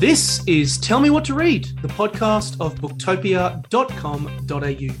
[0.00, 4.94] This is Tell Me What to Read, the podcast of booktopia.com.au.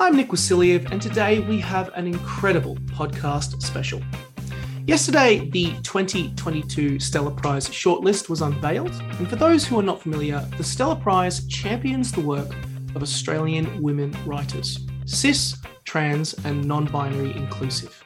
[0.00, 4.00] I'm Nick Vasiliev, and today we have an incredible podcast special.
[4.86, 10.40] Yesterday, the 2022 Stella Prize shortlist was unveiled, and for those who are not familiar,
[10.56, 12.50] the Stella Prize champions the work
[12.94, 18.02] of Australian women writers, cis, trans, and non binary inclusive.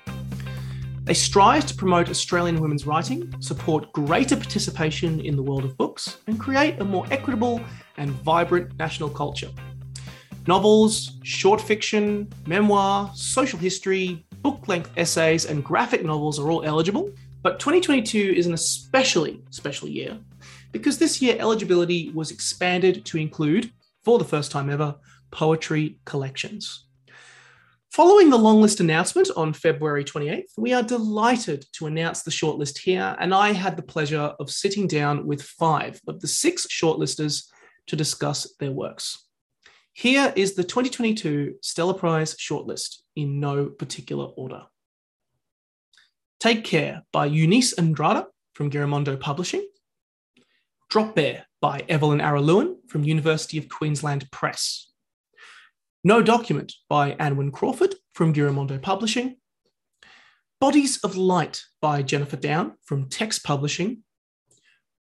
[1.08, 6.18] They strive to promote Australian women's writing, support greater participation in the world of books,
[6.26, 7.62] and create a more equitable
[7.96, 9.48] and vibrant national culture.
[10.46, 17.10] Novels, short fiction, memoir, social history, book length essays, and graphic novels are all eligible.
[17.42, 20.18] But 2022 is an especially special year
[20.72, 23.72] because this year eligibility was expanded to include,
[24.04, 24.94] for the first time ever,
[25.30, 26.84] poetry collections.
[27.92, 33.16] Following the longlist announcement on February 28th, we are delighted to announce the shortlist here,
[33.18, 37.48] and I had the pleasure of sitting down with five of the six shortlisters
[37.86, 39.26] to discuss their works.
[39.94, 44.62] Here is the 2022 Stella Prize shortlist in no particular order.
[46.38, 49.66] Take Care by Eunice Andrada from Giramondo Publishing.
[50.90, 54.87] Drop Bear by Evelyn Araluen from University of Queensland Press.
[56.08, 59.36] No Document by Anwen Crawford from Giramondo Publishing.
[60.58, 64.04] Bodies of Light by Jennifer Down from Text Publishing.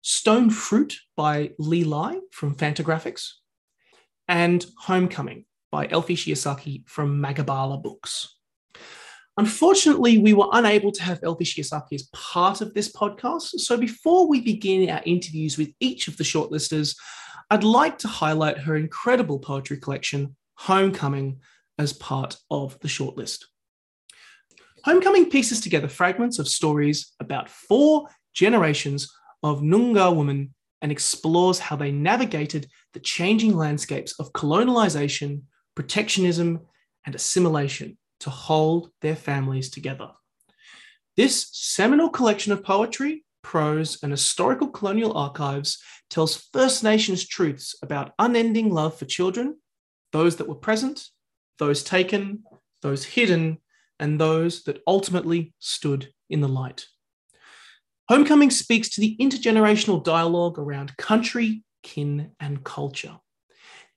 [0.02, 3.30] Stone Fruit by Lee Lai from Fantagraphics.
[4.28, 8.38] And Homecoming by Elfie Shiosaki from Magabala Books.
[9.36, 13.58] Unfortunately, we were unable to have Elfie Shiosaki as part of this podcast.
[13.58, 16.96] So before we begin our interviews with each of the shortlisters,
[17.50, 21.40] I'd like to highlight her incredible poetry collection, Homecoming
[21.78, 23.44] as part of the shortlist.
[24.84, 31.76] Homecoming pieces together fragments of stories about four generations of Noongar women and explores how
[31.76, 35.42] they navigated the changing landscapes of colonialization,
[35.74, 36.60] protectionism,
[37.06, 40.10] and assimilation to hold their families together.
[41.16, 45.78] This seminal collection of poetry, prose, and historical colonial archives
[46.10, 49.56] tells First Nations truths about unending love for children
[50.12, 51.08] those that were present,
[51.58, 52.44] those taken,
[52.82, 53.58] those hidden,
[53.98, 56.86] and those that ultimately stood in the light.
[58.08, 63.18] Homecoming speaks to the intergenerational dialogue around country, kin, and culture.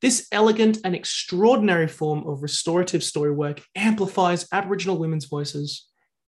[0.02, 5.88] This elegant and extraordinary form of restorative story work amplifies Aboriginal women's voices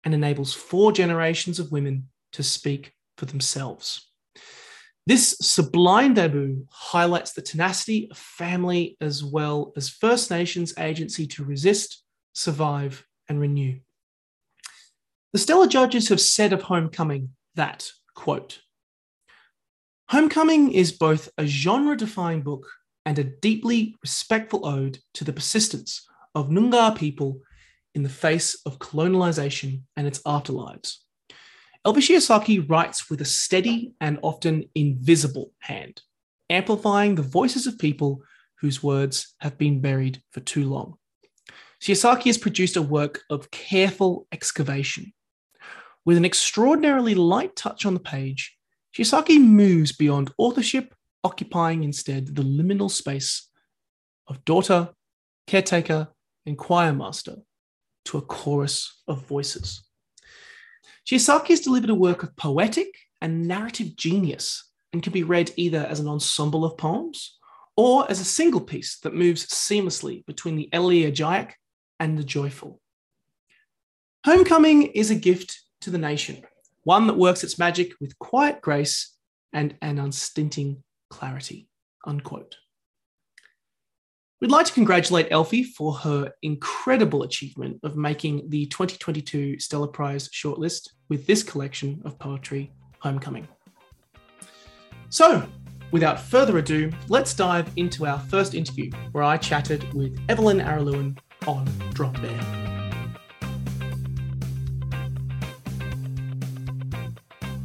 [0.04, 4.09] and enables four generations of women to speak for themselves.
[5.06, 11.44] This sublime debut highlights the tenacity of family as well as First Nations agency to
[11.44, 12.02] resist,
[12.32, 13.80] survive, and renew.
[15.32, 18.60] The Stella judges have said of Homecoming that, quote,
[20.08, 22.66] Homecoming is both a genre defying book
[23.06, 27.40] and a deeply respectful ode to the persistence of Noongar people
[27.94, 30.96] in the face of colonialization and its afterlives.
[31.86, 36.02] Elfie Shiosaki writes with a steady and often invisible hand,
[36.50, 38.20] amplifying the voices of people
[38.60, 40.98] whose words have been buried for too long.
[41.80, 45.14] Shiosaki has produced a work of careful excavation.
[46.04, 48.58] With an extraordinarily light touch on the page,
[48.94, 53.48] Shiosaki moves beyond authorship, occupying instead the liminal space
[54.26, 54.90] of daughter,
[55.46, 56.08] caretaker,
[56.44, 57.36] and choir master
[58.04, 59.82] to a chorus of voices.
[61.10, 65.84] Shiosaki has delivered a work of poetic and narrative genius and can be read either
[65.90, 67.36] as an ensemble of poems
[67.76, 71.56] or as a single piece that moves seamlessly between the elegiac
[71.98, 72.80] and the joyful.
[74.24, 76.44] Homecoming is a gift to the nation,
[76.84, 79.12] one that works its magic with quiet grace
[79.52, 81.68] and an unstinting clarity.
[82.06, 82.54] Unquote.
[84.40, 90.30] We'd like to congratulate Elfie for her incredible achievement of making the 2022 Stella Prize
[90.30, 93.46] shortlist with this collection of poetry, Homecoming.
[95.10, 95.46] So,
[95.90, 101.18] without further ado, let's dive into our first interview where I chatted with Evelyn Araluen
[101.46, 102.79] on Drop Bear.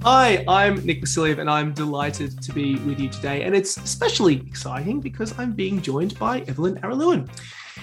[0.07, 3.42] Hi, I'm Nick Vasiliev, and I'm delighted to be with you today.
[3.42, 7.28] And it's especially exciting because I'm being joined by Evelyn Araluen.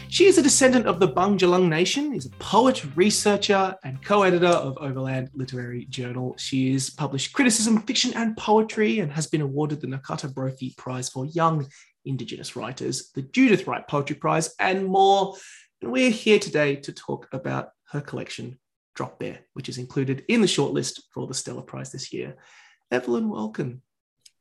[0.09, 4.79] She is a descendant of the Bundjalung Nation, is a poet, researcher, and co-editor of
[4.79, 6.37] Overland Literary Journal.
[6.39, 11.09] She has published criticism, fiction, and poetry, and has been awarded the Nakata Brophy Prize
[11.09, 11.67] for Young
[12.05, 15.35] Indigenous Writers, the Judith Wright Poetry Prize, and more.
[15.81, 18.61] And we're here today to talk about her collection,
[18.95, 22.37] Drop Bear, which is included in the shortlist for the Stella Prize this year.
[22.91, 23.83] Evelyn, welcome.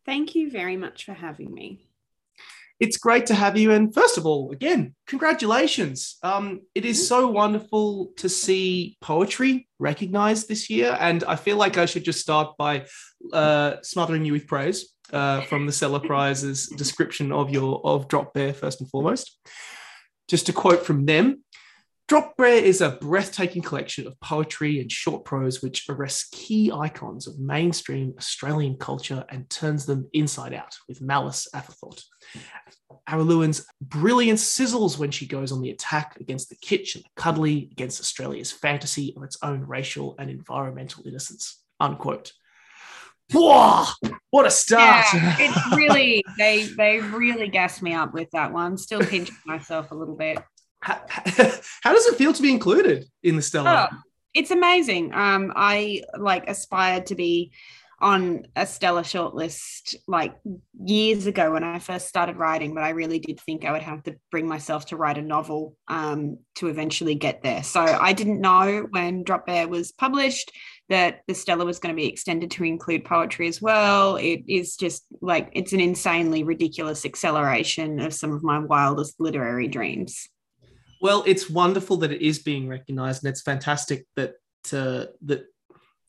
[0.05, 1.87] Thank you very much for having me.
[2.81, 3.71] It's great to have you.
[3.71, 6.17] And first of all, again, congratulations.
[6.23, 10.97] Um, it is so wonderful to see poetry recognized this year.
[10.99, 12.87] And I feel like I should just start by
[13.31, 18.33] uh, smothering you with praise uh, from the Stella Prize's description of your of Drop
[18.33, 19.37] Bear, first and foremost.
[20.27, 21.43] Just a quote from them
[22.11, 27.25] Drop Bear is a breathtaking collection of poetry and short prose which arrests key icons
[27.25, 32.03] of mainstream Australian culture and turns them inside out with malice aforethought.
[33.07, 37.69] Araluen brilliance sizzles when she goes on the attack against the kitsch and the cuddly,
[37.71, 41.63] against Australia's fantasy of its own racial and environmental innocence.
[41.79, 42.33] Unquote.
[43.31, 43.85] Whoa,
[44.31, 45.05] what a start!
[45.13, 48.77] Yeah, it's really they they really gassed me up with that one.
[48.77, 50.39] Still pinching myself a little bit
[50.81, 51.01] how,
[51.83, 53.89] how, does it feel to be included in the Stella?
[53.91, 53.97] Oh,
[54.33, 55.13] it's amazing.
[55.13, 57.51] Um, I like aspired to be
[58.01, 60.35] on a Stella shortlist like
[60.83, 64.01] years ago when I first started writing, but I really did think I would have
[64.03, 67.61] to bring myself to write a novel um, to eventually get there.
[67.63, 70.51] So I didn't know when Drop Bear was published
[70.89, 74.15] that the Stella was going to be extended to include poetry as well.
[74.15, 79.67] It is just like it's an insanely ridiculous acceleration of some of my wildest literary
[79.67, 80.27] dreams.
[81.01, 84.35] Well, it's wonderful that it is being recognised, and it's fantastic that
[84.71, 85.45] uh, that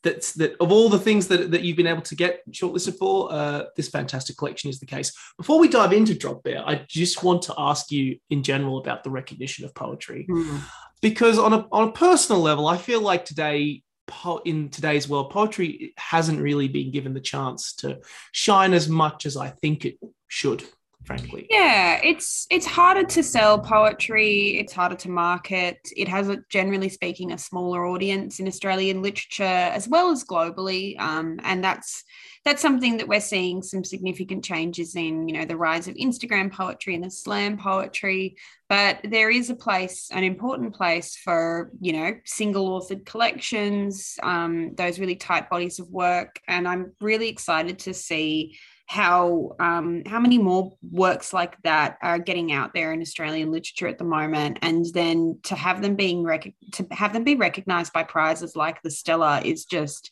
[0.03, 3.31] that's that of all the things that, that you've been able to get shortlisted for,
[3.31, 5.11] uh, this fantastic collection is the case.
[5.37, 9.03] Before we dive into Drop Bear, I just want to ask you in general about
[9.03, 10.59] the recognition of poetry, mm.
[11.01, 13.81] because on a on a personal level, I feel like today
[14.45, 17.99] in today's world, poetry hasn't really been given the chance to
[18.31, 19.97] shine as much as I think it
[20.27, 20.63] should
[21.05, 21.47] frankly.
[21.49, 25.77] Yeah it's it's harder to sell poetry it's harder to market.
[25.95, 30.99] It has a generally speaking a smaller audience in australian literature as well as globally
[30.99, 32.03] um, and that's
[32.45, 36.51] that's something that we're seeing some significant changes in you know the rise of instagram
[36.51, 38.35] poetry and the slam poetry.
[38.69, 44.73] But there is a place an important place for you know single authored collections um,
[44.75, 48.57] those really tight bodies of work and i'm really excited to see
[48.93, 53.87] how um, how many more works like that are getting out there in Australian literature
[53.87, 57.91] at the moment, and then to have them being rec- to have them be recognised
[57.91, 60.11] by prizes like the Stella is just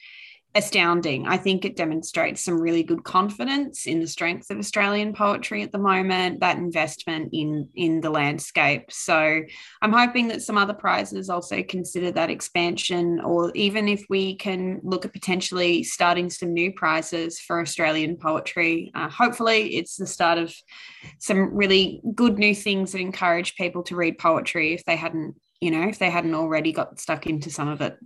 [0.54, 1.28] astounding.
[1.28, 5.72] I think it demonstrates some really good confidence in the strength of Australian poetry at
[5.72, 8.92] the moment, that investment in in the landscape.
[8.92, 9.42] So
[9.82, 14.82] I'm hoping that some other prizes also consider that expansion, or even if we can
[14.84, 18.92] look at potentially starting some new prizes for Australian poetry.
[18.94, 20.54] Uh, hopefully, it's the start of
[21.20, 25.72] some really good new things that encourage people to read poetry if they hadn't, you
[25.72, 27.98] know, if they hadn't already got stuck into some of it.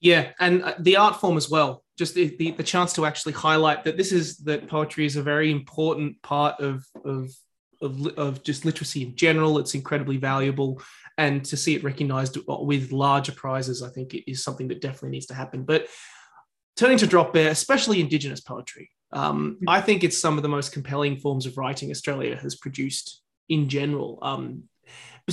[0.00, 1.84] Yeah, and uh, the art form as well.
[1.98, 5.22] Just the, the, the, chance to actually highlight that this is that poetry is a
[5.22, 7.30] very important part of, of
[7.82, 9.58] of of just literacy in general.
[9.58, 10.80] It's incredibly valuable,
[11.18, 15.10] and to see it recognised with larger prizes, I think it is something that definitely
[15.10, 15.64] needs to happen.
[15.64, 15.88] But
[16.76, 19.68] turning to Drop Bear, especially Indigenous poetry, um, mm-hmm.
[19.68, 23.20] I think it's some of the most compelling forms of writing Australia has produced
[23.50, 24.18] in general.
[24.22, 24.64] Um,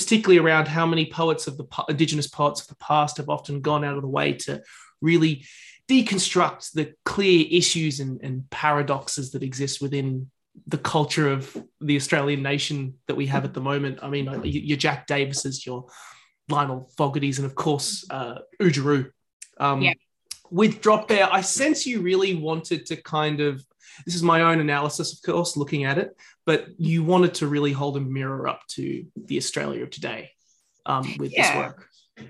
[0.04, 3.84] particularly around how many poets of the indigenous poets of the past have often gone
[3.84, 4.62] out of the way to
[5.02, 5.46] really
[5.90, 10.30] deconstruct the clear issues and, and paradoxes that exist within
[10.66, 14.00] the culture of the Australian nation that we have at the moment.
[14.02, 15.86] I mean, your Jack Davises, your
[16.50, 19.12] Lionel Fogarty's, and of course, uh, Oodgeroo.
[19.60, 19.94] Um, yeah.
[20.50, 23.64] With Drop Bear, I sense you really wanted to kind of
[24.06, 27.72] this is my own analysis, of course, looking at it, but you wanted to really
[27.72, 30.32] hold a mirror up to the Australia of today
[30.86, 31.48] um, with yeah.
[31.48, 31.88] this work.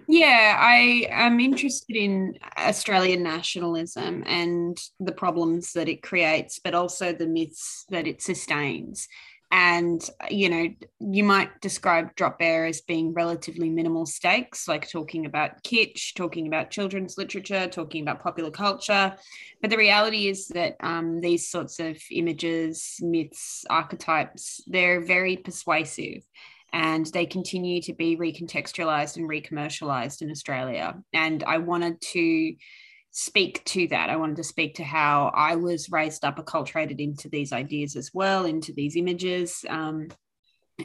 [0.07, 7.13] Yeah, I am interested in Australian nationalism and the problems that it creates, but also
[7.13, 9.07] the myths that it sustains
[9.51, 10.67] and you know
[10.99, 16.47] you might describe drop bear as being relatively minimal stakes like talking about kitsch talking
[16.47, 19.15] about children's literature talking about popular culture.
[19.61, 26.23] But the reality is that um, these sorts of images myths archetypes they're very persuasive
[26.73, 30.95] and they continue to be recontextualized and recommercialized in australia.
[31.13, 32.55] And i wanted to
[33.17, 34.11] speak to that.
[34.11, 38.11] I wanted to speak to how I was raised up, acculturated into these ideas as
[38.13, 40.09] well, into these images, um,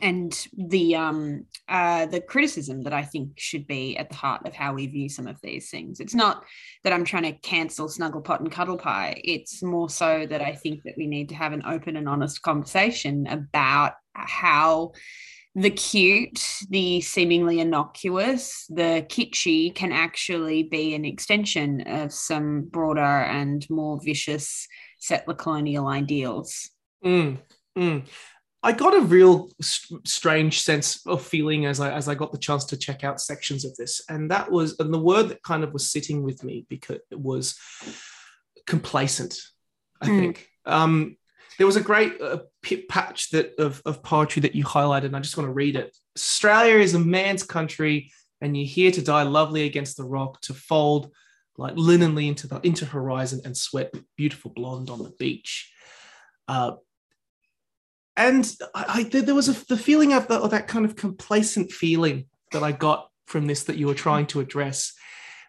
[0.00, 4.54] and the um, uh, the criticism that I think should be at the heart of
[4.54, 6.00] how we view some of these things.
[6.00, 6.42] It's not
[6.84, 9.20] that I'm trying to cancel Snugglepot and Cuddlepie.
[9.22, 12.40] It's more so that I think that we need to have an open and honest
[12.40, 14.92] conversation about how
[15.54, 23.00] the cute, the seemingly innocuous, the kitschy can actually be an extension of some broader
[23.00, 24.66] and more vicious
[24.98, 26.70] settler colonial ideals.
[27.04, 27.38] Mm,
[27.76, 28.06] mm.
[28.62, 32.38] I got a real st- strange sense of feeling as I as I got the
[32.38, 35.64] chance to check out sections of this, and that was and the word that kind
[35.64, 37.58] of was sitting with me because it was
[38.66, 39.36] complacent.
[40.00, 40.18] I mm.
[40.18, 41.16] think um,
[41.62, 42.38] there was a great uh,
[42.88, 45.96] patch that of, of poetry that you highlighted, and I just want to read it.
[46.18, 50.54] Australia is a man's country, and you're here to die lovely against the rock, to
[50.54, 51.12] fold
[51.56, 55.72] like linenly into the into horizon and sweat beautiful blonde on the beach.
[56.48, 56.72] Uh,
[58.16, 61.70] and I, I, there was a, the feeling of, the, of that kind of complacent
[61.70, 64.94] feeling that I got from this that you were trying to address.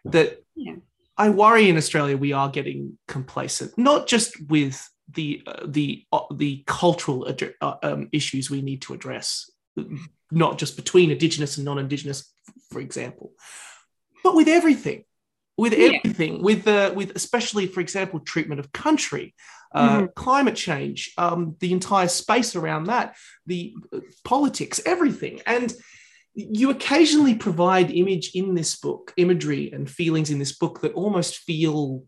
[0.04, 0.76] That yeah.
[1.18, 6.20] I worry in Australia we are getting complacent, not just with the uh, the uh,
[6.32, 9.50] the cultural ad- uh, um, issues we need to address,
[10.30, 12.32] not just between Indigenous and non-Indigenous,
[12.70, 13.32] for example,
[14.22, 15.04] but with everything
[15.56, 16.42] with everything, yeah.
[16.42, 19.34] with the with especially, for example, treatment of country,
[19.74, 20.06] uh, mm-hmm.
[20.16, 25.72] climate change, um, the entire space around that, the uh, politics, everything, and
[26.34, 31.38] you occasionally provide image in this book, imagery and feelings in this book that almost
[31.38, 32.02] feel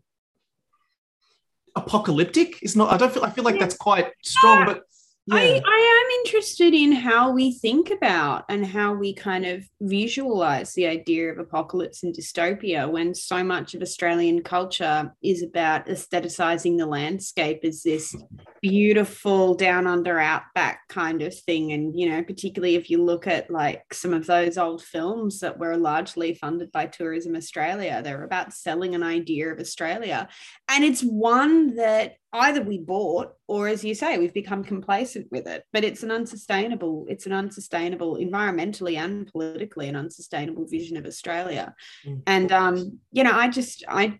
[1.77, 2.59] apocalyptic.
[2.61, 2.91] It's not.
[2.91, 3.23] I don't feel.
[3.23, 4.81] I feel like that's quite strong, but
[5.27, 5.35] yeah.
[5.35, 10.73] I, I am interested in how we think about and how we kind of visualize
[10.73, 16.77] the idea of apocalypse and dystopia when so much of Australian culture is about aestheticizing
[16.77, 18.15] the landscape as this
[18.61, 21.73] beautiful down under outback kind of thing.
[21.73, 25.59] And, you know, particularly if you look at like some of those old films that
[25.59, 30.29] were largely funded by Tourism Australia, they're about selling an idea of Australia.
[30.69, 35.47] And it's one that either we bought or as you say we've become complacent with
[35.47, 41.05] it but it's an unsustainable it's an unsustainable environmentally and politically an unsustainable vision of
[41.05, 41.73] australia
[42.05, 42.21] mm.
[42.27, 44.19] and um you know i just i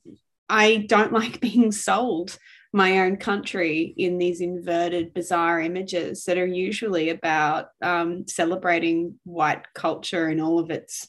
[0.50, 2.38] i don't like being sold
[2.74, 9.64] my own country in these inverted bizarre images that are usually about um, celebrating white
[9.74, 11.08] culture and all of its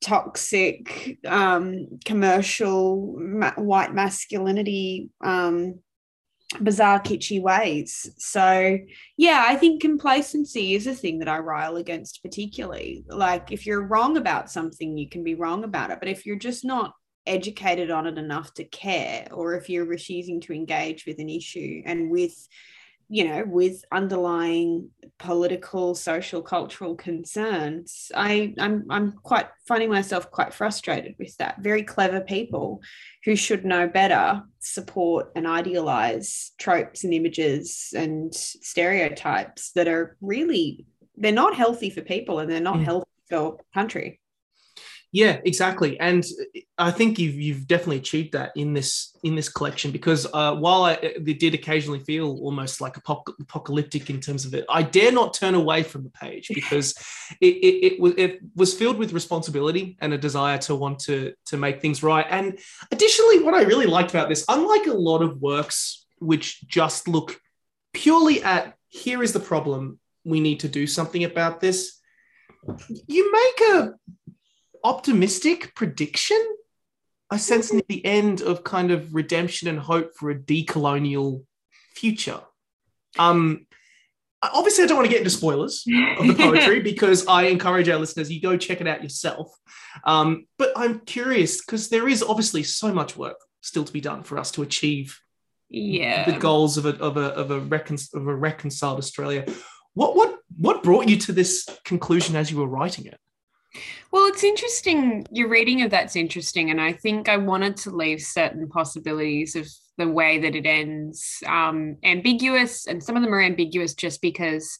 [0.00, 5.78] toxic um, commercial ma- white masculinity um,
[6.60, 8.10] bizarre, kitschy ways.
[8.16, 8.78] So,
[9.16, 13.04] yeah, I think complacency is a thing that I rile against, particularly.
[13.08, 15.98] Like, if you're wrong about something, you can be wrong about it.
[16.00, 16.94] But if you're just not
[17.26, 21.82] educated on it enough to care, or if you're refusing to engage with an issue
[21.84, 22.34] and with
[23.08, 30.52] you know, with underlying political, social, cultural concerns, I, I'm I'm quite finding myself quite
[30.52, 31.60] frustrated with that.
[31.60, 32.82] Very clever people
[33.24, 40.86] who should know better support and idealize tropes and images and stereotypes that are really
[41.16, 44.20] they're not healthy for people and they're not healthy for country.
[45.10, 46.22] Yeah, exactly, and
[46.76, 50.84] I think you've you've definitely achieved that in this in this collection because uh, while
[50.84, 55.32] I, it did occasionally feel almost like apocalyptic in terms of it, I dare not
[55.32, 56.94] turn away from the page because
[57.40, 61.32] it, it, it, was it was filled with responsibility and a desire to want to
[61.46, 62.26] to make things right.
[62.28, 62.58] And
[62.92, 67.40] additionally, what I really liked about this, unlike a lot of works which just look
[67.94, 71.98] purely at here is the problem, we need to do something about this.
[73.06, 73.94] You make a
[74.84, 76.42] optimistic prediction.
[77.30, 81.44] I sense near the end of kind of redemption and hope for a decolonial
[81.94, 82.40] future.
[83.18, 83.66] Um,
[84.42, 85.84] obviously, I don't want to get into spoilers
[86.18, 89.50] of the poetry because I encourage our listeners you go check it out yourself.
[90.04, 94.22] Um, but I'm curious because there is obviously so much work still to be done
[94.22, 95.18] for us to achieve
[95.70, 99.44] yeah the goals of a of a of a, recon, of a reconciled Australia.
[99.94, 103.18] What what what brought you to this conclusion as you were writing it?
[104.10, 105.26] Well, it's interesting.
[105.30, 106.70] Your reading of that's interesting.
[106.70, 111.42] And I think I wanted to leave certain possibilities of the way that it ends
[111.46, 112.86] um, ambiguous.
[112.86, 114.78] And some of them are ambiguous just because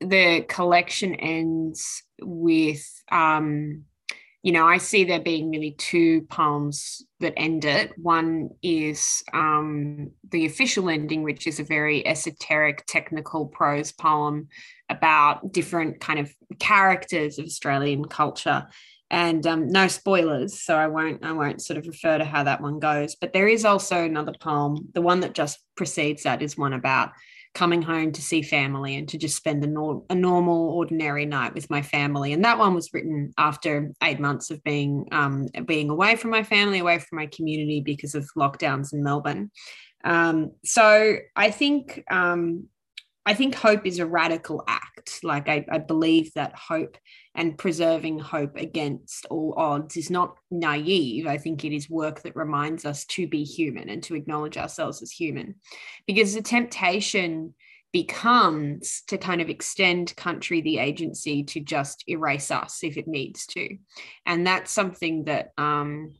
[0.00, 3.84] the collection ends with um,
[4.42, 7.92] you know, I see there being really two poems that end it.
[7.98, 14.48] One is um, the official ending, which is a very esoteric, technical prose poem
[14.90, 18.66] about different kind of characters of Australian culture.
[19.12, 22.60] And um, no spoilers, so I won't I won't sort of refer to how that
[22.60, 23.16] one goes.
[23.16, 24.88] But there is also another poem.
[24.94, 27.10] The one that just precedes that is one about
[27.54, 31.52] coming home to see family and to just spend a, nor- a normal, ordinary night
[31.54, 32.32] with my family.
[32.32, 36.44] And that one was written after eight months of being um, being away from my
[36.44, 39.50] family, away from my community because of lockdowns in Melbourne.
[40.04, 42.68] Um, so I think um,
[43.26, 45.20] I think hope is a radical act.
[45.22, 46.96] Like I, I believe that hope
[47.34, 51.26] and preserving hope against all odds is not naive.
[51.26, 55.02] I think it is work that reminds us to be human and to acknowledge ourselves
[55.02, 55.56] as human.
[56.06, 57.54] Because the temptation
[57.92, 63.46] becomes to kind of extend country the agency to just erase us if it needs
[63.46, 63.76] to.
[64.24, 66.14] And that's something that um,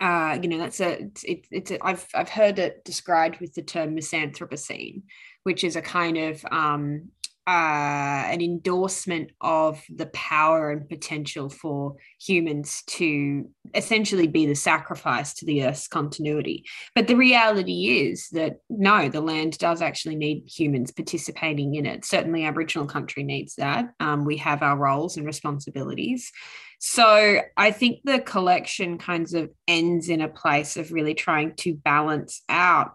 [0.00, 3.62] uh, you know, that's a it, it's a, I've I've heard it described with the
[3.62, 5.02] term misanthropocene,
[5.46, 7.08] which is a kind of um,
[7.46, 15.32] uh, an endorsement of the power and potential for humans to essentially be the sacrifice
[15.32, 16.64] to the Earth's continuity.
[16.96, 22.04] But the reality is that no, the land does actually need humans participating in it.
[22.04, 23.90] Certainly, Aboriginal country needs that.
[24.00, 26.32] Um, we have our roles and responsibilities.
[26.80, 31.74] So I think the collection kinds of ends in a place of really trying to
[31.74, 32.94] balance out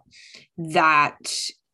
[0.58, 1.18] that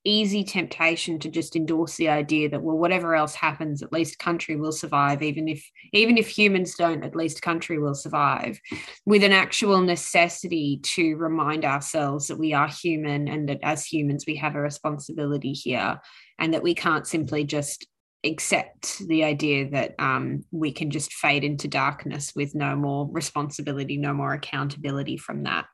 [0.05, 4.57] easy temptation to just endorse the idea that well whatever else happens at least country
[4.57, 8.61] will survive even if even if humans don't at least country will survive
[9.05, 14.25] with an actual necessity to remind ourselves that we are human and that as humans
[14.27, 16.01] we have a responsibility here
[16.39, 17.87] and that we can't simply just
[18.25, 23.97] accept the idea that um, we can just fade into darkness with no more responsibility,
[23.97, 25.67] no more accountability from that.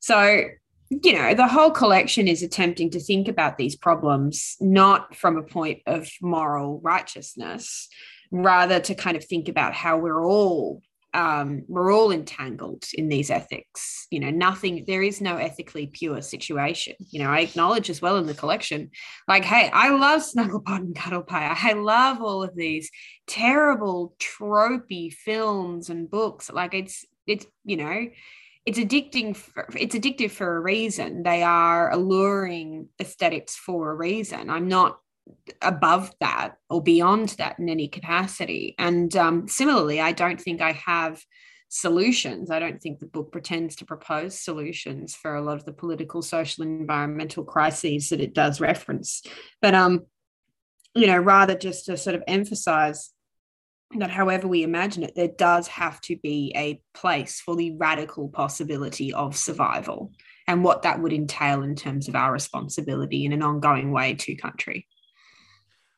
[0.00, 0.42] So,
[0.90, 5.42] you know, the whole collection is attempting to think about these problems not from a
[5.42, 7.88] point of moral righteousness,
[8.30, 10.80] rather to kind of think about how we're all
[11.16, 14.06] um, we're all entangled in these ethics.
[14.10, 16.94] You know, nothing, there is no ethically pure situation.
[17.10, 18.90] You know, I acknowledge as well in the collection,
[19.26, 21.64] like, hey, I love Snugglepot and Cuddlepie.
[21.64, 22.90] I love all of these
[23.26, 26.50] terrible, tropey films and books.
[26.52, 28.08] Like, it's, it's, you know,
[28.66, 34.50] it's addicting for, it's addictive for a reason they are alluring aesthetics for a reason
[34.50, 34.98] i'm not
[35.62, 38.74] above that or beyond that in any capacity.
[38.78, 41.22] And um, similarly, I don't think I have
[41.68, 42.50] solutions.
[42.50, 46.22] I don't think the book pretends to propose solutions for a lot of the political,
[46.22, 49.22] social, and environmental crises that it does reference.
[49.60, 50.06] But um,
[50.94, 53.10] you know, rather just to sort of emphasize
[53.94, 58.28] that however we imagine it, there does have to be a place for the radical
[58.28, 60.12] possibility of survival
[60.48, 64.34] and what that would entail in terms of our responsibility in an ongoing way to
[64.34, 64.86] country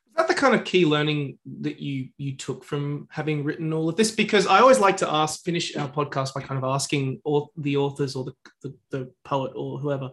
[0.06, 3.88] Is that the kind of key learning that you you took from having written all
[3.88, 4.10] of this?
[4.10, 7.78] Because I always like to ask, finish our podcast by kind of asking all the
[7.78, 10.10] authors or the, the, the poet or whoever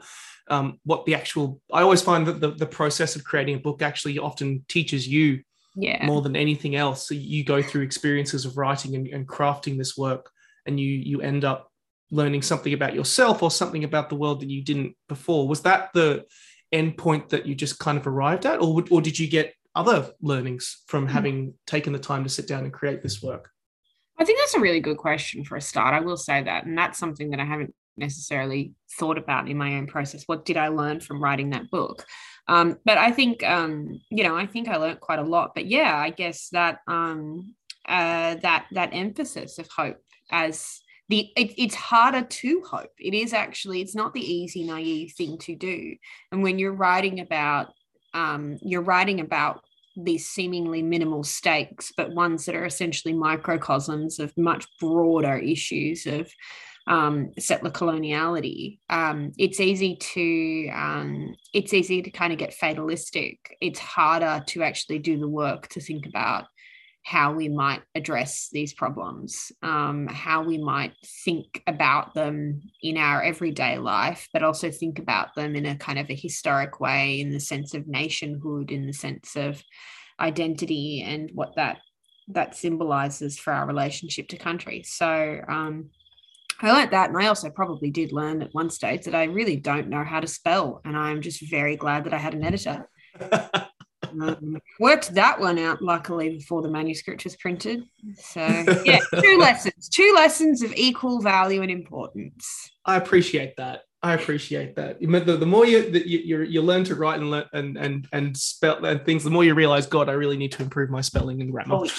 [0.49, 1.59] um, what the actual.
[1.73, 5.43] I always find that the, the process of creating a book actually often teaches you
[5.75, 6.05] yeah.
[6.05, 7.07] more than anything else.
[7.07, 10.29] So you go through experiences of writing and, and crafting this work,
[10.65, 11.71] and you you end up
[12.11, 15.47] learning something about yourself or something about the world that you didn't before.
[15.47, 16.25] Was that the
[16.71, 20.11] end point that you just kind of arrived at, or or did you get other
[20.21, 21.11] learnings from hmm.
[21.11, 23.49] having taken the time to sit down and create this work?
[24.17, 25.93] I think that's a really good question for a start.
[25.93, 26.65] I will say that.
[26.65, 30.23] And that's something that I haven't necessarily thought about in my own process.
[30.25, 32.05] What did I learn from writing that book?
[32.47, 35.55] Um, but I think, um, you know, I think I learned quite a lot.
[35.55, 37.55] But yeah, I guess that um,
[37.87, 42.91] uh, that that emphasis of hope as the it, it's harder to hope.
[42.99, 45.95] It is actually it's not the easy naive thing to do.
[46.31, 47.73] And when you're writing about
[48.13, 49.61] um, you're writing about
[49.97, 56.31] these seemingly minimal stakes, but ones that are essentially microcosms of much broader issues of
[56.87, 58.79] um, settler coloniality.
[58.89, 63.55] Um, it's easy to um, it's easy to kind of get fatalistic.
[63.61, 66.45] It's harder to actually do the work to think about
[67.03, 70.93] how we might address these problems, um, how we might
[71.23, 75.99] think about them in our everyday life, but also think about them in a kind
[75.99, 79.63] of a historic way, in the sense of nationhood, in the sense of
[80.19, 81.77] identity, and what that
[82.27, 84.81] that symbolizes for our relationship to country.
[84.83, 85.91] So um,
[86.61, 89.57] I learned that, and I also probably did learn at one stage that I really
[89.57, 92.89] don't know how to spell, and I'm just very glad that I had an editor.
[94.21, 97.83] um, worked that one out luckily before the manuscript was printed.
[98.15, 98.41] So
[98.85, 102.71] yeah, two lessons, two lessons of equal value and importance.
[102.85, 103.81] I appreciate that.
[104.05, 104.99] I appreciate that.
[104.99, 108.37] The, the more you, the, you you learn to write and learn and and and
[108.37, 111.41] spell and things, the more you realize, God, I really need to improve my spelling
[111.41, 111.77] and grammar.
[111.77, 111.89] Oh,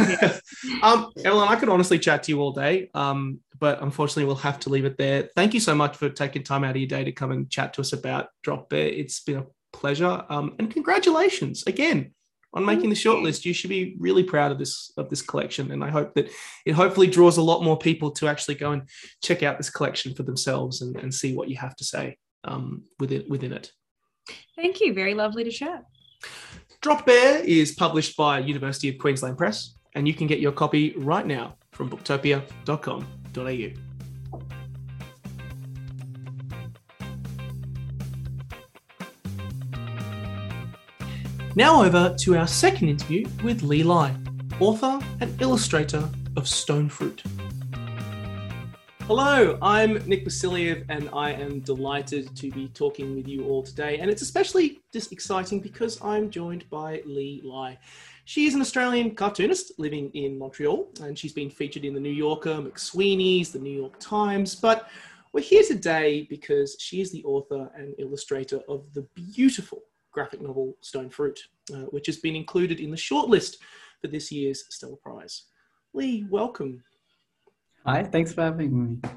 [0.00, 0.36] yeah.
[0.82, 4.58] um, Evelyn, I could honestly chat to you all day, um, but unfortunately, we'll have
[4.60, 5.28] to leave it there.
[5.36, 7.74] Thank you so much for taking time out of your day to come and chat
[7.74, 8.88] to us about Drop Bear.
[8.88, 10.24] It's been a pleasure.
[10.28, 12.12] Um, and congratulations again
[12.54, 13.44] on making the shortlist.
[13.44, 16.30] You should be really proud of this of this collection, and I hope that
[16.64, 18.88] it hopefully draws a lot more people to actually go and
[19.22, 22.84] check out this collection for themselves and, and see what you have to say um,
[22.98, 23.70] within within it.
[24.56, 24.94] Thank you.
[24.94, 25.84] Very lovely to chat.
[26.80, 30.94] Drop Bear is published by University of Queensland Press, and you can get your copy
[30.96, 33.93] right now from booktopia.com.au.
[41.56, 44.12] Now over to our second interview with Lee Lai,
[44.58, 47.22] author and illustrator of Stone Fruit.
[49.02, 53.98] Hello, I'm Nick Vasiliev, and I am delighted to be talking with you all today.
[53.98, 57.78] And it's especially just exciting because I'm joined by Lee Lai.
[58.24, 62.10] She is an Australian cartoonist living in Montreal, and she's been featured in the New
[62.10, 64.56] Yorker, McSweeney's, the New York Times.
[64.56, 64.88] But
[65.32, 69.82] we're here today because she is the author and illustrator of the beautiful
[70.14, 71.38] graphic novel Stone Fruit,
[71.74, 73.56] uh, which has been included in the shortlist
[74.00, 75.42] for this year's Stella Prize.
[75.92, 76.82] Lee, welcome.
[77.84, 79.10] Hi, thanks for having me.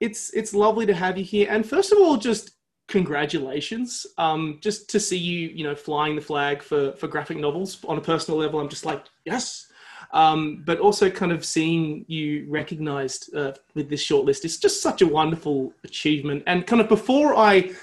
[0.00, 1.48] It's it's lovely to have you here.
[1.50, 2.52] And first of all, just
[2.88, 4.06] congratulations.
[4.16, 7.98] Um, just to see you, you know, flying the flag for for graphic novels on
[7.98, 9.66] a personal level, I'm just like, yes.
[10.12, 15.02] Um, but also kind of seeing you recognized uh, with this shortlist is just such
[15.02, 16.44] a wonderful achievement.
[16.46, 17.74] And kind of before I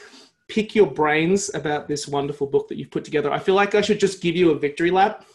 [0.54, 3.82] pick your brains about this wonderful book that you've put together, I feel like I
[3.82, 5.26] should just give you a victory lap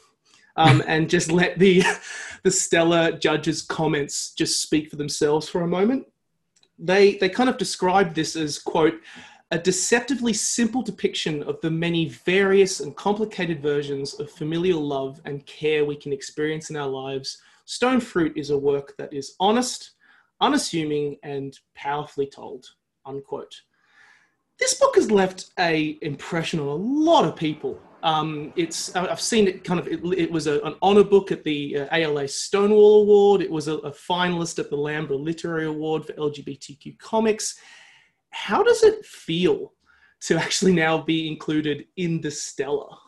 [0.54, 1.82] um, and just let the
[2.44, 6.06] the Stella judges' comments just speak for themselves for a moment.
[6.78, 8.94] They they kind of described this as quote
[9.50, 15.44] a deceptively simple depiction of the many various and complicated versions of familial love and
[15.46, 17.38] care we can experience in our lives.
[17.64, 19.92] Stone Fruit is a work that is honest,
[20.42, 22.66] unassuming, and powerfully told.
[23.06, 23.62] Unquote.
[24.58, 29.48] This book has left a impression on a lot of people um, it's I've seen
[29.48, 29.88] it kind of.
[29.88, 33.42] It, it was a, an honor book at the uh, ALA Stonewall Award.
[33.42, 37.58] It was a, a, finalist at the Lambda Literary Award for LGBTQ comics.
[38.30, 39.72] How does it feel
[40.22, 42.98] to actually now be included in the Stella?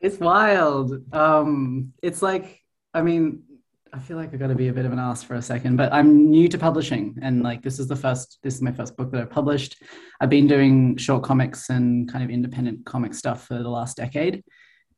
[0.00, 1.02] It's wild.
[1.14, 2.60] Um, it's like
[2.92, 3.44] I mean,
[3.94, 5.76] I feel like I've got to be a bit of an ass for a second,
[5.76, 8.96] but I'm new to publishing, and like this is the first, this is my first
[8.96, 9.82] book that I've published.
[10.18, 14.44] I've been doing short comics and kind of independent comic stuff for the last decade,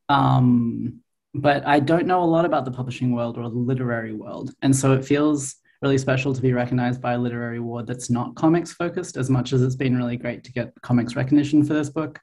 [0.09, 1.01] um,
[1.35, 4.75] but I don't know a lot about the publishing world or the literary world, and
[4.75, 8.73] so it feels really special to be recognized by a literary award that's not comics
[8.73, 12.21] focused, as much as it's been really great to get comics recognition for this book.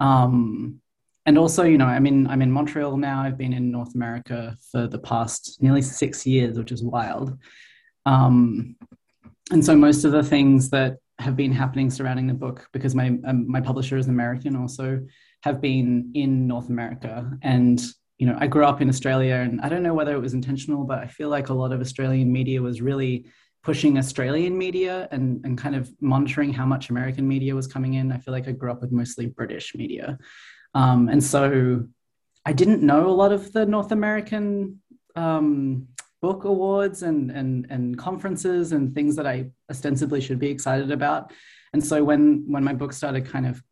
[0.00, 0.80] Um,
[1.26, 3.22] and also, you know, I'm in I'm in Montreal now.
[3.22, 7.36] I've been in North America for the past nearly six years, which is wild.
[8.06, 8.76] Um,
[9.50, 13.18] and so most of the things that have been happening surrounding the book, because my
[13.26, 15.00] um, my publisher is American, also
[15.42, 17.30] have been in North America.
[17.42, 17.80] And
[18.18, 20.84] you know, I grew up in Australia, and I don't know whether it was intentional,
[20.84, 23.26] but I feel like a lot of Australian media was really
[23.62, 28.10] pushing Australian media and, and kind of monitoring how much American media was coming in.
[28.10, 30.18] I feel like I grew up with mostly British media.
[30.74, 31.86] Um, and so
[32.44, 34.80] I didn't know a lot of the North American
[35.16, 35.88] um,
[36.22, 41.32] book awards and, and, and conferences and things that I ostensibly should be excited about.
[41.72, 43.62] And so when, when my book started kind of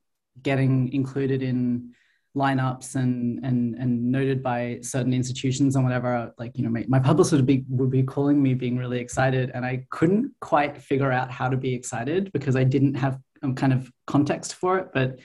[0.42, 1.92] getting included in
[2.36, 6.98] lineups and, and, and noted by certain institutions and whatever, like, you know, my, my
[6.98, 9.50] publisher would be, would be calling me being really excited.
[9.54, 13.54] And I couldn't quite figure out how to be excited because I didn't have um,
[13.54, 14.88] kind of context for it.
[14.94, 15.18] But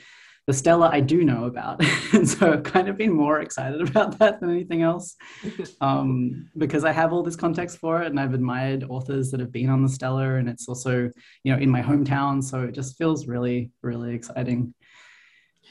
[0.45, 1.81] the Stella I do know about.
[2.13, 5.15] and so I've kind of been more excited about that than anything else
[5.81, 9.51] um, because I have all this context for it and I've admired authors that have
[9.51, 11.09] been on the Stella and it's also,
[11.43, 12.43] you know, in my hometown.
[12.43, 14.73] So it just feels really, really exciting.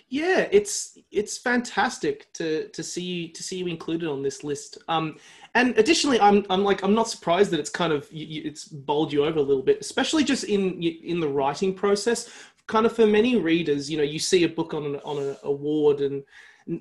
[0.08, 4.76] Yeah, it's it's fantastic to to see you to see you included on this list.
[4.88, 5.16] Um,
[5.54, 9.24] and additionally, I'm I'm like I'm not surprised that it's kind of it's bowled you
[9.24, 12.28] over a little bit, especially just in in the writing process
[12.72, 15.36] kind of for many readers, you know, you see a book on an on an
[15.42, 16.24] award and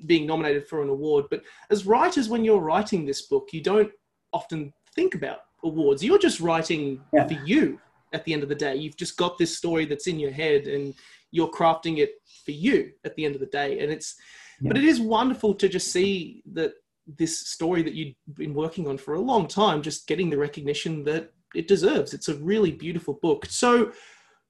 [0.06, 3.92] being nominated for an award, but as writers, when you're writing this book, you don't
[4.32, 6.02] often think about awards.
[6.02, 7.26] You're just writing yeah.
[7.26, 7.78] for you.
[8.14, 10.66] At the end of the day, you've just got this story that's in your head,
[10.66, 10.94] and
[11.30, 12.12] you're crafting it
[12.44, 12.92] for you.
[13.04, 14.16] At the end of the day, and it's,
[14.60, 14.68] yeah.
[14.68, 16.72] but it is wonderful to just see that
[17.06, 21.04] this story that you've been working on for a long time, just getting the recognition
[21.04, 22.14] that it deserves.
[22.14, 23.46] It's a really beautiful book.
[23.46, 23.92] So,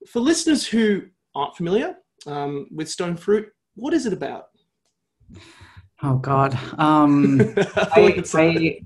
[0.09, 1.02] for listeners who
[1.35, 4.47] aren't familiar um, with Stone Fruit, what is it about?
[6.05, 6.59] Oh God!
[6.79, 7.40] Um,
[7.77, 8.81] I, I,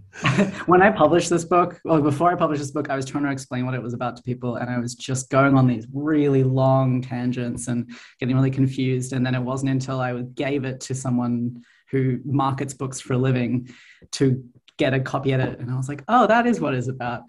[0.66, 3.30] when I published this book, well, before I published this book, I was trying to
[3.30, 6.44] explain what it was about to people, and I was just going on these really
[6.44, 9.14] long tangents and getting really confused.
[9.14, 13.18] And then it wasn't until I gave it to someone who markets books for a
[13.18, 13.70] living
[14.12, 14.44] to
[14.76, 17.22] get a copy edit, and I was like, "Oh, that is what it's about."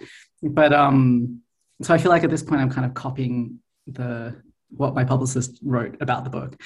[0.44, 1.42] But um,
[1.82, 4.36] so I feel like at this point, I'm kind of copying the
[4.70, 6.62] what my publicist wrote about the book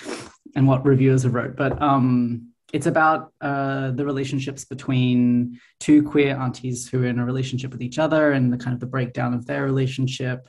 [0.55, 1.55] and what reviewers have wrote.
[1.55, 7.25] But um, it's about uh, the relationships between two queer aunties who are in a
[7.25, 10.47] relationship with each other and the kind of the breakdown of their relationship.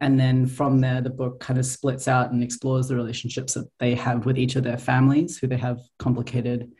[0.00, 3.68] And then from there, the book kind of splits out and explores the relationships that
[3.78, 6.72] they have with each of their families, who they have complicated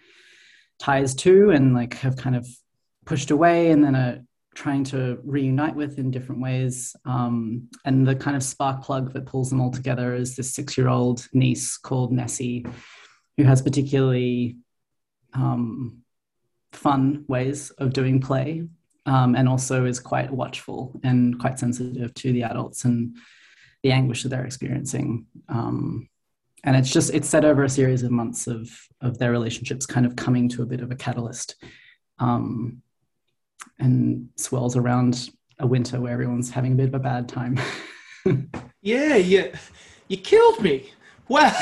[0.78, 2.48] ties to and like have kind of
[3.04, 4.18] pushed away and then are
[4.54, 6.96] trying to reunite with in different ways.
[7.04, 10.76] Um, and the kind of spark plug that pulls them all together is this six
[10.76, 12.66] year old niece called Nessie,
[13.36, 14.56] who has particularly
[15.34, 16.02] um,
[16.72, 18.66] fun ways of doing play
[19.06, 23.16] um, and also is quite watchful and quite sensitive to the adults and
[23.82, 25.26] the anguish that they're experiencing.
[25.48, 26.08] Um,
[26.64, 28.68] and it's just it's set over a series of months of
[29.00, 31.54] of their relationships kind of coming to a bit of a catalyst
[32.18, 32.82] um,
[33.78, 37.58] and swells around a winter where everyone's having a bit of a bad time.
[38.82, 39.56] yeah, yeah,
[40.08, 40.90] you killed me.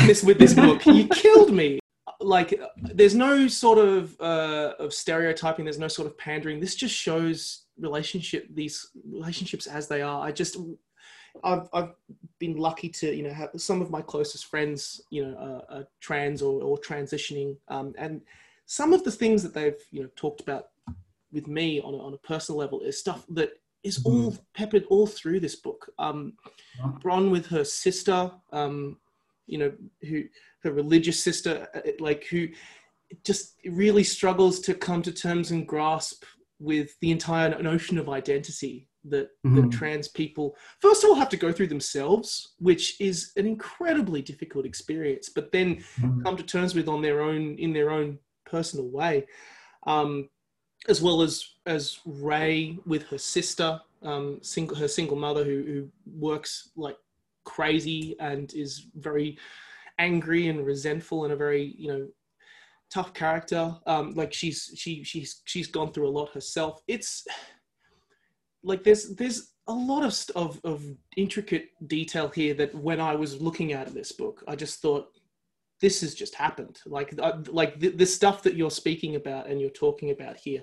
[0.06, 1.78] This with this book, you killed me
[2.20, 6.94] like there's no sort of uh, of stereotyping there's no sort of pandering this just
[6.94, 10.56] shows relationship these relationships as they are i just
[11.44, 11.90] I've, I've
[12.40, 15.86] been lucky to you know have some of my closest friends you know are, are
[16.00, 18.20] trans or, or transitioning um, and
[18.66, 20.68] some of the things that they've you know talked about
[21.32, 23.50] with me on a, on a personal level is stuff that
[23.84, 24.24] is mm-hmm.
[24.24, 26.34] all peppered all through this book um,
[27.00, 28.98] Bron with her sister um,
[29.46, 30.24] you know who
[30.62, 32.48] her religious sister, uh, like who
[33.24, 36.24] just really struggles to come to terms and grasp
[36.60, 39.56] with the entire notion of identity that, mm-hmm.
[39.56, 44.20] that trans people first of all have to go through themselves which is an incredibly
[44.20, 46.22] difficult experience but then mm-hmm.
[46.22, 49.24] come to terms with on their own in their own personal way
[49.86, 50.28] um,
[50.86, 55.88] as well as as ray with her sister um, single her single mother who, who
[56.18, 56.96] works like
[57.44, 59.38] crazy and is very
[59.98, 62.08] angry and resentful and a very you know
[62.90, 63.76] tough character.
[63.86, 66.82] Um, like she's she she's she's gone through a lot herself.
[66.86, 67.26] It's
[68.62, 70.84] like there's there's a lot of of of
[71.16, 75.17] intricate detail here that when I was looking at this book, I just thought
[75.80, 76.80] this has just happened.
[76.86, 80.62] Like uh, like the, the stuff that you're speaking about and you're talking about here,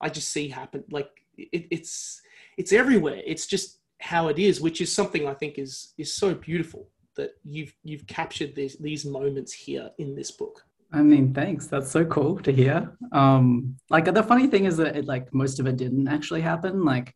[0.00, 0.84] I just see happen.
[0.90, 2.20] Like it, it's
[2.56, 3.20] it's everywhere.
[3.24, 7.30] It's just how it is, which is something I think is is so beautiful that
[7.44, 10.64] you've you've captured these these moments here in this book.
[10.92, 11.66] I mean, thanks.
[11.66, 12.96] That's so cool to hear.
[13.12, 16.84] Um, like the funny thing is that it, like most of it didn't actually happen.
[16.84, 17.14] Like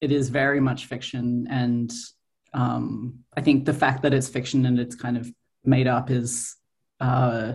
[0.00, 1.92] it is very much fiction, and
[2.52, 5.30] um, I think the fact that it's fiction and it's kind of
[5.64, 6.56] made up is
[7.00, 7.54] uh,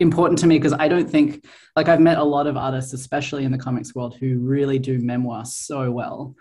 [0.00, 3.44] important to me because I don't think like I've met a lot of artists, especially
[3.44, 6.36] in the comics world, who really do memoir so well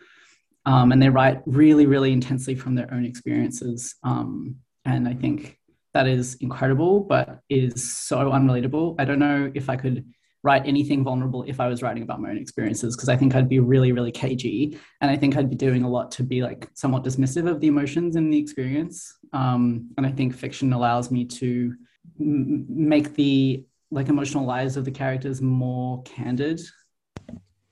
[0.68, 3.96] um, and they write really, really intensely from their own experiences.
[4.04, 5.58] Um, and I think
[5.94, 8.96] that is incredible, but is so unrelatable.
[9.00, 10.06] I don't know if I could
[10.44, 13.48] write anything vulnerable if I was writing about my own experiences, because I think I'd
[13.48, 14.78] be really, really cagey.
[15.00, 17.68] And I think I'd be doing a lot to be like somewhat dismissive of the
[17.68, 19.18] emotions in the experience.
[19.32, 21.74] Um, and I think fiction allows me to
[22.20, 26.62] m- make the like emotional lives of the characters more candid.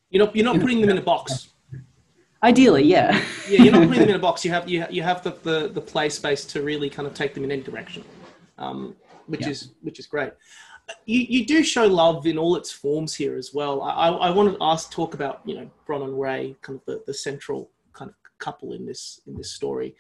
[0.10, 1.50] You're not, you're not putting them in a box.
[2.44, 3.22] Ideally, yeah.
[3.50, 4.46] yeah, you're not putting them in a box.
[4.46, 7.34] You have you, you have the, the, the play space to really kind of take
[7.34, 8.04] them in any direction,
[8.58, 8.96] um,
[9.26, 9.50] which yeah.
[9.50, 10.32] is which is great.
[11.06, 13.82] You, you do show love in all its forms here as well.
[13.82, 17.04] I, I wanted to ask talk about you know Bron and Ray, kind of the,
[17.08, 19.96] the central kind of couple in this in this story,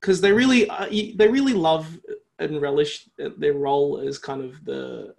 [0.00, 1.98] because they really uh, they really love
[2.40, 5.14] and relish their role as kind of the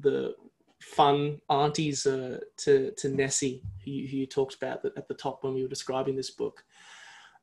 [0.00, 0.34] the
[0.80, 5.44] fun aunties uh, to to Nessie, who you, who you talked about at the top
[5.44, 6.64] when we were describing this book.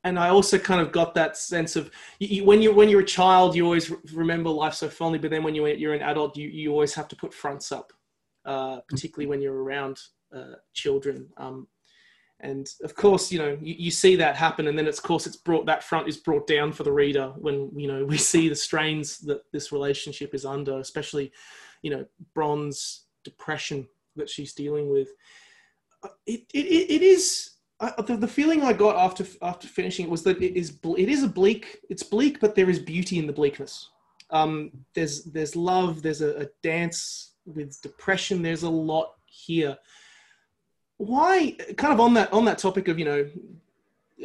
[0.03, 3.05] And I also kind of got that sense of you, when you when you're a
[3.05, 6.47] child, you always remember life so fondly, but then when you you're an adult, you
[6.49, 7.93] you always have to put fronts up,
[8.45, 9.99] uh, particularly when you're around
[10.35, 11.29] uh, children.
[11.37, 11.67] Um,
[12.41, 15.25] and of course, you know you, you see that happen, and then it's, of course
[15.27, 18.49] it's brought that front is brought down for the reader when you know we see
[18.49, 21.31] the strains that this relationship is under, especially
[21.81, 25.09] you know Bron's depression that she's dealing with.
[26.03, 30.11] Uh, it, it, it is uh, the, the feeling I got after after finishing it
[30.11, 31.79] was that it is it is a bleak.
[31.89, 33.89] It's bleak, but there is beauty in the bleakness.
[34.29, 36.01] Um, there's there's love.
[36.01, 38.41] There's a, a dance with depression.
[38.41, 39.77] There's a lot here.
[41.01, 43.29] Why, kind of on that on that topic of you know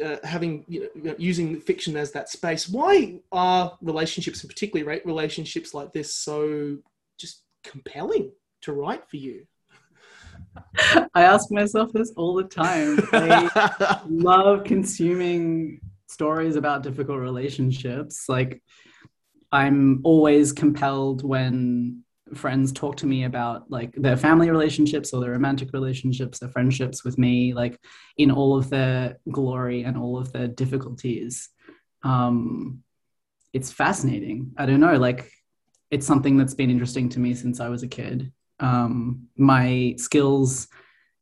[0.03, 5.73] uh, having you know using fiction as that space why are relationships and particularly relationships
[5.73, 6.77] like this so
[7.17, 9.47] just compelling to write for you?
[11.15, 12.99] I ask myself this all the time.
[13.11, 18.29] I love consuming stories about difficult relationships.
[18.29, 18.61] Like,
[19.51, 22.03] I'm always compelled when
[22.35, 27.03] friends talk to me about like their family relationships or their romantic relationships, their friendships
[27.03, 27.79] with me, like
[28.17, 31.49] in all of their glory and all of their difficulties.
[32.03, 32.83] Um,
[33.53, 34.51] it's fascinating.
[34.57, 35.31] I don't know, like
[35.89, 38.31] it's something that's been interesting to me since I was a kid.
[38.59, 40.67] Um, my skills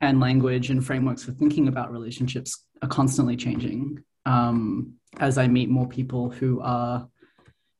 [0.01, 5.69] and language and frameworks for thinking about relationships are constantly changing um, as I meet
[5.69, 7.07] more people who are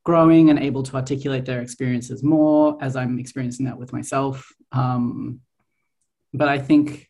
[0.05, 4.47] growing and able to articulate their experiences more as I'm experiencing that with myself.
[4.71, 5.41] Um,
[6.33, 7.09] but I think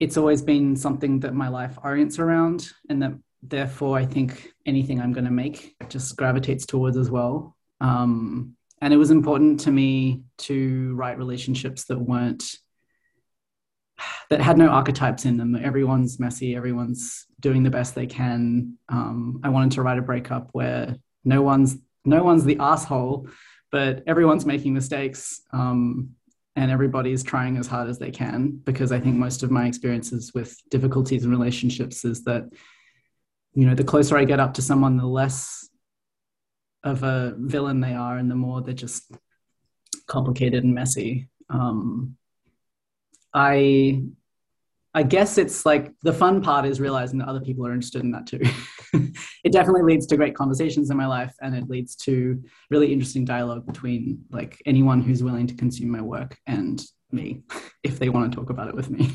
[0.00, 3.12] it's always been something that my life orients around, and that
[3.42, 7.56] therefore I think anything I'm going to make just gravitates towards as well.
[7.80, 12.44] Um, and it was important to me to write relationships that weren't
[14.30, 15.56] that had no archetypes in them.
[15.56, 16.54] Everyone's messy.
[16.54, 18.78] Everyone's doing the best they can.
[18.88, 23.28] Um, I wanted to write a breakup where no one's no one's the asshole,
[23.70, 25.42] but everyone's making mistakes.
[25.52, 26.14] Um,
[26.58, 30.32] and everybody's trying as hard as they can because I think most of my experiences
[30.34, 32.50] with difficulties in relationships is that,
[33.54, 35.68] you know, the closer I get up to someone, the less
[36.82, 39.12] of a villain they are, and the more they're just
[40.08, 41.28] complicated and messy.
[41.48, 42.16] Um,
[43.32, 44.02] I
[44.98, 48.10] I guess it's like the fun part is realizing that other people are interested in
[48.10, 48.40] that too.
[49.44, 53.24] it definitely leads to great conversations in my life and it leads to really interesting
[53.24, 56.82] dialogue between like anyone who's willing to consume my work and
[57.12, 57.42] me
[57.84, 59.08] if they want to talk about it with me.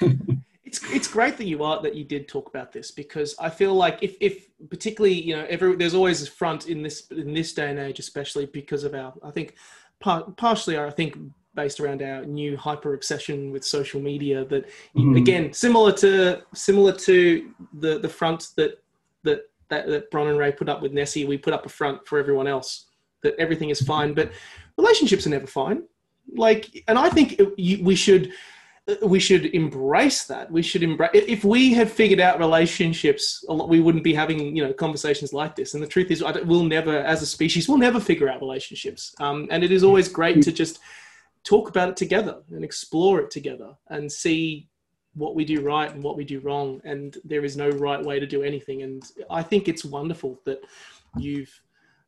[0.64, 3.74] it's it's great that you are that you did talk about this because I feel
[3.74, 7.52] like if if particularly you know every there's always a front in this in this
[7.54, 9.56] day and age especially because of our I think
[9.98, 11.18] part, partially I think
[11.58, 14.64] based around our new hyper obsession with social media that
[14.96, 15.16] mm.
[15.18, 18.80] again similar to similar to the the front that
[19.24, 22.06] that that, that Bron and Ray put up with Nessie we put up a front
[22.06, 22.86] for everyone else
[23.24, 24.30] that everything is fine but
[24.76, 25.82] relationships are never fine
[26.36, 28.32] like and I think we should
[29.02, 30.50] we should embrace that.
[30.50, 31.10] We should embrace.
[31.12, 35.74] If we had figured out relationships, we wouldn't be having you know conversations like this.
[35.74, 39.14] And the truth is, we'll never, as a species, we'll never figure out relationships.
[39.20, 40.78] Um, and it is always great to just
[41.44, 44.68] talk about it together and explore it together and see
[45.14, 46.80] what we do right and what we do wrong.
[46.84, 48.82] And there is no right way to do anything.
[48.82, 50.60] And i think it's wonderful that
[51.16, 51.52] you've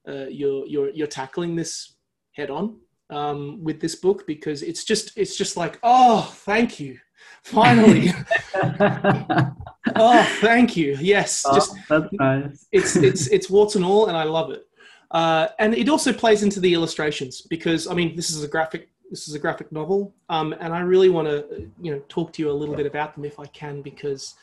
[0.08, 1.96] uh, you're you're you're tackling this
[2.32, 2.78] head on
[3.10, 6.98] um, with this book because it's just it's just like oh thank you.
[7.42, 8.12] Finally.
[9.96, 10.96] Oh thank you.
[11.00, 11.74] Yes oh, just
[12.12, 12.66] nice.
[12.70, 14.66] it's it's it's warts and all and i love it.
[15.10, 18.89] Uh, and it also plays into the illustrations because i mean this is a graphic
[19.10, 22.42] this is a graphic novel, um, and I really want to, you know, talk to
[22.42, 24.34] you a little bit about them if I can, because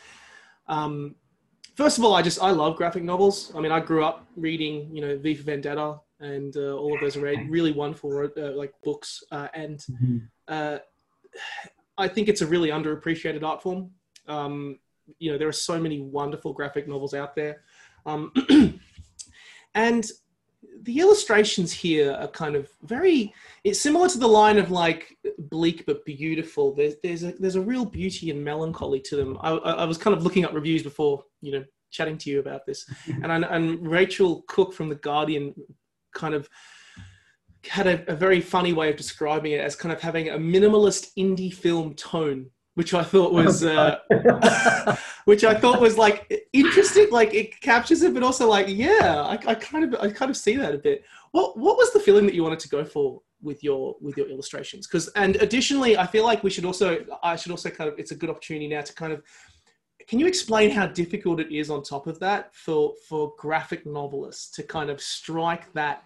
[0.67, 1.15] um,
[1.75, 3.51] first of all, I just I love graphic novels.
[3.55, 7.01] I mean, I grew up reading, you know, V for Vendetta and uh, all of
[7.01, 10.17] those are really wonderful uh, like books, uh, and mm-hmm.
[10.47, 10.77] Uh,
[11.97, 13.91] I think it's a really underappreciated art form.
[14.27, 14.79] Um,
[15.19, 17.63] you know, there are so many wonderful graphic novels out there,
[18.05, 18.31] um,
[19.75, 20.09] and
[20.83, 25.85] the illustrations here are kind of very it's similar to the line of like bleak
[25.85, 26.73] but beautiful.
[26.73, 29.37] There's there's a there's a real beauty and melancholy to them.
[29.41, 32.65] I, I was kind of looking up reviews before you know chatting to you about
[32.65, 32.89] this.
[33.23, 35.55] And I, and Rachel Cooke from the guardian
[36.13, 36.49] kind of
[37.65, 41.09] had a, a very funny way of describing it as kind of having a minimalist
[41.17, 43.97] indie film tone which I thought oh, was, uh,
[45.25, 47.07] which I thought was like interesting.
[47.09, 50.37] Like it captures it, but also like, yeah, I, I, kind of, I kind of
[50.37, 51.03] see that a bit.
[51.31, 54.29] What, what was the feeling that you wanted to go for with your, with your
[54.29, 54.85] illustrations?
[54.85, 58.11] Because, and additionally, I feel like we should also, I should also kind of, it's
[58.11, 59.23] a good opportunity now to kind of,
[60.07, 64.51] can you explain how difficult it is on top of that for, for graphic novelists
[64.51, 66.03] to kind of strike that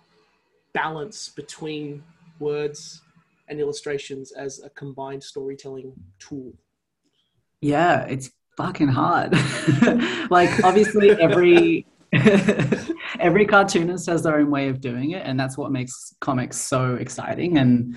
[0.73, 2.01] balance between
[2.39, 3.01] words
[3.51, 6.53] and illustrations as a combined storytelling tool?
[7.59, 9.33] Yeah, it's fucking hard.
[10.31, 11.85] like obviously every
[13.19, 16.95] every cartoonist has their own way of doing it and that's what makes comics so
[16.95, 17.95] exciting and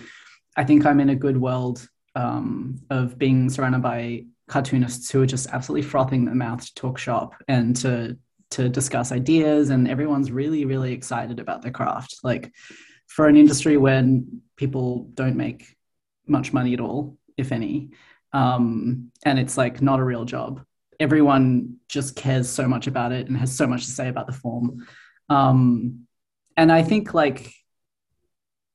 [0.56, 5.26] I think I'm in a good world um, of being surrounded by cartoonists who are
[5.26, 8.16] just absolutely frothing their mouth to talk shop and to
[8.50, 12.52] to discuss ideas and everyone's really really excited about their craft like
[13.08, 15.76] for an industry when people don't make
[16.26, 17.90] much money at all, if any,
[18.32, 20.64] um, and it's like not a real job.
[21.00, 24.32] Everyone just cares so much about it and has so much to say about the
[24.32, 24.86] form.
[25.28, 26.06] Um,
[26.56, 27.52] and I think like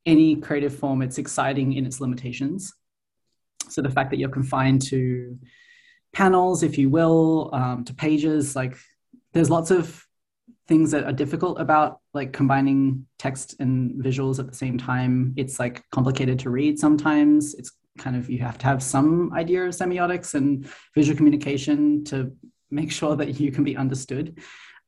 [0.06, 2.74] any creative form, it's exciting in its limitations.
[3.70, 5.38] So the fact that you're confined to
[6.14, 8.76] panels, if you will, um, to pages, like
[9.34, 10.06] there's lots of
[10.68, 15.34] things that are difficult about like combining text and visuals at the same time.
[15.38, 17.54] It's like complicated to read sometimes.
[17.56, 22.32] It's kind of you have to have some idea of semiotics and visual communication to
[22.72, 24.40] make sure that you can be understood.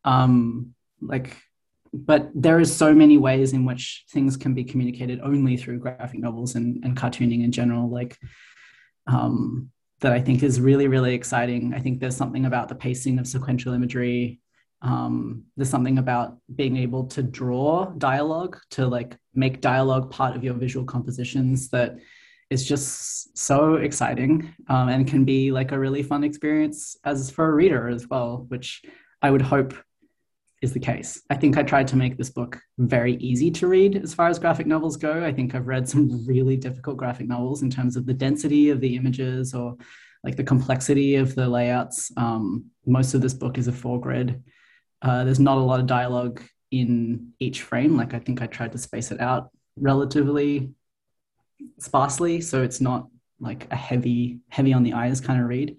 [0.03, 1.37] Um, like,
[1.93, 6.19] but there is so many ways in which things can be communicated only through graphic
[6.19, 7.89] novels and, and cartooning in general.
[7.89, 8.17] Like,
[9.07, 11.73] um, that I think is really, really exciting.
[11.73, 14.40] I think there's something about the pacing of sequential imagery.
[14.81, 20.43] Um, there's something about being able to draw dialogue to like make dialogue part of
[20.43, 21.97] your visual compositions that
[22.49, 27.47] is just so exciting um, and can be like a really fun experience as for
[27.47, 28.81] a reader as well, which
[29.21, 29.73] I would hope
[30.61, 31.21] is the case.
[31.29, 34.37] I think I tried to make this book very easy to read as far as
[34.37, 35.23] graphic novels go.
[35.23, 38.79] I think I've read some really difficult graphic novels in terms of the density of
[38.79, 39.77] the images or
[40.23, 42.11] like the complexity of the layouts.
[42.15, 44.43] Um, most of this book is a four grid.
[45.01, 46.41] Uh, there's not a lot of dialogue
[46.71, 47.97] in each frame.
[47.97, 50.71] Like I think I tried to space it out relatively
[51.79, 53.07] sparsely, so it's not
[53.39, 55.77] like a heavy, heavy on the eyes kind of read.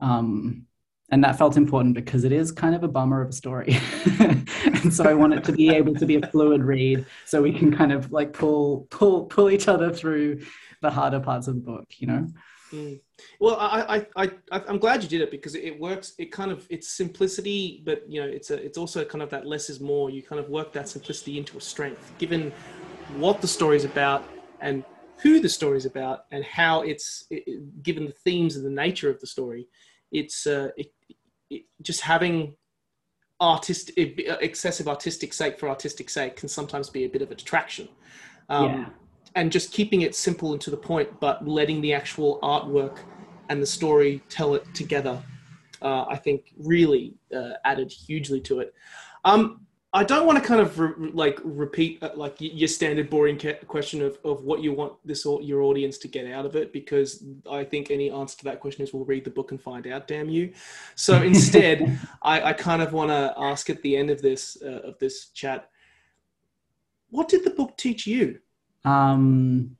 [0.00, 0.66] Um,
[1.10, 3.78] and that felt important because it is kind of a bummer of a story
[4.18, 7.52] and so i want it to be able to be a fluid read so we
[7.52, 10.40] can kind of like pull pull pull each other through
[10.82, 12.26] the harder parts of the book you know
[12.72, 13.00] mm.
[13.40, 16.66] Well I, I i i'm glad you did it because it works it kind of
[16.70, 20.10] it's simplicity but you know it's a it's also kind of that less is more
[20.10, 22.52] you kind of work that simplicity into a strength given
[23.16, 24.24] what the story is about
[24.60, 24.84] and
[25.22, 29.08] who the story is about and how it's it, given the themes and the nature
[29.08, 29.66] of the story
[30.12, 30.92] it's uh, it,
[31.50, 32.54] it, just having
[33.40, 37.88] artist excessive artistic sake for artistic sake can sometimes be a bit of a detraction.
[38.48, 38.88] Um, yeah.
[39.36, 42.98] And just keeping it simple and to the point, but letting the actual artwork
[43.48, 45.22] and the story tell it together,
[45.82, 48.74] uh, I think really uh, added hugely to it.
[49.24, 49.66] Um,
[49.96, 53.64] I don't want to kind of re- like repeat uh, like your standard boring ca-
[53.66, 56.70] question of, of what you want this or your audience to get out of it
[56.70, 59.86] because I think any answer to that question is we'll read the book and find
[59.86, 60.06] out.
[60.06, 60.52] Damn you!
[60.96, 64.80] So instead, I, I, kind of want to ask at the end of this uh,
[64.80, 65.70] of this chat,
[67.08, 68.40] what did the book teach you?
[68.86, 69.76] Um,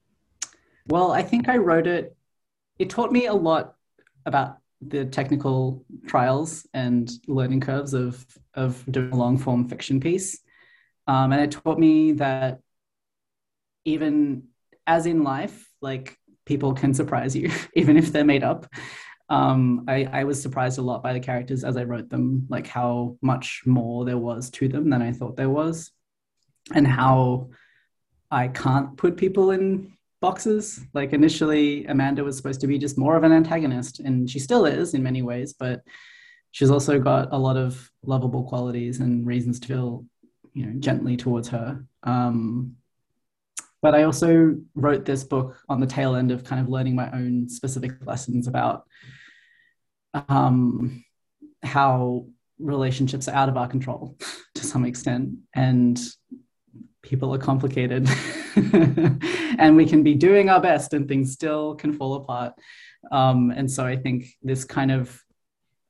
[0.88, 2.14] well, I think I wrote it.
[2.78, 3.74] It taught me a lot
[4.26, 10.40] about the technical trials and learning curves of of doing a long form fiction piece,
[11.06, 12.60] um, and it taught me that
[13.84, 14.48] even
[14.86, 18.66] as in life, like people can surprise you, even if they're made up.
[19.28, 22.66] Um, I, I was surprised a lot by the characters as I wrote them, like
[22.68, 25.90] how much more there was to them than I thought there was,
[26.74, 27.50] and how
[28.30, 30.80] I can't put people in boxes.
[30.94, 34.66] Like initially, Amanda was supposed to be just more of an antagonist, and she still
[34.66, 35.82] is in many ways, but
[36.52, 40.04] she's also got a lot of lovable qualities and reasons to feel,
[40.54, 41.84] you know, gently towards her.
[42.02, 42.76] Um,
[43.82, 47.10] but I also wrote this book on the tail end of kind of learning my
[47.12, 48.84] own specific lessons about
[50.28, 51.04] um,
[51.62, 52.26] how
[52.58, 54.16] relationships are out of our control
[54.54, 56.00] to some extent, and
[57.06, 58.08] people are complicated.
[59.58, 62.54] And we can be doing our best and things still can fall apart.
[63.10, 65.22] Um, and so i think this kind of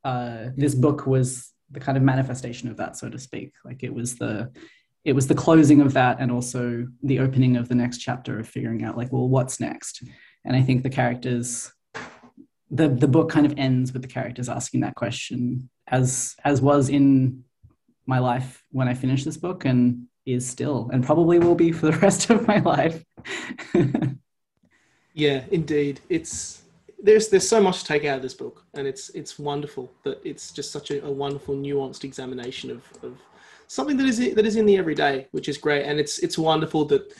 [0.04, 3.52] uh, this book was the kind of manifestation of that so to speak.
[3.64, 4.52] Like it was the
[5.04, 8.48] it was the closing of that and also the opening of the next chapter of
[8.48, 10.02] figuring out like well what's next?
[10.44, 11.72] And i think the characters
[12.70, 16.88] the the book kind of ends with the characters asking that question as as was
[16.88, 17.44] in
[18.06, 19.64] my life when i finished this book.
[19.64, 23.04] And is still and probably will be for the rest of my life.
[25.14, 26.00] yeah, indeed.
[26.08, 26.62] It's
[27.02, 30.20] there's there's so much to take out of this book and it's it's wonderful that
[30.24, 33.16] it's just such a, a wonderful nuanced examination of, of
[33.68, 35.84] something that is that is in the everyday, which is great.
[35.84, 37.12] And it's it's wonderful that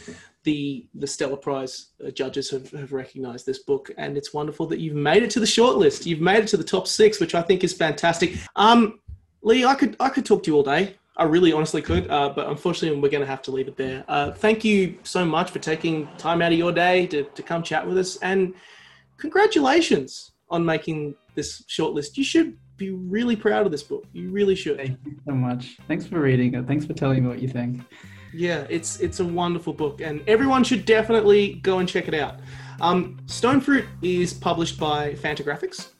[0.44, 4.78] the the Stella Prize uh, judges have, have recognized this book, and it's wonderful that
[4.78, 6.06] you've made it to the shortlist.
[6.06, 8.34] You've made it to the top six, which I think is fantastic.
[8.54, 9.00] Um,
[9.42, 10.96] Lee, I could I could talk to you all day.
[11.16, 14.04] I really honestly could, uh, but unfortunately, we're going to have to leave it there.
[14.06, 17.62] Uh, thank you so much for taking time out of your day to, to come
[17.62, 18.54] chat with us, and
[19.16, 22.16] congratulations on making this shortlist.
[22.16, 24.04] You should be really proud of this book.
[24.12, 24.76] You really should.
[24.76, 25.78] Thank you so much.
[25.88, 26.66] Thanks for reading it.
[26.66, 27.80] Thanks for telling me what you think.
[28.34, 32.40] Yeah, it's it's a wonderful book, and everyone should definitely go and check it out.
[32.82, 35.92] Um, Stone Fruit is published by Fantagraphics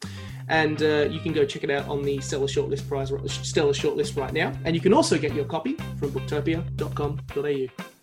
[0.49, 4.17] and uh, you can go check it out on the Stella Shortlist Prize Stella Shortlist
[4.17, 4.53] right now.
[4.65, 7.97] And you can also get your copy from booktopia.com.au.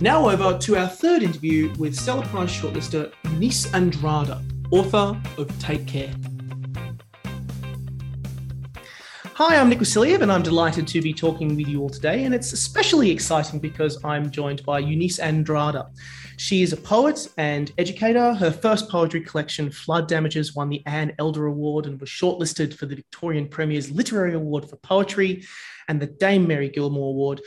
[0.00, 5.86] Now over to our third interview with Stella Prize shortlister Eunice Andrada, author of Take
[5.86, 6.12] Care.
[9.44, 12.22] Hi, I'm Nick Vasiliev, and I'm delighted to be talking with you all today.
[12.22, 15.90] And it's especially exciting because I'm joined by Eunice Andrada.
[16.36, 18.34] She is a poet and educator.
[18.34, 22.86] Her first poetry collection, Flood Damages, won the Anne Elder Award and was shortlisted for
[22.86, 25.44] the Victorian Premier's Literary Award for Poetry
[25.88, 27.40] and the Dame Mary Gilmore Award.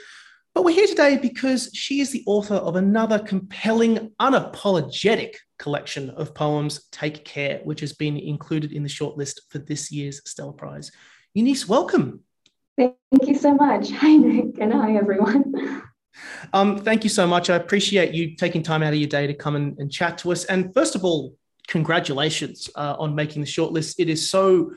[0.54, 6.36] But we're here today because she is the author of another compelling, unapologetic collection of
[6.36, 10.92] poems, Take Care, which has been included in the shortlist for this year's Stella Prize.
[11.36, 12.22] Eunice, welcome.
[12.78, 12.96] Thank
[13.28, 13.92] you so much.
[13.92, 15.84] Hi, Nick, and hi, everyone.
[16.54, 17.50] Um, thank you so much.
[17.50, 20.32] I appreciate you taking time out of your day to come and, and chat to
[20.32, 20.46] us.
[20.46, 21.36] And first of all,
[21.68, 23.96] congratulations uh, on making the shortlist.
[24.00, 24.72] It is so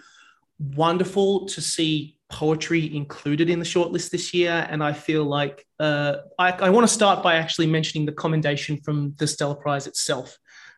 [0.58, 4.66] wonderful to see poetry included in the shortlist this year.
[4.68, 8.78] And I feel like uh, I, I want to start by actually mentioning the commendation
[8.78, 10.36] from the Stella Prize itself.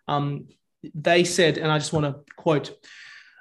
[0.09, 0.49] Um,
[0.95, 2.77] they said, and I just want to quote,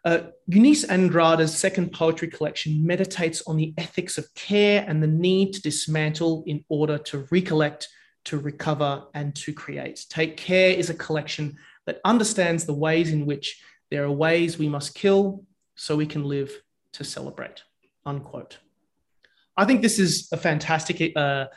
[0.05, 5.53] uh, Eunice Andrada's second poetry collection meditates on the ethics of care and the need
[5.53, 7.89] to dismantle in order to recollect,
[8.25, 10.05] to recover, and to create.
[10.09, 14.69] Take Care is a collection that understands the ways in which there are ways we
[14.69, 15.43] must kill
[15.75, 16.51] so we can live
[16.93, 17.63] to celebrate.
[18.05, 18.59] Unquote.
[19.57, 21.11] I think this is a fantastic.
[21.15, 21.47] Uh,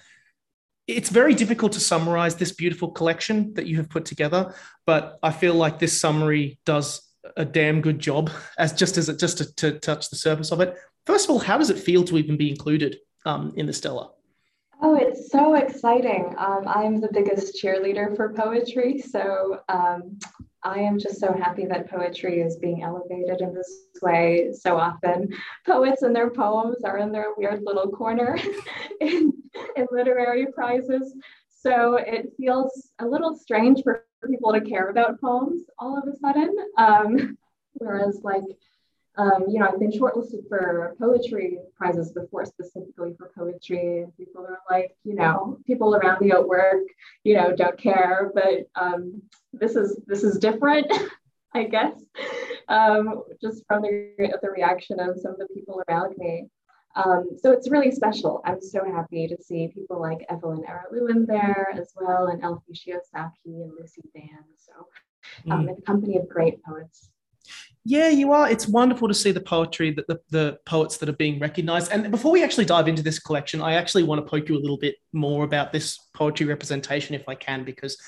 [0.88, 5.30] it's very difficult to summarize this beautiful collection that you have put together, but I
[5.30, 9.54] feel like this summary does a damn good job as just as it just to,
[9.56, 10.76] to, touch the surface of it.
[11.06, 14.10] First of all, how does it feel to even be included um, in the Stella?
[14.80, 16.34] Oh, it's so exciting.
[16.38, 18.98] Um, I'm the biggest cheerleader for poetry.
[18.98, 20.18] So um,
[20.64, 25.32] I am just so happy that poetry is being elevated in this way so often.
[25.66, 28.36] Poets and their poems are in their weird little corner
[29.00, 29.32] in,
[29.76, 31.14] in literary prizes.
[31.48, 36.16] So it feels a little strange for people to care about poems all of a
[36.16, 36.56] sudden.
[36.76, 37.38] Um,
[37.74, 38.44] whereas, like,
[39.16, 44.02] um, you know, I've been shortlisted for poetry prizes before, specifically for poetry.
[44.02, 46.84] And people are like, you know, people around me at work,
[47.24, 48.30] you know, don't care.
[48.34, 50.90] But um, this is this is different,
[51.54, 51.94] I guess,
[52.68, 56.48] um, just from the the reaction of some of the people around me.
[56.94, 58.42] Um, so it's really special.
[58.44, 63.32] I'm so happy to see people like Evelyn Araluen there as well, and Elfie Shiosaki
[63.46, 64.44] and Lucy Van.
[64.56, 64.72] So
[65.50, 65.70] um, mm.
[65.70, 67.10] in the company of great poets.
[67.84, 68.48] Yeah, you are.
[68.48, 71.90] It's wonderful to see the poetry that the, the poets that are being recognized.
[71.90, 74.60] And before we actually dive into this collection, I actually want to poke you a
[74.60, 78.00] little bit more about this poetry representation, if I can, because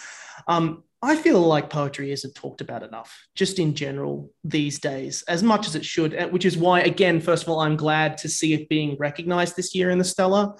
[0.46, 5.42] um, I feel like poetry isn't talked about enough, just in general these days, as
[5.42, 8.54] much as it should, which is why, again, first of all, I'm glad to see
[8.54, 10.56] it being recognized this year in the Stella.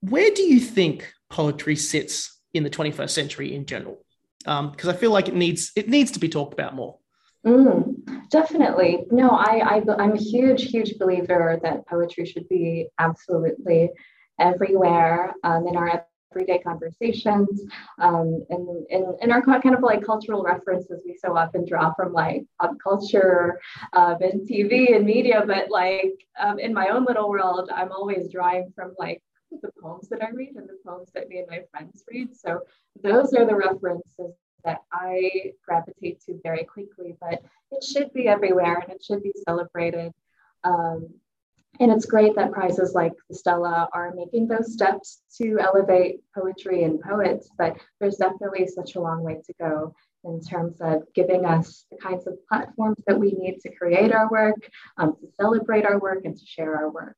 [0.00, 4.04] Where do you think poetry sits in the 21st century in general?
[4.40, 6.98] Because um, I feel like it needs it needs to be talked about more.
[7.46, 9.04] Mm, definitely.
[9.10, 13.90] No, I, I I'm a huge, huge believer that poetry should be absolutely
[14.40, 17.62] everywhere um, in our everyday conversations
[17.98, 22.12] um, and, and, and our kind of like cultural references we so often draw from
[22.12, 23.58] like pop culture
[23.94, 28.30] um, and tv and media but like um, in my own little world i'm always
[28.30, 29.22] drawing from like
[29.62, 32.36] the poems that i read and the poems that me and my friends read.
[32.36, 32.60] So
[33.02, 38.78] those are the references that i gravitate to very quickly but it should be everywhere
[38.80, 40.12] and it should be celebrated
[40.64, 41.08] um,
[41.80, 47.00] and it's great that prizes like Stella are making those steps to elevate poetry and
[47.00, 49.94] poets, but there's definitely such a long way to go
[50.24, 54.28] in terms of giving us the kinds of platforms that we need to create our
[54.28, 54.56] work,
[54.96, 57.16] um, to celebrate our work, and to share our work.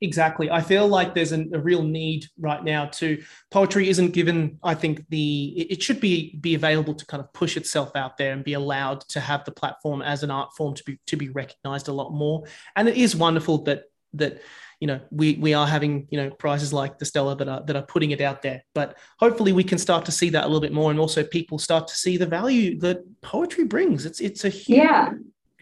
[0.00, 0.50] Exactly.
[0.50, 4.74] I feel like there's a, a, real need right now to poetry isn't given, I
[4.74, 8.44] think the it should be be available to kind of push itself out there and
[8.44, 11.88] be allowed to have the platform as an art form to be to be recognized
[11.88, 12.44] a lot more.
[12.76, 13.84] And it is wonderful that
[14.14, 14.42] that
[14.80, 17.76] you know we we are having you know prizes like the Stella that are that
[17.76, 18.62] are putting it out there.
[18.74, 21.58] But hopefully we can start to see that a little bit more and also people
[21.58, 24.04] start to see the value that poetry brings.
[24.04, 25.12] It's it's a huge yeah.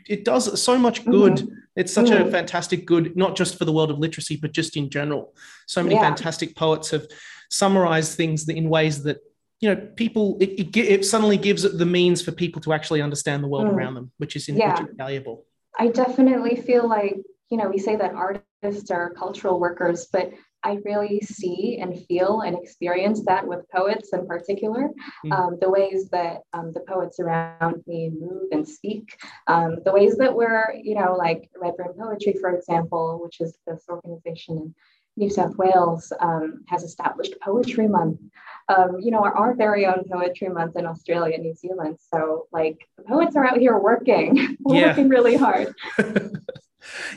[0.09, 1.35] It does so much good.
[1.35, 2.27] Mm-hmm it's such mm.
[2.27, 5.35] a fantastic good, not just for the world of literacy, but just in general.
[5.67, 6.03] So many yeah.
[6.03, 7.07] fantastic poets have
[7.51, 9.19] summarized things in ways that
[9.61, 13.45] you know people it, it, it, suddenly gives the means for people to actually understand
[13.45, 13.75] the world mm.
[13.75, 14.73] around them which is, in, yeah.
[14.73, 15.45] which is valuable
[15.79, 17.17] i definitely feel like
[17.51, 20.33] you know we say that artists are cultural workers but
[20.65, 24.91] I really see and feel and experience that with poets in particular.
[25.27, 25.33] Mm.
[25.33, 30.17] Um, the ways that um, the poets around me move and speak, um, the ways
[30.17, 34.75] that we're, you know, like Red Room Poetry, for example, which is this organization in
[35.17, 38.21] New South Wales, um, has established Poetry Month.
[38.69, 41.99] Um, you know, our, our, very own Poetry Month in Australia New Zealand.
[42.13, 44.37] So, like, the poets are out here working,
[44.67, 44.89] yeah.
[44.89, 45.75] working really hard.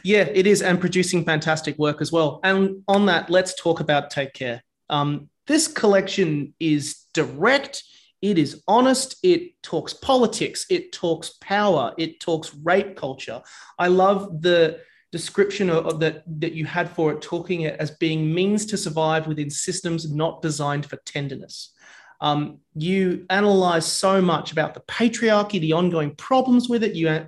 [0.04, 2.40] Yeah, it is, and producing fantastic work as well.
[2.44, 4.64] And on that, let's talk about Take Care.
[4.90, 7.84] Um, this collection is direct,
[8.22, 13.42] it is honest, it talks politics, it talks power, it talks rape culture.
[13.78, 14.80] I love the
[15.12, 18.78] description of, of that that you had for it, talking it as being means to
[18.78, 21.74] survive within systems not designed for tenderness.
[22.22, 26.96] Um, you analyze so much about the patriarchy, the ongoing problems with it.
[26.96, 27.26] You,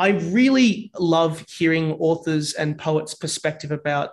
[0.00, 4.12] I really love hearing authors and poets' perspective about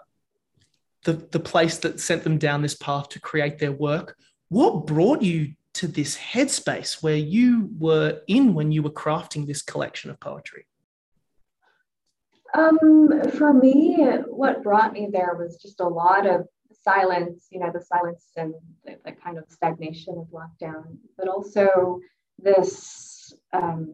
[1.05, 4.17] the, the place that sent them down this path to create their work.
[4.49, 9.61] What brought you to this headspace where you were in when you were crafting this
[9.61, 10.67] collection of poetry?
[12.53, 13.95] Um, for me,
[14.27, 16.47] what brought me there was just a lot of
[16.83, 22.01] silence, you know, the silence and the, the kind of stagnation of lockdown, but also
[22.39, 23.93] this um,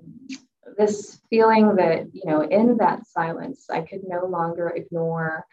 [0.78, 5.46] this feeling that you know in that silence I could no longer ignore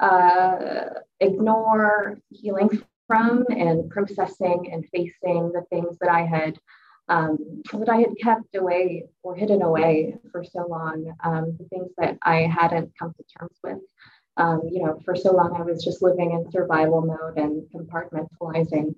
[0.00, 0.84] uh,
[1.20, 6.58] ignore healing from and processing and facing the things that I had
[7.08, 11.90] um, that I had kept away or hidden away for so long, um, the things
[11.96, 13.78] that I hadn't come to terms with.
[14.36, 18.94] Um, you know, for so long I was just living in survival mode and compartmentalizing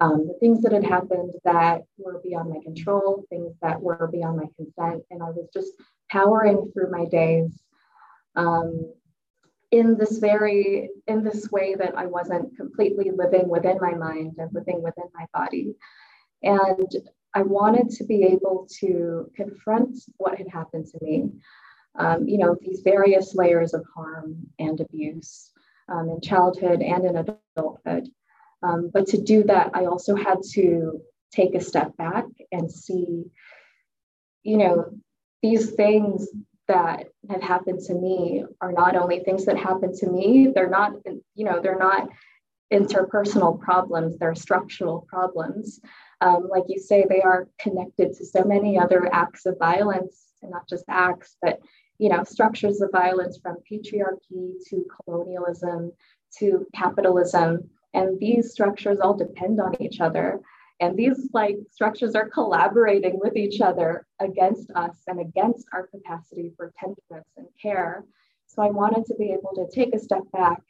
[0.00, 4.38] um, the things that had happened that were beyond my control, things that were beyond
[4.38, 5.72] my consent, and I was just
[6.10, 7.62] powering through my days
[8.36, 8.92] um,
[9.70, 14.50] in this very in this way that I wasn't completely living within my mind and
[14.52, 15.74] living within my body.
[16.42, 16.90] And
[17.34, 21.30] I wanted to be able to confront what had happened to me.
[21.94, 25.50] Um, you know, these various layers of harm and abuse
[25.88, 28.08] um, in childhood and in adulthood.
[28.62, 31.00] Um, but to do that, I also had to
[31.32, 33.24] take a step back and see,
[34.42, 34.86] you know,
[35.42, 36.28] these things
[36.68, 40.92] that have happened to me are not only things that happen to me, they're not,
[41.34, 42.08] you know, they're not
[42.72, 45.80] interpersonal problems, they're structural problems.
[46.20, 50.52] Um, like you say, they are connected to so many other acts of violence, and
[50.52, 51.58] not just acts, but
[51.98, 55.92] you know, structures of violence from patriarchy to colonialism
[56.38, 57.70] to capitalism.
[57.94, 60.40] And these structures all depend on each other.
[60.80, 66.52] And these like structures are collaborating with each other against us and against our capacity
[66.56, 68.04] for tenderness and care.
[68.46, 70.60] So I wanted to be able to take a step back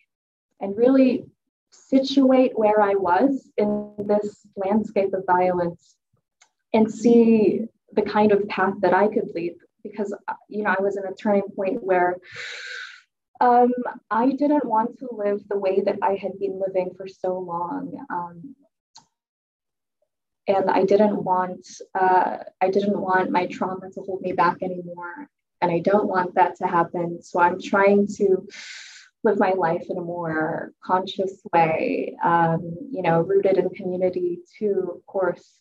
[0.60, 1.24] and really
[1.70, 5.96] situate where I was in this landscape of violence
[6.74, 7.62] and see
[7.92, 10.14] the kind of path that I could lead because
[10.48, 12.16] you know I was in a turning point where
[13.42, 13.72] um,
[14.08, 18.06] I didn't want to live the way that I had been living for so long.
[18.08, 18.54] Um,
[20.46, 21.66] and I didn't want
[21.98, 25.28] uh, I didn't want my trauma to hold me back anymore,
[25.60, 27.20] and I don't want that to happen.
[27.22, 28.46] So I'm trying to
[29.24, 34.92] live my life in a more conscious way, um, you know, rooted in community too,
[34.96, 35.60] of course,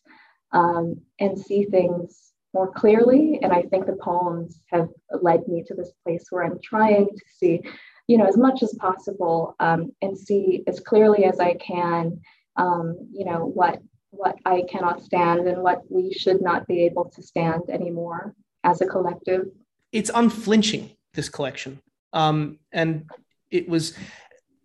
[0.52, 3.40] um, and see things more clearly.
[3.42, 4.90] And I think the poems have
[5.22, 7.62] led me to this place where I'm trying to see,
[8.08, 12.20] you know, as much as possible um, and see as clearly as I can,
[12.58, 13.82] um, you know, what
[14.12, 18.82] what I cannot stand and what we should not be able to stand anymore as
[18.82, 19.46] a collective.
[19.94, 21.80] It's unflinching, this collection.
[22.14, 23.10] Um, and
[23.50, 23.98] it was,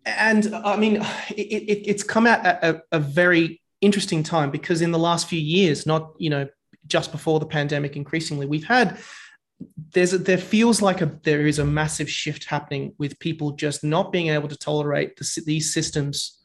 [0.05, 0.97] and I mean,
[1.29, 5.27] it, it, it's come out at a, a very interesting time because in the last
[5.29, 6.47] few years, not, you know,
[6.87, 8.99] just before the pandemic, increasingly, we've had
[9.93, 13.83] there's a, there feels like a there is a massive shift happening with people just
[13.83, 16.37] not being able to tolerate the, these systems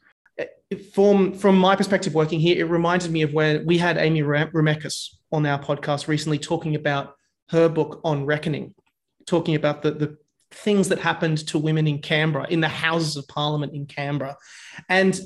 [0.93, 5.15] from from my perspective working here, it reminded me of where we had Amy Remeikis
[5.31, 7.15] on our podcast recently talking about
[7.49, 8.73] her book on reckoning,
[9.27, 10.17] talking about the, the
[10.51, 14.37] things that happened to women in Canberra, in the Houses of Parliament in Canberra.
[14.89, 15.19] And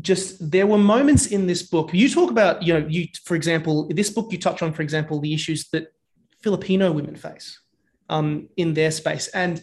[0.00, 1.92] just there were moments in this book.
[1.92, 5.20] You talk about, you know, you, for example, this book you touch on, for example,
[5.20, 5.92] the issues that
[6.40, 7.60] Filipino women face
[8.08, 9.28] um, in their space.
[9.28, 9.62] And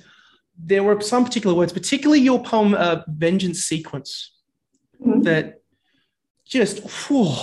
[0.57, 4.34] there were some particular words, particularly your poem, uh, Vengeance Sequence,
[5.01, 5.21] mm-hmm.
[5.21, 5.61] that
[6.45, 7.34] just, whew,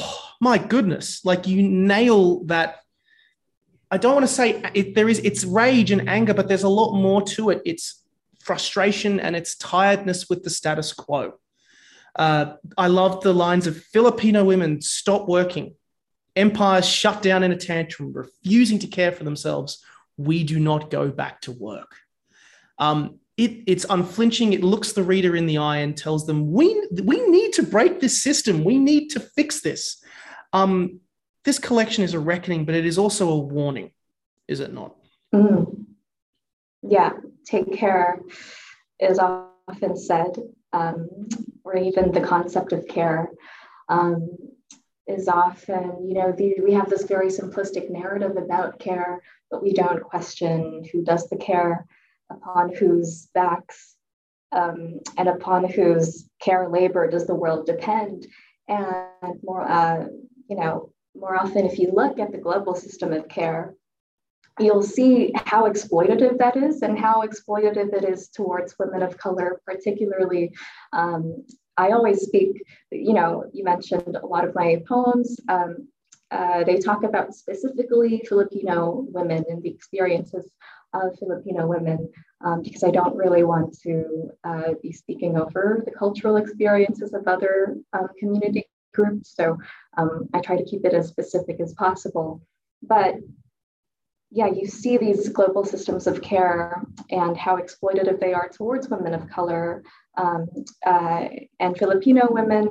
[0.40, 2.76] my goodness, like you nail that.
[3.90, 6.68] I don't want to say it, there is, it's rage and anger, but there's a
[6.68, 7.62] lot more to it.
[7.64, 8.02] It's
[8.40, 11.34] frustration and it's tiredness with the status quo.
[12.18, 15.74] Uh, I love the lines of Filipino women stop working,
[16.34, 19.84] empires shut down in a tantrum, refusing to care for themselves.
[20.16, 21.94] We do not go back to work.
[22.78, 24.54] Um, it, it's unflinching.
[24.54, 28.00] It looks the reader in the eye and tells them, we, we need to break
[28.00, 28.64] this system.
[28.64, 30.02] We need to fix this.
[30.54, 31.00] Um,
[31.44, 33.90] this collection is a reckoning, but it is also a warning,
[34.48, 34.96] is it not?
[35.34, 35.84] Mm.
[36.82, 37.10] yeah,
[37.44, 38.20] take care
[38.98, 40.38] is often said,
[40.76, 41.08] um,
[41.64, 43.30] or even the concept of care
[43.88, 44.28] um,
[45.06, 49.72] is often, you know, the, we have this very simplistic narrative about care, but we
[49.72, 51.86] don't question who does the care,
[52.30, 53.94] upon whose backs
[54.52, 58.26] um, and upon whose care labor does the world depend.
[58.68, 60.06] And more, uh,
[60.48, 63.74] you know, more often, if you look at the global system of care,
[64.58, 69.60] you'll see how exploitative that is and how exploitative it is towards women of color,
[69.66, 70.52] particularly.
[70.92, 71.44] Um,
[71.76, 75.38] I always speak, you know, you mentioned a lot of my poems.
[75.48, 75.88] Um,
[76.30, 80.50] uh, they talk about specifically Filipino women and the experiences
[80.94, 82.08] of Filipino women
[82.44, 87.28] um, because I don't really want to uh, be speaking over the cultural experiences of
[87.28, 89.34] other um, community groups.
[89.36, 89.58] So
[89.96, 92.42] um, I try to keep it as specific as possible.
[92.82, 93.16] But
[94.36, 99.14] yeah, you see these global systems of care and how exploitative they are towards women
[99.14, 99.82] of color
[100.18, 100.46] um,
[100.84, 101.28] uh,
[101.58, 102.68] and Filipino women,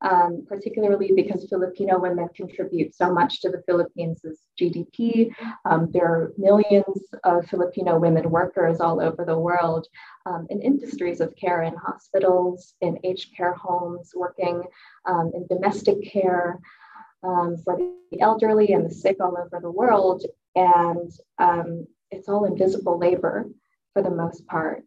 [0.00, 4.20] um, particularly because Filipino women contribute so much to the Philippines'
[4.60, 5.30] GDP.
[5.64, 9.86] Um, there are millions of Filipino women workers all over the world
[10.26, 14.60] um, in industries of care, in hospitals, in aged care homes, working
[15.04, 16.58] um, in domestic care.
[17.22, 20.22] Um, for the elderly and the sick all over the world
[20.56, 23.46] and um, it's all invisible labor
[23.92, 24.82] for the most part.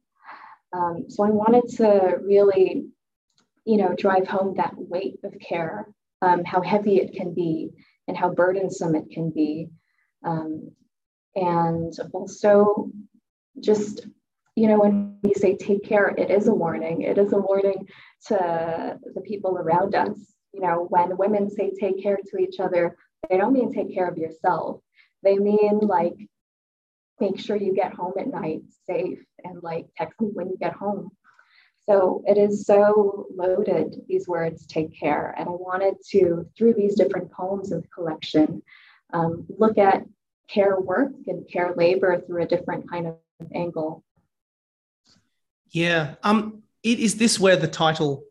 [0.74, 2.88] Um, so I wanted to really,
[3.66, 5.88] you know, drive home that weight of care,
[6.22, 7.70] um, how heavy it can be,
[8.08, 9.70] and how burdensome it can be,
[10.26, 10.72] um,
[11.36, 12.92] and also
[13.60, 14.08] just
[14.60, 17.04] you know, when we say take care, it is a warning.
[17.04, 17.88] It is a warning
[18.28, 20.18] to the people around us.
[20.52, 22.98] You know, when women say take care to each other,
[23.30, 24.82] they don't mean take care of yourself.
[25.24, 26.16] They mean like
[27.20, 30.74] make sure you get home at night safe and like text me when you get
[30.74, 31.12] home.
[31.90, 35.34] So it is so loaded, these words take care.
[35.38, 38.62] And I wanted to, through these different poems in the collection,
[39.12, 40.06] um, look at
[40.48, 43.16] care work and care labor through a different kind of
[43.56, 44.04] angle.
[45.72, 46.16] Yeah.
[46.24, 48.24] Um, it, is this where the title,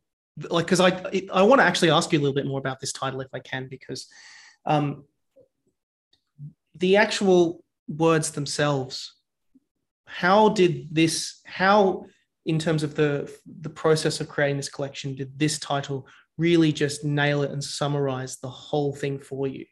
[0.50, 2.78] like, because I, it, I want to actually ask you a little bit more about
[2.78, 4.06] this title if I can, because
[4.66, 5.04] um,
[6.78, 9.14] the actual words themselves
[10.08, 12.06] how did this how
[12.46, 16.08] in terms of the the process of creating this collection did this title
[16.38, 19.66] really just nail it and summarize the whole thing for you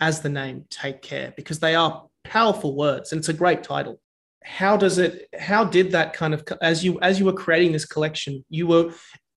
[0.00, 1.34] as the name take care?
[1.36, 4.00] Because they are powerful words and it's a great title.
[4.42, 7.84] How does it how did that kind of as you as you were creating this
[7.84, 8.92] collection you were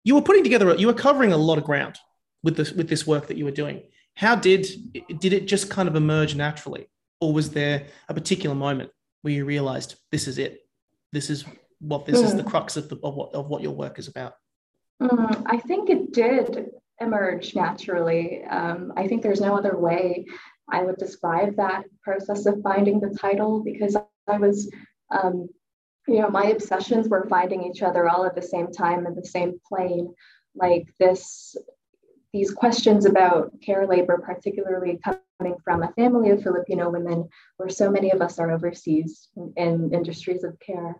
[0.04, 1.98] you were putting together you were covering a lot of ground
[2.44, 3.82] with this with this work that you were doing.
[4.14, 4.68] How did
[5.20, 6.90] did it just kind of emerge naturally
[7.20, 8.92] or was there a particular moment
[9.22, 10.62] where you realized this is it
[11.12, 11.46] this is
[11.80, 12.26] what this mm.
[12.26, 12.50] is the hmm.
[12.50, 14.34] crux of, the, of, what, of what your work is about
[15.02, 20.26] mm, i think it did emerge naturally um, i think there's no other way
[20.72, 23.96] i would describe that process of finding the title because
[24.28, 24.72] i was
[25.12, 25.48] um,
[26.08, 29.26] you know my obsessions were finding each other all at the same time in the
[29.26, 30.14] same plane
[30.56, 31.56] like this
[32.38, 37.28] these questions about care labor, particularly coming from a family of Filipino women,
[37.58, 40.96] where so many of us are overseas in, in industries of care.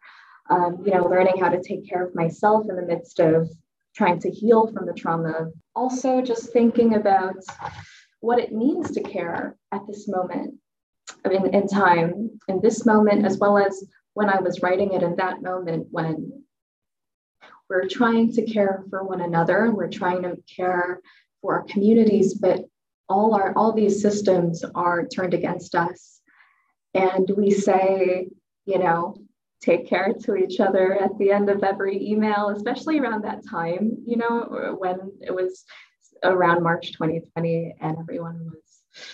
[0.50, 3.50] Um, you know, learning how to take care of myself in the midst of
[3.96, 5.52] trying to heal from the trauma.
[5.76, 7.36] Also, just thinking about
[8.22, 10.56] what it means to care at this moment
[11.26, 13.84] in, in time, in this moment, as well as
[14.14, 16.32] when I was writing it in that moment when
[17.70, 21.02] we're trying to care for one another, we're trying to care
[21.42, 22.66] for our communities, but
[23.10, 26.20] all our all these systems are turned against us.
[26.94, 28.28] And we say,
[28.66, 29.16] you know,
[29.62, 33.98] take care to each other at the end of every email, especially around that time,
[34.06, 35.64] you know, when it was
[36.24, 39.06] around March 2020 and everyone was,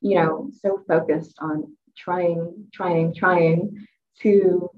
[0.00, 3.86] you know, so focused on trying, trying, trying
[4.20, 4.70] to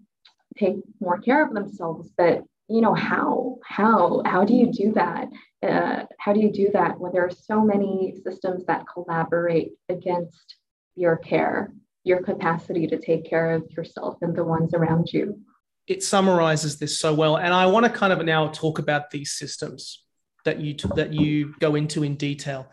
[0.57, 2.11] take more care of themselves.
[2.17, 5.29] But, you know, how, how, how do you do that?
[5.63, 10.57] uh, how do you do that when there are so many systems that collaborate against
[10.95, 11.73] your care,
[12.05, 15.41] your capacity to take care of yourself and the ones around you?
[15.87, 19.33] It summarizes this so well, and I want to kind of now talk about these
[19.33, 20.03] systems
[20.45, 22.69] that you that you go into in detail.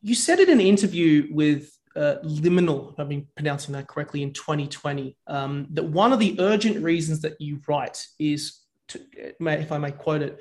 [0.00, 5.14] You said in an interview with uh, Liminal, I've been pronouncing that correctly, in 2020,
[5.26, 8.61] um, that one of the urgent reasons that you write is,
[8.92, 9.00] to,
[9.40, 10.38] if I may quote it,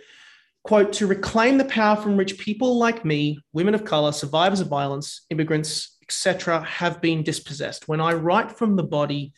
[0.64, 4.68] quote, to reclaim the power from which people like me, women of color, survivors of
[4.68, 7.88] violence, immigrants, etc., have been dispossessed.
[7.88, 9.34] When I write from the body,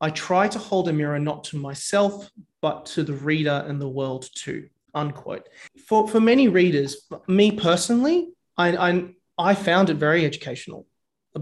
[0.00, 2.30] I try to hold a mirror not to myself,
[2.60, 4.68] but to the reader and the world too.
[4.94, 5.48] Unquote.
[5.88, 10.86] For for many readers, me personally, I I, I found it very educational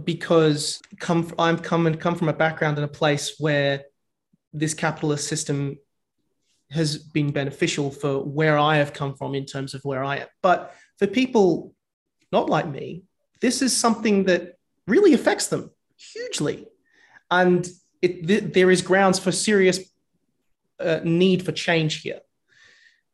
[0.04, 3.84] because come I'm come and come from a background in a place where
[4.54, 5.78] this capitalist system
[6.72, 10.28] has been beneficial for where I have come from in terms of where I am.
[10.42, 11.74] But for people
[12.30, 13.04] not like me,
[13.40, 14.54] this is something that
[14.86, 16.66] really affects them hugely.
[17.30, 17.68] And
[18.00, 19.80] it, th- there is grounds for serious
[20.80, 22.20] uh, need for change here.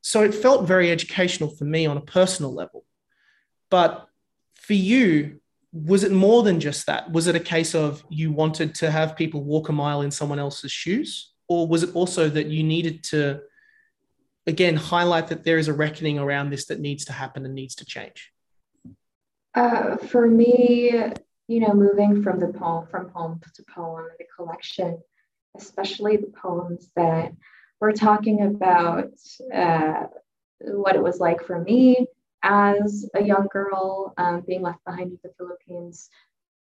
[0.02, 2.84] So it felt very educational for me on a personal level.
[3.70, 4.06] But
[4.54, 5.40] for you,
[5.72, 7.10] was it more than just that?
[7.12, 10.38] Was it a case of you wanted to have people walk a mile in someone
[10.38, 11.32] else's shoes?
[11.48, 13.40] Or was it also that you needed to,
[14.46, 17.74] again, highlight that there is a reckoning around this that needs to happen and needs
[17.76, 18.32] to change?
[19.54, 20.92] Uh, for me,
[21.48, 25.00] you know, moving from the poem, from poem to poem, the collection,
[25.56, 27.32] especially the poems that
[27.80, 29.12] we're talking about
[29.52, 30.04] uh,
[30.60, 32.06] what it was like for me
[32.42, 36.10] as a young girl um, being left behind in the Philippines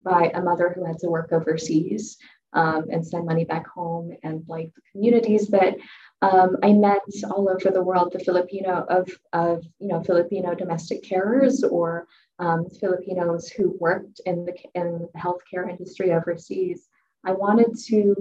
[0.03, 2.17] by a mother who had to work overseas
[2.53, 5.77] um, and send money back home, and like the communities that
[6.23, 11.03] um, I met all over the world, the Filipino of, of you know Filipino domestic
[11.03, 12.07] carers or
[12.39, 16.89] um, Filipinos who worked in the in the healthcare industry overseas.
[17.25, 18.17] I wanted to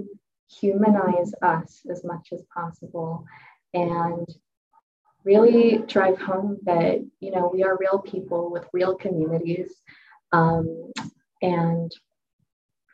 [0.48, 3.24] humanize us as much as possible
[3.72, 4.26] and
[5.24, 9.82] really drive home that you know we are real people with real communities
[10.32, 10.92] um,
[11.42, 11.92] and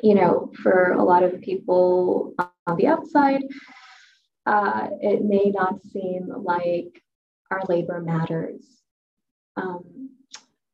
[0.03, 2.35] you know for a lot of people
[2.67, 3.43] on the outside
[4.47, 7.03] uh, it may not seem like
[7.51, 8.65] our labor matters
[9.57, 10.11] um,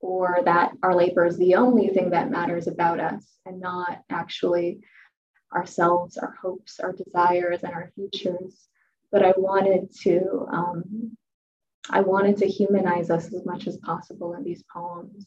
[0.00, 4.80] or that our labor is the only thing that matters about us and not actually
[5.54, 8.68] ourselves our hopes our desires and our futures.
[9.10, 11.16] But i wanted to um,
[11.90, 15.26] I wanted to humanize us as much as possible in these poems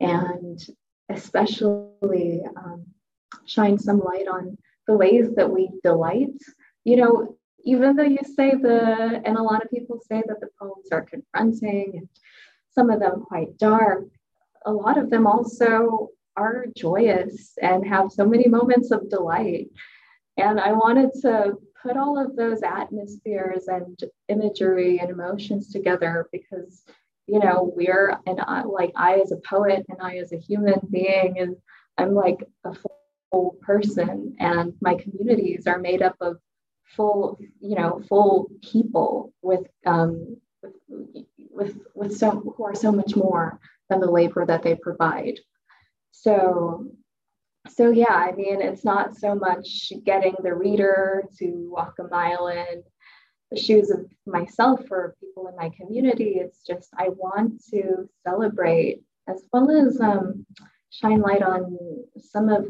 [0.00, 0.58] and
[1.08, 2.86] especially um,
[3.46, 4.56] shine some light on
[4.86, 6.36] the ways that we delight.
[6.84, 10.48] You know, even though you say the, and a lot of people say that the
[10.60, 12.08] poems are confronting and
[12.70, 14.04] some of them quite dark,
[14.66, 19.68] a lot of them also are joyous and have so many moments of delight.
[20.36, 21.54] And I wanted to
[21.84, 26.82] put all of those atmospheres and imagery and emotions together because
[27.26, 30.80] you know we're and I, like i as a poet and i as a human
[30.90, 31.56] being and
[31.98, 32.74] i'm like a
[33.62, 36.36] person and my communities are made up of
[36.96, 40.74] full you know full people with um with
[41.50, 43.58] with, with so who are so much more
[43.88, 45.38] than the labor that they provide
[46.12, 46.86] so
[47.70, 52.48] so yeah, I mean, it's not so much getting the reader to walk a mile
[52.48, 52.82] in
[53.50, 56.36] the shoes of myself or people in my community.
[56.36, 60.44] It's just I want to celebrate as well as um,
[60.90, 61.78] shine light on
[62.18, 62.66] some of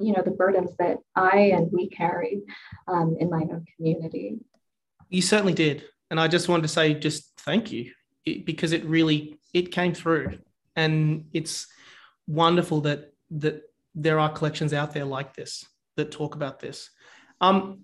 [0.00, 2.42] you know the burdens that I and we carry
[2.88, 4.38] um, in my own community.
[5.08, 7.92] You certainly did, and I just wanted to say just thank you
[8.24, 10.38] because it really it came through,
[10.76, 11.66] and it's
[12.26, 13.62] wonderful that that
[13.94, 15.66] there are collections out there like this
[15.96, 16.90] that talk about this.
[17.40, 17.80] Um,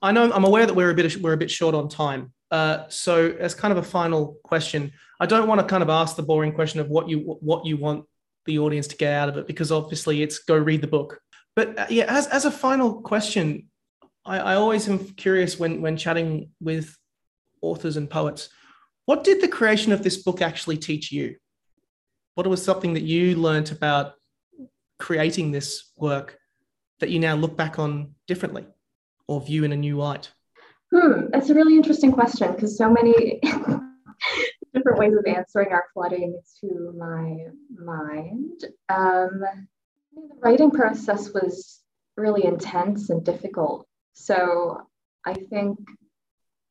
[0.00, 2.32] I know I'm aware that we're a bit we're a bit short on time.
[2.50, 6.16] Uh, so as kind of a final question, I don't want to kind of ask
[6.16, 8.04] the boring question of what you what you want
[8.44, 11.20] the audience to get out of it because obviously it's go read the book.
[11.54, 13.68] But uh, yeah, as as a final question,
[14.24, 16.96] I, I always am curious when when chatting with
[17.60, 18.48] authors and poets,
[19.06, 21.36] what did the creation of this book actually teach you?
[22.34, 24.14] What was something that you learned about
[24.98, 26.38] creating this work
[27.00, 28.66] that you now look back on differently
[29.28, 30.30] or view in a new light?
[30.92, 33.40] Hmm, that's a really interesting question because so many
[34.74, 37.36] different ways of answering are flooding to my
[37.78, 38.64] mind.
[38.88, 39.42] Um,
[40.14, 41.80] the writing process was
[42.16, 43.86] really intense and difficult.
[44.14, 44.82] So
[45.24, 45.78] I think,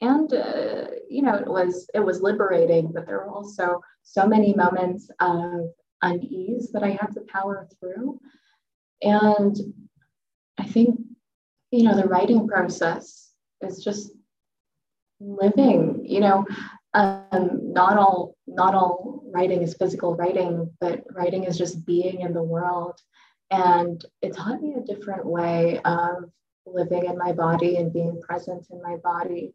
[0.02, 4.54] and uh, you know, it was it was liberating, but there were also so many
[4.54, 5.72] moments of
[6.02, 8.20] unease that I had to power through.
[9.02, 9.56] And
[10.58, 11.00] I think,
[11.72, 13.32] you know, the writing process
[13.62, 14.12] is just
[15.20, 16.46] living, you know,
[16.94, 22.34] um, not all not all writing is physical writing, but writing is just being in
[22.34, 23.00] the world.
[23.52, 26.32] And it taught me a different way of
[26.66, 29.54] living in my body and being present in my body.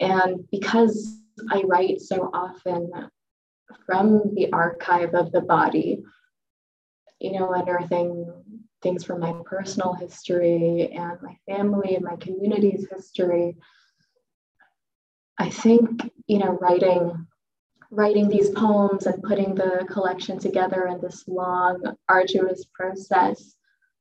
[0.00, 1.18] And because
[1.50, 2.90] I write so often
[3.84, 6.02] from the archive of the body,
[7.18, 8.32] you know, unearthing
[8.82, 13.56] things from my personal history and my family and my community's history.
[15.36, 17.26] I think, you know, writing
[17.90, 23.54] writing these poems and putting the collection together in this long, arduous process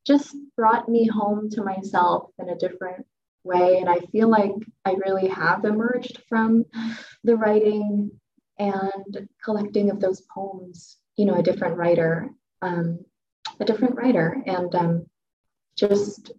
[0.06, 3.06] just brought me home to myself in a different
[3.44, 3.80] way.
[3.80, 4.52] And I feel like
[4.86, 6.66] I really have emerged from
[7.24, 8.12] the writing
[8.58, 12.30] and collecting of those poems, you know, a different writer,
[12.62, 13.00] um,
[13.60, 14.42] a different writer.
[14.46, 15.06] And um,
[15.78, 16.32] just,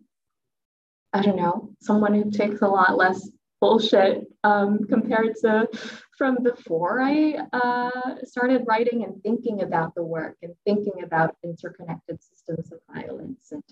[1.12, 3.28] I don't know, someone who takes a lot less
[3.60, 5.68] bullshit um, compared to
[6.16, 12.22] from before I uh, started writing and thinking about the work and thinking about interconnected
[12.22, 13.62] systems of violence and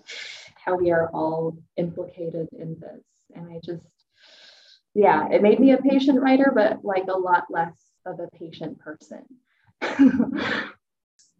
[0.55, 3.03] how we are all implicated in this.
[3.35, 3.83] And I just,
[4.93, 8.79] yeah, it made me a patient writer, but like a lot less of a patient
[8.79, 9.25] person.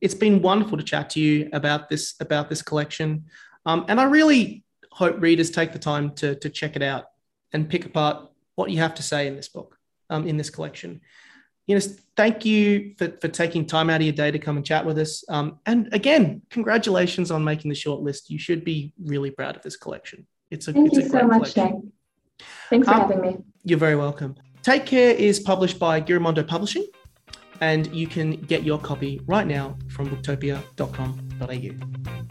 [0.02, 3.26] it's been wonderful to chat to you about this about this collection,
[3.66, 7.06] um, and I really hope readers take the time to to check it out
[7.52, 9.78] and pick apart what you have to say in this book,
[10.10, 11.00] um, in this collection.
[11.68, 11.82] You know,
[12.16, 14.98] thank you for, for taking time out of your day to come and chat with
[14.98, 15.24] us.
[15.30, 18.30] Um, and again, congratulations on making the short list.
[18.30, 20.26] You should be really proud of this collection.
[20.50, 21.74] It's a thank it's you so much, Nick.
[22.70, 23.38] Thanks for um, having me.
[23.64, 24.36] You're very welcome.
[24.64, 26.88] Take Care is published by Giramondo Publishing,
[27.62, 32.28] and you can get your copy right now from booktopia.com.au.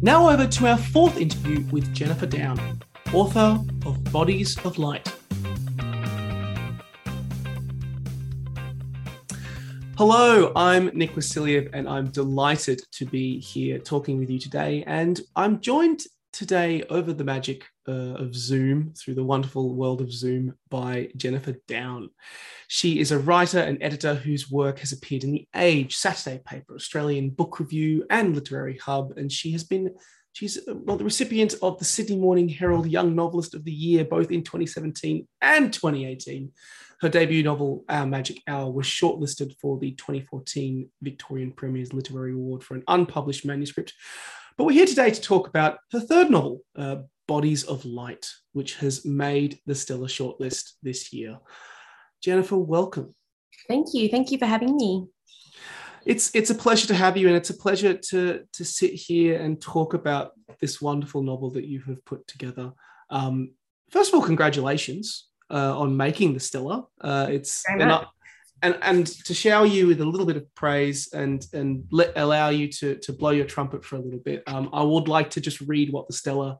[0.00, 2.80] Now over to our fourth interview with Jennifer Down,
[3.12, 5.12] author of Bodies of Light.
[9.96, 14.84] Hello, I'm Nick Vasiliev, and I'm delighted to be here talking with you today.
[14.86, 16.02] And I'm joined
[16.38, 21.56] today over the magic uh, of Zoom through the wonderful world of Zoom by Jennifer
[21.66, 22.10] Down.
[22.68, 26.76] She is a writer and editor whose work has appeared in The Age, Saturday Paper,
[26.76, 29.14] Australian Book Review, and Literary Hub.
[29.16, 29.96] And she has been
[30.32, 34.04] She's uh, well, the recipient of the Sydney Morning Herald Young Novelist of the Year,
[34.04, 36.52] both in 2017 and 2018.
[37.00, 42.62] Her debut novel, Our Magic Hour, was shortlisted for the 2014 Victorian Premier's Literary Award
[42.62, 43.94] for an unpublished manuscript.
[44.58, 46.96] But we're here today to talk about her third novel, uh,
[47.28, 51.38] Bodies of Light, which has made the Stella shortlist this year.
[52.20, 53.14] Jennifer, welcome.
[53.68, 54.08] Thank you.
[54.08, 55.06] Thank you for having me.
[56.04, 59.40] It's it's a pleasure to have you, and it's a pleasure to to sit here
[59.40, 62.72] and talk about this wonderful novel that you have put together.
[63.10, 63.52] Um,
[63.90, 66.84] first of all, congratulations uh, on making the Stella.
[67.00, 67.80] Uh, it's and,
[68.62, 72.48] and and to shower you with a little bit of praise and and let allow
[72.48, 74.42] you to to blow your trumpet for a little bit.
[74.46, 76.58] Um, I would like to just read what the Stella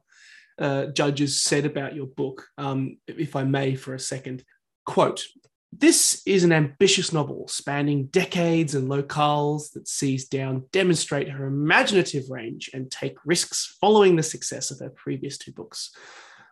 [0.57, 4.43] uh, judges said about your book, um, if I may, for a second.
[4.85, 5.23] Quote
[5.71, 12.23] this is an ambitious novel spanning decades and locales that sees Down demonstrate her imaginative
[12.29, 15.91] range and take risks following the success of her previous two books.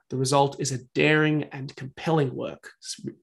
[0.09, 2.69] The result is a daring and compelling work,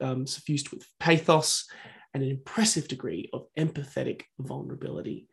[0.01, 1.68] um, suffused with pathos
[2.15, 5.29] and an impressive degree of empathetic vulnerability.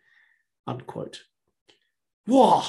[0.67, 1.21] Unquote.
[2.25, 2.63] Whoa!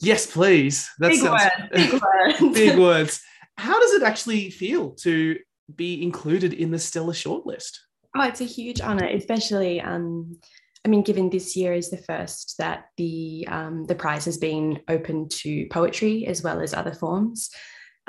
[0.00, 0.88] Yes, please.
[0.98, 1.92] That big sounds word, big
[2.40, 2.54] words.
[2.54, 3.22] big words.
[3.56, 5.38] How does it actually feel to
[5.74, 7.78] be included in the Stella shortlist?
[8.16, 9.80] Oh, it's a huge honor, especially.
[9.80, 10.38] Um,
[10.84, 14.80] I mean, given this year is the first that the um, the prize has been
[14.88, 17.50] open to poetry as well as other forms,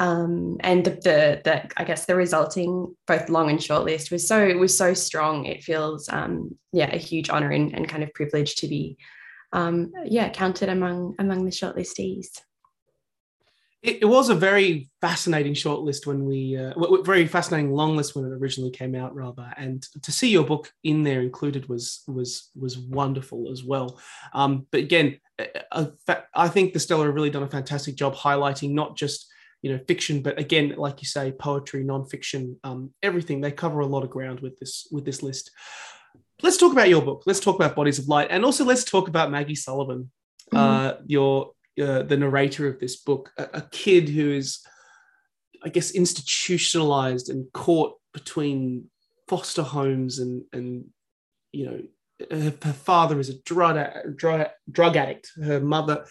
[0.02, 4.28] um, and the, the, the I guess the resulting both long and short list was
[4.28, 5.46] so was so strong.
[5.46, 8.98] It feels um, yeah a huge honor and, and kind of privilege to be
[9.54, 12.42] um, yeah counted among among the shortlistees.
[13.84, 16.74] It, it, was a very fascinating short list when we uh,
[17.04, 19.54] very fascinating long list when it originally came out rather.
[19.56, 24.00] And to see your book in there included was was was wonderful as well.
[24.34, 25.20] Um, but again
[26.34, 29.31] I think the Stella have really done a fantastic job highlighting not just
[29.62, 33.86] you know fiction but again like you say poetry non-fiction um, everything they cover a
[33.86, 35.52] lot of ground with this with this list
[36.42, 39.08] let's talk about your book let's talk about bodies of light and also let's talk
[39.08, 40.10] about maggie sullivan
[40.52, 40.58] mm-hmm.
[40.58, 41.52] uh, your
[41.82, 44.60] uh, the narrator of this book, a, a, kid who is,
[45.64, 48.90] I guess, institutionalized and caught between
[49.28, 50.86] foster homes and and
[51.54, 51.82] you know
[52.30, 53.78] her, her father is a drug,
[54.16, 55.32] drug drug addict.
[55.42, 56.06] Her mother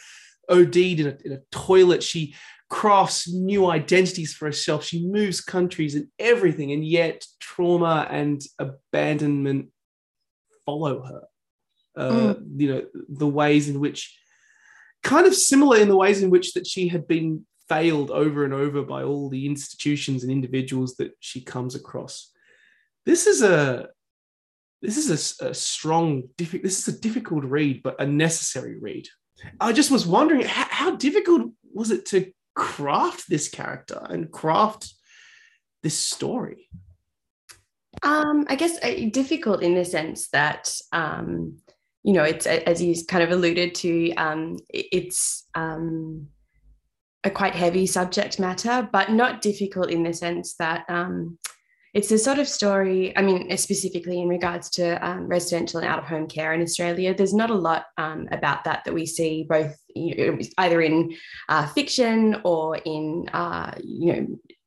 [0.48, 2.02] OD'd in a, in a toilet.
[2.02, 2.34] She
[2.70, 4.84] crafts new identities for herself.
[4.84, 9.68] She moves countries and everything, and yet trauma and abandonment
[10.64, 11.22] follow her.
[11.96, 12.44] Uh, mm.
[12.56, 14.16] You know the ways in which
[15.02, 18.54] kind of similar in the ways in which that she had been failed over and
[18.54, 22.32] over by all the institutions and individuals that she comes across.
[23.04, 23.88] This is a
[24.82, 29.06] this is a, a strong, diffi- this is a difficult read, but a necessary read.
[29.60, 34.92] I just was wondering how, how difficult was it to craft this character and craft
[35.82, 36.68] this story?
[38.02, 41.58] Um, I guess uh, difficult in the sense that um,
[42.02, 46.28] you know it's as you kind of alluded to, um, it's um,
[47.24, 51.38] a quite heavy subject matter, but not difficult in the sense that um,
[51.92, 55.98] it's the sort of story, I mean, specifically in regards to um, residential and out
[55.98, 59.44] of home care in Australia, there's not a lot um, about that that we see
[59.48, 61.16] both you know, either in
[61.48, 64.26] uh, fiction or in, uh, you know,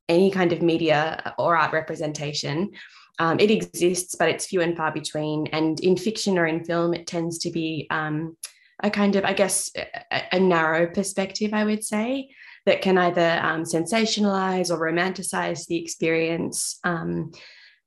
[0.09, 2.71] any kind of media or art representation.
[3.19, 5.47] Um, it exists, but it's few and far between.
[5.47, 8.35] And in fiction or in film, it tends to be um,
[8.81, 12.29] a kind of, I guess, a, a narrow perspective, I would say
[12.65, 16.79] that can either um, sensationalize or romanticize the experience.
[16.83, 17.31] Um,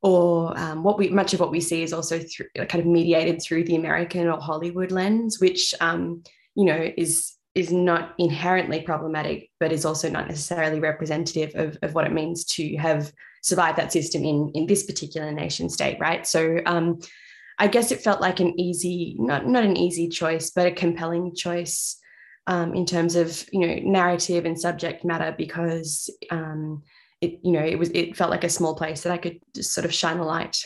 [0.02, 3.40] or um, what we much of what we see is also through, kind of mediated
[3.42, 6.22] through the American or Hollywood lens, which um,
[6.54, 11.94] you know is is not inherently problematic, but is also not necessarily representative of, of
[11.94, 13.10] what it means to have
[13.42, 16.26] survived that system in in this particular nation state, right?
[16.26, 17.00] So um,
[17.58, 21.34] I guess it felt like an easy, not not an easy choice, but a compelling
[21.34, 21.98] choice
[22.46, 26.82] um, in terms of you know narrative and subject matter because um,
[27.20, 29.72] it you know it was it felt like a small place that I could just
[29.72, 30.56] sort of shine a light.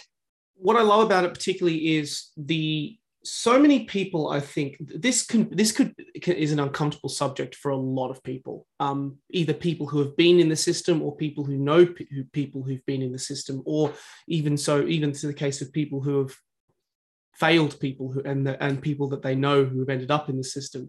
[0.57, 5.49] What I love about it particularly is the so many people i think this can
[5.55, 5.95] this could
[6.27, 10.41] is an uncomfortable subject for a lot of people um, either people who have been
[10.41, 13.63] in the system or people who know p- who, people who've been in the system
[13.67, 13.93] or
[14.27, 16.35] even so even to the case of people who have
[17.35, 20.39] failed people who and the, and people that they know who have ended up in
[20.39, 20.89] the system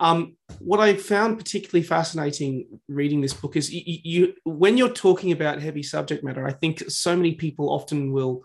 [0.00, 5.32] um, what I found particularly fascinating reading this book is you, you, when you're talking
[5.32, 8.44] about heavy subject matter, I think so many people often will.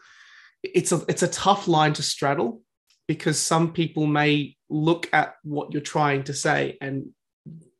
[0.63, 2.61] It's a it's a tough line to straddle
[3.07, 7.07] because some people may look at what you're trying to say and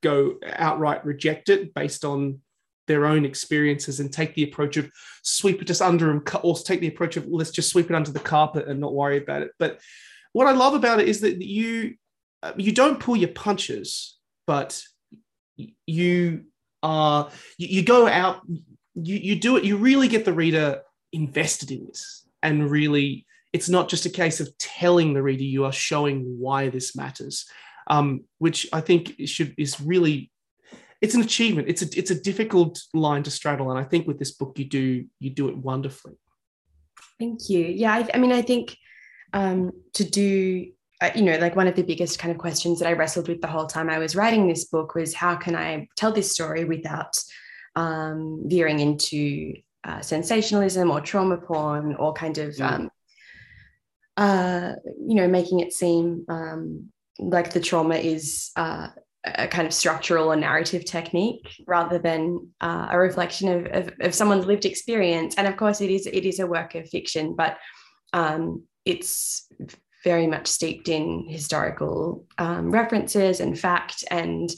[0.02, 2.40] go outright reject it based on
[2.88, 4.92] their own experiences and take the approach of
[5.24, 8.12] sweep it just under them or take the approach of let's just sweep it under
[8.12, 9.80] the carpet and not worry about it but
[10.34, 11.96] what i love about it is that you
[12.58, 14.18] you don't pull your punches,
[14.48, 14.82] but
[15.86, 16.46] you
[16.82, 20.82] are you, you go out, you, you do it, you really get the reader
[21.12, 22.28] invested in this.
[22.42, 26.70] And really it's not just a case of telling the reader you are showing why
[26.70, 27.46] this matters
[27.88, 30.32] um, which i think should is really
[31.04, 31.68] it's an achievement.
[31.68, 33.70] It's a it's a difficult line to straddle.
[33.70, 36.16] And i think with this book you do you do it wonderfully.
[37.20, 37.60] Thank you.
[37.60, 38.78] Yeah i, I mean i think
[39.34, 40.72] um, to do
[41.16, 43.48] you know, like one of the biggest kind of questions that I wrestled with the
[43.48, 47.18] whole time I was writing this book was how can I tell this story without
[47.76, 52.72] um, veering into uh, sensationalism or trauma porn or kind of, mm.
[52.72, 52.90] um,
[54.18, 54.74] uh,
[55.08, 56.90] you know, making it seem um,
[57.20, 58.88] like the trauma is uh,
[59.26, 64.14] a kind of structural or narrative technique rather than uh, a reflection of, of, of,
[64.14, 65.36] someone's lived experience.
[65.36, 67.58] And of course, it is it is a work of fiction, but
[68.12, 69.48] um, it's
[70.04, 74.52] very much steeped in historical um, references and fact and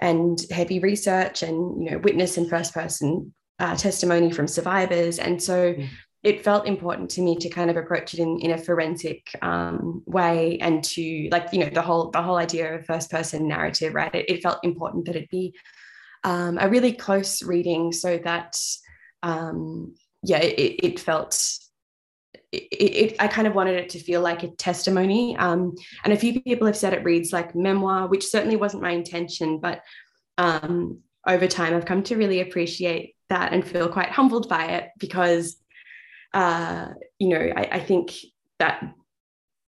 [0.00, 5.42] and heavy research and you know witness and first person uh, testimony from survivors and
[5.42, 5.88] so mm.
[6.22, 10.02] it felt important to me to kind of approach it in, in a forensic um,
[10.06, 13.94] way and to like you know the whole the whole idea of first person narrative
[13.94, 15.54] right it, it felt important that it be
[16.24, 18.58] um, a really close reading so that
[19.22, 21.40] um, yeah it, it felt
[22.54, 25.36] it, it, I kind of wanted it to feel like a testimony.
[25.36, 25.74] Um,
[26.04, 29.58] and a few people have said it reads like memoir, which certainly wasn't my intention.
[29.58, 29.82] But
[30.38, 34.90] um, over time, I've come to really appreciate that and feel quite humbled by it
[34.98, 35.56] because,
[36.32, 38.12] uh, you know, I, I, think
[38.58, 38.82] that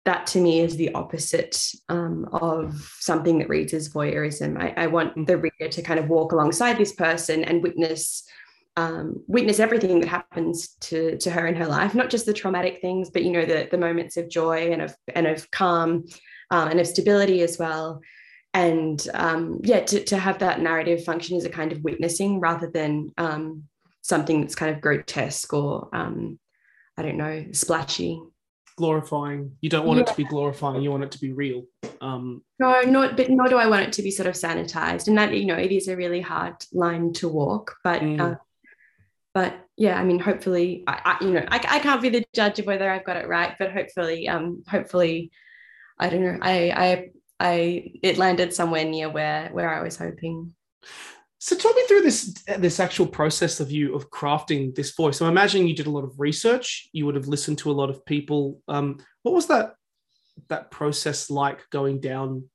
[0.05, 4.59] that to me is the opposite um, of something that reads as voyeurism.
[4.59, 8.23] I, I want the reader to kind of walk alongside this person and witness
[8.75, 12.81] um, witness everything that happens to to her in her life, not just the traumatic
[12.81, 16.05] things, but you know the the moments of joy and of and of calm
[16.49, 18.01] um, and of stability as well.
[18.55, 22.69] And um, yeah, to, to have that narrative function as a kind of witnessing rather
[22.69, 23.63] than um,
[24.01, 26.39] something that's kind of grotesque or um,
[26.97, 28.21] I don't know, splashy.
[28.75, 29.55] Glorifying.
[29.61, 30.03] You don't want yeah.
[30.03, 30.81] it to be glorifying.
[30.81, 31.65] You want it to be real.
[32.01, 35.07] Um, no, not but nor do I want it to be sort of sanitized.
[35.07, 38.01] And that you know, it is a really hard line to walk, but.
[38.01, 38.19] Mm.
[38.19, 38.35] Uh,
[39.33, 42.59] but yeah, I mean, hopefully, I, I you know, I, I can't be the judge
[42.59, 45.31] of whether I've got it right, but hopefully, um, hopefully,
[45.97, 50.53] I don't know, I, I, I, it landed somewhere near where where I was hoping.
[51.39, 55.19] So talk me through this this actual process of you of crafting this voice.
[55.19, 56.87] I'm imagining you did a lot of research.
[56.93, 58.61] You would have listened to a lot of people.
[58.67, 59.73] Um, what was that
[60.47, 62.49] that process like going down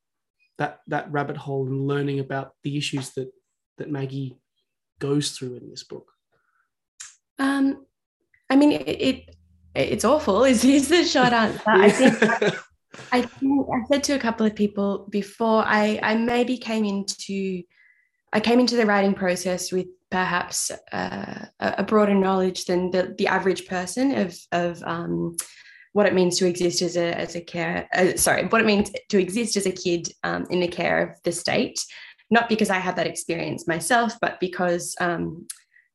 [0.56, 3.30] that that rabbit hole and learning about the issues that
[3.76, 4.38] that Maggie
[5.00, 6.10] goes through in this book?
[7.39, 7.85] Um,
[8.51, 9.36] I mean, it, it
[9.74, 10.44] it's awful.
[10.52, 11.62] Is is the short answer?
[11.66, 12.23] I think
[13.12, 17.62] I think I said to a couple of people before I I maybe came into
[18.32, 23.27] I came into the writing process with perhaps uh, a broader knowledge than the, the
[23.27, 25.36] average person of, of um,
[25.93, 28.90] what it means to exist as a, as a care, uh, sorry, what it means
[29.10, 31.85] to exist as a kid um, in the care of the state.
[32.31, 35.47] Not because I have that experience myself, but because um,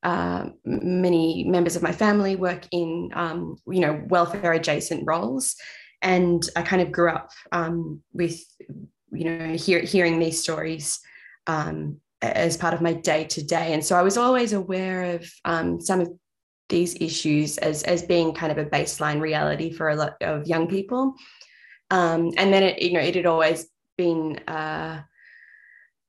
[0.03, 5.55] uh, many members of my family work in, um, you know, welfare adjacent roles.
[6.01, 8.43] And I kind of grew up um, with,
[9.11, 10.99] you know, hear, hearing these stories
[11.47, 13.73] um, as part of my day to day.
[13.73, 16.09] And so I was always aware of um, some of
[16.67, 20.67] these issues as, as being kind of a baseline reality for a lot of young
[20.67, 21.13] people.
[21.89, 23.67] Um, and then it, you know, it had always
[23.97, 25.03] been, uh,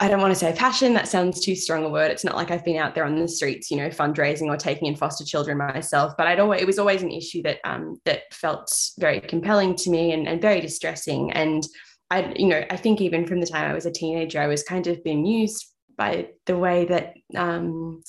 [0.05, 2.11] I don't want to say passion, that sounds too strong a word.
[2.11, 4.87] It's not like I've been out there on the streets, you know, fundraising or taking
[4.87, 8.25] in foster children myself, but I'd always, it was always an issue that, um, that
[8.31, 11.33] felt very compelling to me and, and very distressing.
[11.33, 11.67] And
[12.11, 14.63] I, you know, I think even from the time I was a teenager, I was
[14.63, 18.03] kind of bemused by the way that um,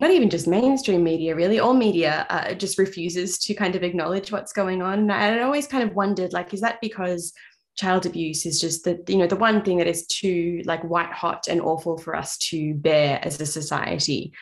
[0.00, 4.32] not even just mainstream media, really, all media uh, just refuses to kind of acknowledge
[4.32, 5.00] what's going on.
[5.00, 7.34] And I always kind of wondered, like, is that because
[7.76, 11.12] child abuse is just the you know the one thing that is too like white
[11.12, 14.32] hot and awful for us to bear as a society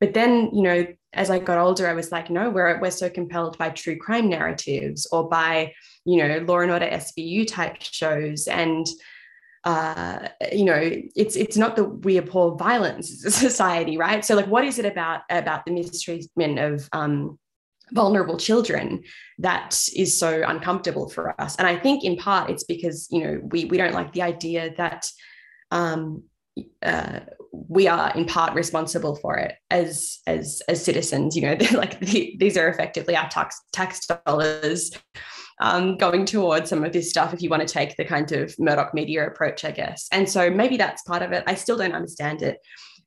[0.00, 3.08] but then you know as i got older i was like no we're, we're so
[3.08, 5.72] compelled by true crime narratives or by
[6.04, 8.86] you know law and order svu type shows and
[9.64, 10.78] uh, you know,
[11.16, 14.22] it's it's not that we abhor violence as a society, right?
[14.22, 17.38] So, like, what is it about about the mistreatment of um,
[17.92, 19.02] vulnerable children
[19.38, 21.56] that is so uncomfortable for us?
[21.56, 24.74] And I think in part it's because you know we we don't like the idea
[24.76, 25.06] that
[25.70, 26.24] um,
[26.82, 27.20] uh,
[27.52, 31.36] we are in part responsible for it as as as citizens.
[31.36, 34.90] You know, like the, these are effectively our tax tax dollars
[35.60, 38.54] um, going towards some of this stuff if you want to take the kind of
[38.58, 40.08] Murdoch media approach, I guess.
[40.10, 41.44] And so maybe that's part of it.
[41.46, 42.58] I still don't understand it.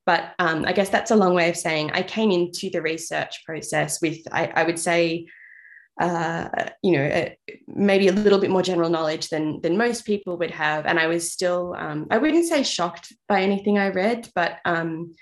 [0.07, 3.43] But um, I guess that's a long way of saying I came into the research
[3.45, 5.27] process with, I, I would say,
[5.99, 6.47] uh,
[6.81, 7.29] you know,
[7.67, 10.85] maybe a little bit more general knowledge than than most people would have.
[10.85, 15.15] And I was still, um, I wouldn't say shocked by anything I read, but um,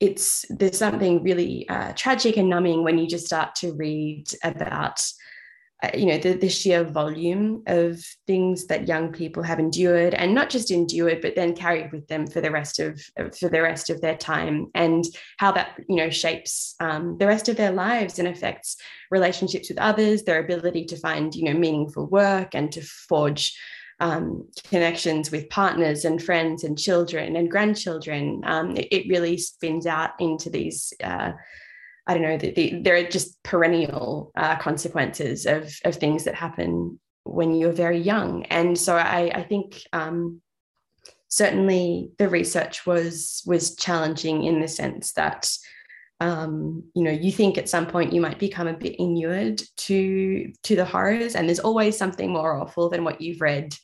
[0.00, 5.00] it's there's something really uh, tragic and numbing when you just start to read about
[5.94, 10.48] you know the, the sheer volume of things that young people have endured and not
[10.48, 13.00] just endured but then carried with them for the rest of
[13.38, 15.04] for the rest of their time and
[15.38, 18.76] how that you know shapes um, the rest of their lives and affects
[19.10, 23.56] relationships with others their ability to find you know meaningful work and to forge
[24.00, 28.42] um, connections with partners and friends and children and grandchildren.
[28.44, 31.32] Um, it, it, really spins out into these uh,
[32.06, 36.34] I don't know, the, the, there are just perennial uh, consequences of, of things that
[36.34, 38.44] happen when you're very young.
[38.46, 40.40] And so I, I think um,
[41.32, 45.50] certainly the research was was challenging in the sense that
[46.20, 50.52] um, you know you think at some point you might become a bit inured to
[50.62, 53.74] to the horrors, and there's always something more awful than what you've read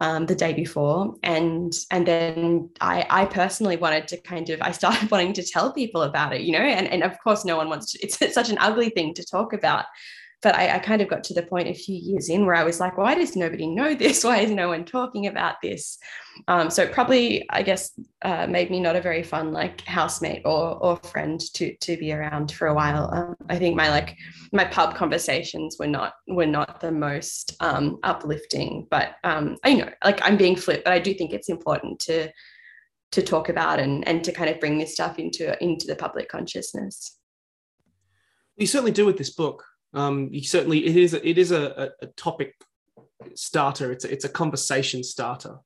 [0.00, 1.14] um, the day before.
[1.22, 5.72] And and then I, I personally wanted to kind of I started wanting to tell
[5.72, 6.58] people about it you know?
[6.58, 9.24] And, and of course no one wants to it's, it's such an ugly thing to
[9.24, 9.86] talk about
[10.40, 12.62] but I, I, kind of got to the point a few years in where I
[12.62, 14.22] was like, why does nobody know this?
[14.28, 15.98] Why is no one talking about this?
[16.46, 17.90] Um, so probably, I guess,
[18.22, 22.12] uh, made me not a very fun like housemate or or friend to to be
[22.12, 23.12] around for a while.
[23.12, 24.16] Um, I think my like
[24.52, 29.90] my pub conversations were not were not the most um, uplifting, but um, I know
[30.04, 32.30] like I'm being flip, but I do think it's important to
[33.10, 36.28] to talk about and and to kind of bring this stuff into into the public
[36.28, 37.16] consciousness.
[38.56, 39.64] You certainly do with this book.
[39.94, 42.54] Um, you certainly it is it is a, a topic
[43.34, 43.92] starter.
[43.92, 45.56] It's a, it's a conversation starter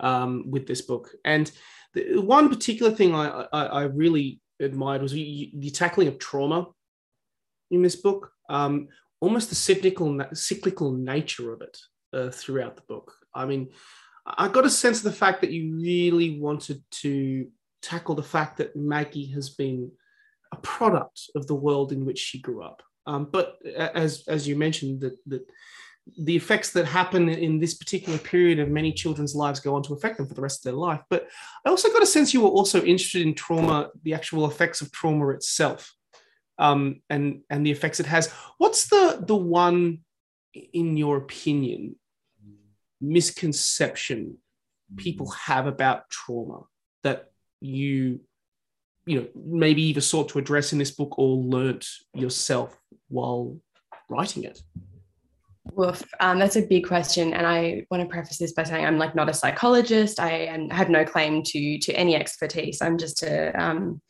[0.00, 1.10] um, with this book.
[1.24, 1.50] And
[1.94, 6.68] the, one particular thing I, I, I really admired was the, the, tackling of trauma
[7.70, 8.30] in this book.
[8.48, 8.88] Um,
[9.20, 11.78] almost the cyclical cyclical nature of it
[12.12, 13.14] uh, throughout the book.
[13.34, 13.70] I mean,
[14.26, 17.48] I got a sense of the fact that you really wanted to
[17.82, 19.90] tackle the fact that Maggie has been
[20.52, 22.82] a product of the world in which she grew up.
[23.06, 25.46] Um, but as as you mentioned, that that
[26.18, 29.94] the effects that happen in this particular period of many children's lives go on to
[29.94, 31.00] affect them for the rest of their life.
[31.08, 31.28] But
[31.64, 34.92] I also got a sense you were also interested in trauma, the actual effects of
[34.92, 35.94] trauma itself,
[36.58, 38.30] um, and and the effects it has.
[38.58, 40.00] What's the the one,
[40.72, 41.96] in your opinion,
[43.00, 44.38] misconception
[44.96, 46.62] people have about trauma
[47.02, 48.20] that you
[49.06, 52.78] you know maybe either sought to address in this book or learnt yourself
[53.14, 53.56] while
[54.10, 54.60] writing it
[55.72, 56.04] Woof.
[56.20, 59.14] Um, that's a big question, and I want to preface this by saying I'm like
[59.14, 60.20] not a psychologist.
[60.20, 62.82] I am, have no claim to to any expertise.
[62.82, 64.00] I'm just a um,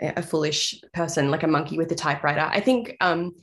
[0.00, 2.48] a foolish person, like a monkey with a typewriter.
[2.48, 3.34] I think um,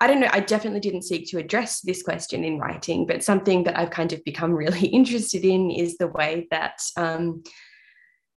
[0.00, 0.28] I don't know.
[0.30, 4.12] I definitely didn't seek to address this question in writing, but something that I've kind
[4.12, 7.42] of become really interested in is the way that um,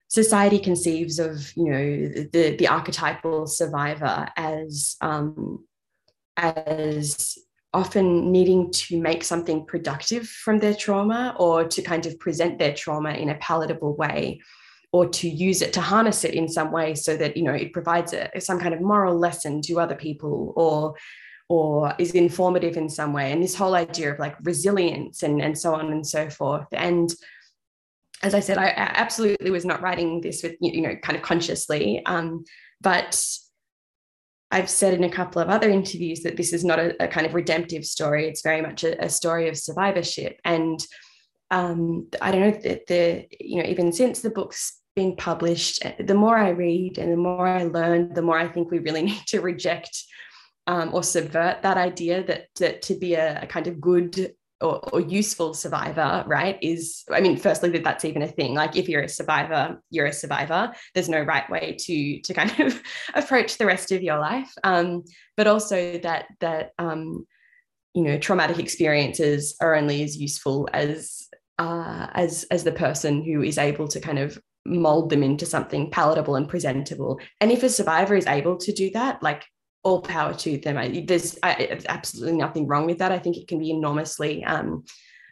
[0.07, 5.65] society conceives of you know the the archetypal survivor as um,
[6.39, 7.39] as
[7.75, 12.73] often needing to make something productive from their trauma or to kind of present their
[12.73, 14.41] trauma in a palatable way
[14.93, 17.75] or to use it to harness it in some way so that you know it
[17.75, 20.95] provides a, some kind of moral lesson to other people or
[21.51, 23.33] or is informative in some way.
[23.33, 26.67] And this whole idea of like resilience and and so on and so forth.
[26.73, 27.13] And
[28.23, 32.03] as i said i absolutely was not writing this with you know kind of consciously
[32.07, 32.45] um,
[32.81, 33.21] but
[34.51, 37.27] I've said in a couple of other interviews that this is not a, a kind
[37.27, 38.27] of redemptive story.
[38.27, 40.41] It's very much a, a story of survivorship.
[40.45, 40.81] And
[41.51, 46.15] um, I don't know that the, you know, even since the book's been published, the
[46.15, 49.23] more I read and the more I learn, the more I think we really need
[49.29, 50.03] to reject
[50.67, 54.81] um, or subvert that idea that, that to be a, a kind of good or,
[54.93, 56.59] or, useful survivor, right?
[56.61, 58.55] Is I mean, firstly, that that's even a thing.
[58.55, 60.73] Like, if you're a survivor, you're a survivor.
[60.95, 62.83] There's no right way to to kind of
[63.15, 64.53] approach the rest of your life.
[64.65, 65.05] Um,
[65.37, 67.27] but also that that um,
[67.95, 71.29] you know, traumatic experiences are only as useful as
[71.59, 75.91] uh, as as the person who is able to kind of mold them into something
[75.91, 77.21] palatable and presentable.
[77.41, 79.45] And if a survivor is able to do that, like
[79.89, 80.77] all power to them.
[80.77, 83.13] I, there's, I, absolutely nothing wrong with that.
[83.13, 84.85] I think it can be enormously, um,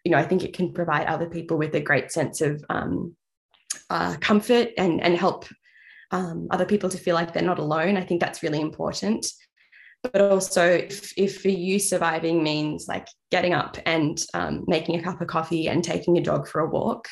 [0.05, 3.15] you know, I think it can provide other people with a great sense of um,
[3.91, 5.47] uh, comfort and and help
[6.11, 7.97] um, other people to feel like they're not alone.
[7.97, 9.27] I think that's really important.
[10.03, 15.03] But also, if, if for you surviving means like getting up and um, making a
[15.03, 17.09] cup of coffee and taking your dog for a walk,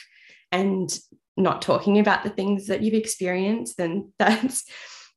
[0.53, 0.97] and
[1.37, 4.65] not talking about the things that you've experienced, then that's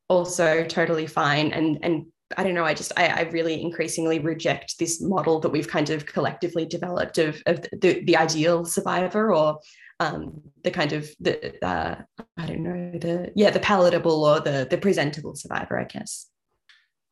[0.08, 2.06] also totally fine and and
[2.36, 2.64] I don't know.
[2.64, 7.16] I just I, I, really increasingly reject this model that we've kind of collectively developed
[7.16, 9.60] of, of the, the ideal survivor or
[9.98, 11.96] um, the kind of the uh,
[12.36, 15.78] I don't know the yeah the palatable or the the presentable survivor.
[15.78, 16.26] I guess.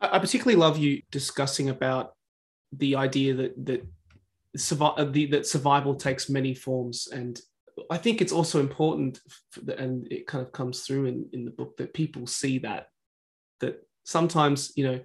[0.00, 2.12] I particularly love you discussing about
[2.72, 3.86] the idea that that
[4.56, 7.40] survival the, that survival takes many forms and
[7.90, 9.20] I think it's also important,
[9.76, 12.88] and it kind of comes through in, in the book that people see that
[13.60, 15.00] that sometimes you know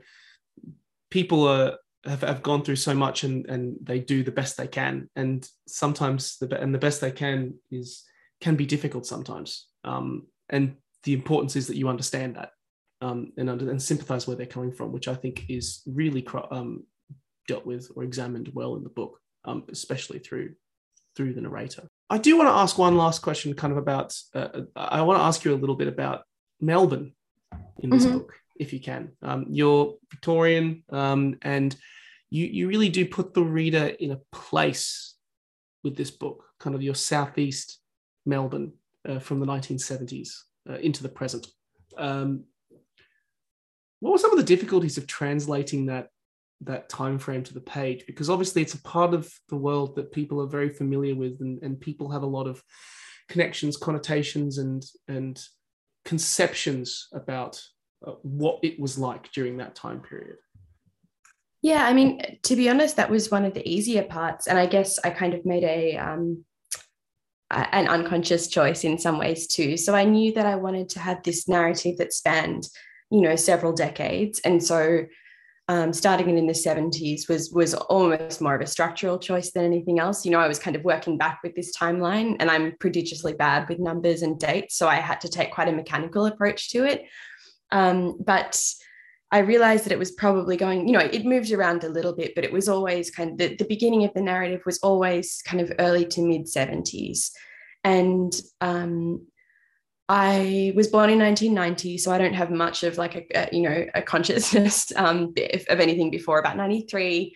[1.09, 4.67] people are have, have gone through so much and and they do the best they
[4.67, 8.03] can, and sometimes the and the best they can is
[8.39, 12.51] can be difficult sometimes, um, and the importance is that you understand that
[13.01, 16.83] um, and under, and sympathize where they're coming from, which I think is really um,
[17.47, 20.53] dealt with or examined well in the book, um, especially through
[21.15, 21.87] through the narrator.
[22.09, 24.15] I do want to ask one last question, kind of about.
[24.33, 26.23] Uh, I want to ask you a little bit about
[26.59, 27.13] Melbourne
[27.79, 28.19] in this mm-hmm.
[28.19, 29.11] book, if you can.
[29.23, 31.75] Um, you're Victorian, um, and
[32.29, 35.15] you you really do put the reader in a place
[35.83, 37.79] with this book, kind of your southeast
[38.25, 38.73] Melbourne
[39.09, 40.29] uh, from the 1970s
[40.69, 41.47] uh, into the present.
[41.97, 42.43] Um,
[43.99, 46.09] what were some of the difficulties of translating that
[46.63, 50.11] that time frame to the page because obviously it's a part of the world that
[50.11, 52.61] people are very familiar with and, and people have a lot of
[53.27, 55.43] connections connotations and and
[56.05, 57.59] conceptions about
[58.23, 60.37] what it was like during that time period
[61.61, 64.65] yeah i mean to be honest that was one of the easier parts and i
[64.65, 66.43] guess i kind of made a um,
[67.51, 71.21] an unconscious choice in some ways too so i knew that i wanted to have
[71.23, 72.67] this narrative that spanned
[73.11, 75.05] you know several decades and so
[75.71, 79.63] um, starting it in the 70s was was almost more of a structural choice than
[79.63, 80.25] anything else.
[80.25, 83.69] You know, I was kind of working back with this timeline, and I'm prodigiously bad
[83.69, 87.05] with numbers and dates, so I had to take quite a mechanical approach to it.
[87.71, 88.61] Um, but
[89.31, 92.35] I realized that it was probably going, you know, it moved around a little bit,
[92.35, 95.61] but it was always kind of the, the beginning of the narrative was always kind
[95.61, 97.31] of early to mid 70s.
[97.83, 99.25] And um,
[100.09, 103.61] I was born in 1990, so I don't have much of like a, a you
[103.61, 105.33] know a consciousness um,
[105.69, 107.33] of anything before about 93.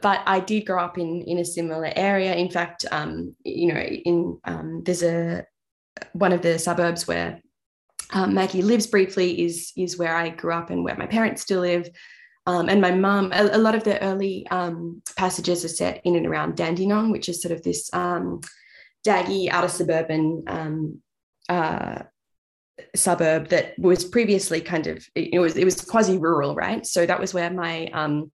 [0.00, 2.36] but I did grow up in in a similar area.
[2.36, 5.44] In fact, um, you know, in um, there's a
[6.12, 7.40] one of the suburbs where
[8.12, 11.60] um, Maggie lives briefly is is where I grew up and where my parents still
[11.60, 11.88] live.
[12.46, 16.16] Um, and my mum, a, a, lot of the early um, passages are set in
[16.16, 18.40] and around Dandenong, which is sort of this um,
[19.06, 21.02] daggy outer suburban um,
[21.50, 22.04] uh,
[22.96, 26.86] suburb that was previously kind of it was it was quasi rural, right?
[26.86, 28.32] So that was where my um,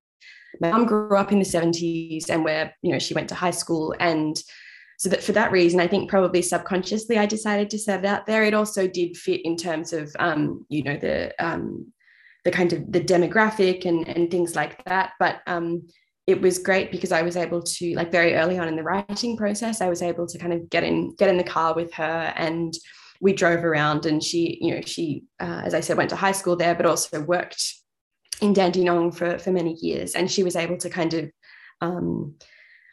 [0.60, 3.50] my mum grew up in the 70s and where you know she went to high
[3.50, 4.36] school and
[5.04, 8.24] so that for that reason i think probably subconsciously i decided to set it out
[8.26, 8.44] there.
[8.44, 11.92] It also did fit in terms of um, you know the um,
[12.44, 15.12] the kind of the demographic and and things like that.
[15.18, 15.86] But um,
[16.26, 19.36] it was great because i was able to like very early on in the writing
[19.36, 22.32] process i was able to kind of get in get in the car with her
[22.36, 22.72] and
[23.20, 26.32] we drove around and she you know she uh, as i said went to high
[26.32, 27.62] school there but also worked
[28.40, 30.14] in dandenong for for many years.
[30.14, 31.30] And she was able to kind of
[31.80, 32.34] um,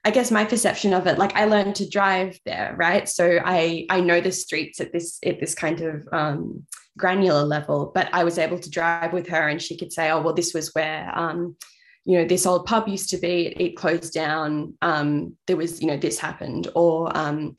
[0.03, 3.07] I guess my perception of it, like I learned to drive there, right?
[3.07, 6.65] So I I know the streets at this at this kind of um,
[6.97, 10.21] granular level, but I was able to drive with her, and she could say, "Oh,
[10.21, 11.55] well, this was where." Um,
[12.03, 14.73] you know, this old pub used to be, it, closed down.
[14.81, 16.67] Um, there was, you know, this happened.
[16.73, 17.55] Or, um,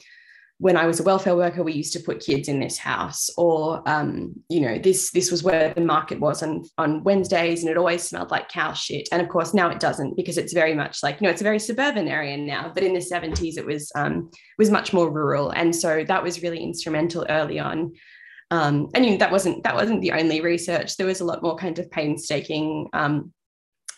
[0.62, 3.82] when I was a welfare worker, we used to put kids in this house, or
[3.84, 7.76] um, you know, this this was where the market was on on Wednesdays, and it
[7.76, 9.08] always smelled like cow shit.
[9.10, 11.50] And of course, now it doesn't because it's very much like you know, it's a
[11.50, 12.70] very suburban area now.
[12.72, 16.44] But in the seventies, it was um, was much more rural, and so that was
[16.44, 17.92] really instrumental early on.
[18.52, 20.96] Um, and you know, that wasn't that wasn't the only research.
[20.96, 23.32] There was a lot more kind of painstaking um,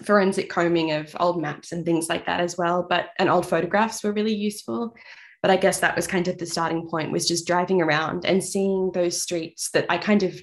[0.03, 2.87] forensic combing of old maps and things like that as well.
[2.89, 4.95] But and old photographs were really useful
[5.45, 8.43] but i guess that was kind of the starting point was just driving around and
[8.43, 10.35] seeing those streets that i kind of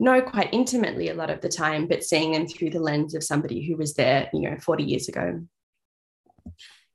[0.00, 3.22] know quite intimately a lot of the time but seeing them through the lens of
[3.22, 5.42] somebody who was there you know 40 years ago.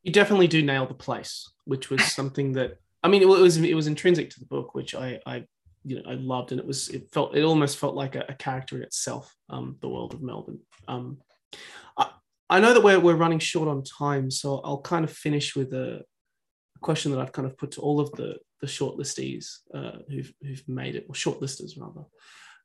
[0.01, 3.75] You definitely do nail the place which was something that i mean it was it
[3.75, 5.43] was intrinsic to the book which i i
[5.85, 8.33] you know i loved and it was it felt it almost felt like a, a
[8.33, 10.59] character in itself um the world of melbourne.
[10.87, 11.19] Um
[11.95, 12.09] I,
[12.49, 15.73] I know that we're, we're running short on time so i'll kind of finish with
[15.73, 16.03] a
[16.81, 20.67] question that I've kind of put to all of the the shortlistees uh, who've who've
[20.67, 22.05] made it, or shortlisters rather.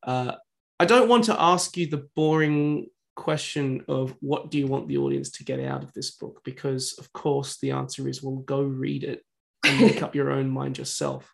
[0.03, 0.37] Uh,
[0.79, 4.99] I don't want to ask you the boring question of what do you want the
[4.99, 8.63] audience to get out of this book, because of course the answer is well, go
[8.63, 9.25] read it
[9.65, 11.33] and make up your own mind yourself.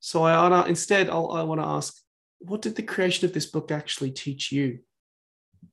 [0.00, 1.96] So I wanna, instead I'll, I want to ask,
[2.40, 4.80] what did the creation of this book actually teach you?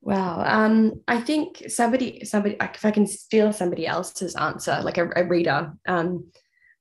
[0.01, 0.43] Wow.
[0.45, 5.25] Um, I think somebody, somebody, if I can steal somebody else's answer, like a, a
[5.25, 6.31] reader, um,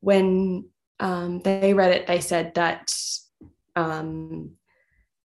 [0.01, 0.69] when
[1.01, 2.93] um, they read it, they said that
[3.77, 4.53] um,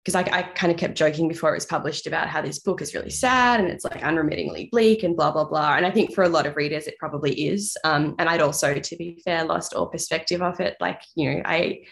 [0.04, 2.82] because I, I kind of kept joking before it was published about how this book
[2.82, 5.76] is really sad and it's like unremittingly bleak and blah blah blah.
[5.76, 7.78] And I think for a lot of readers, it probably is.
[7.84, 10.78] Um, and I'd also, to be fair, lost all perspective of it.
[10.80, 11.84] Like you know, I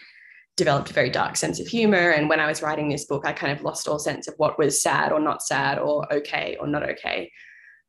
[0.56, 3.32] developed a very dark sense of humor, and when I was writing this book, I
[3.32, 6.66] kind of lost all sense of what was sad or not sad or okay or
[6.66, 7.30] not okay.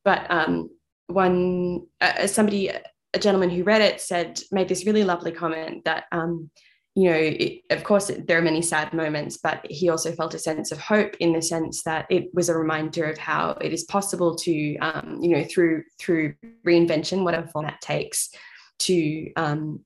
[0.04, 0.70] But um,
[1.06, 2.70] one uh, somebody
[3.14, 6.50] a gentleman who read it said made this really lovely comment that um,
[6.94, 10.38] you know it, of course there are many sad moments but he also felt a
[10.38, 13.84] sense of hope in the sense that it was a reminder of how it is
[13.84, 16.34] possible to um, you know through through
[16.66, 18.30] reinvention whatever form that takes
[18.78, 19.80] to um,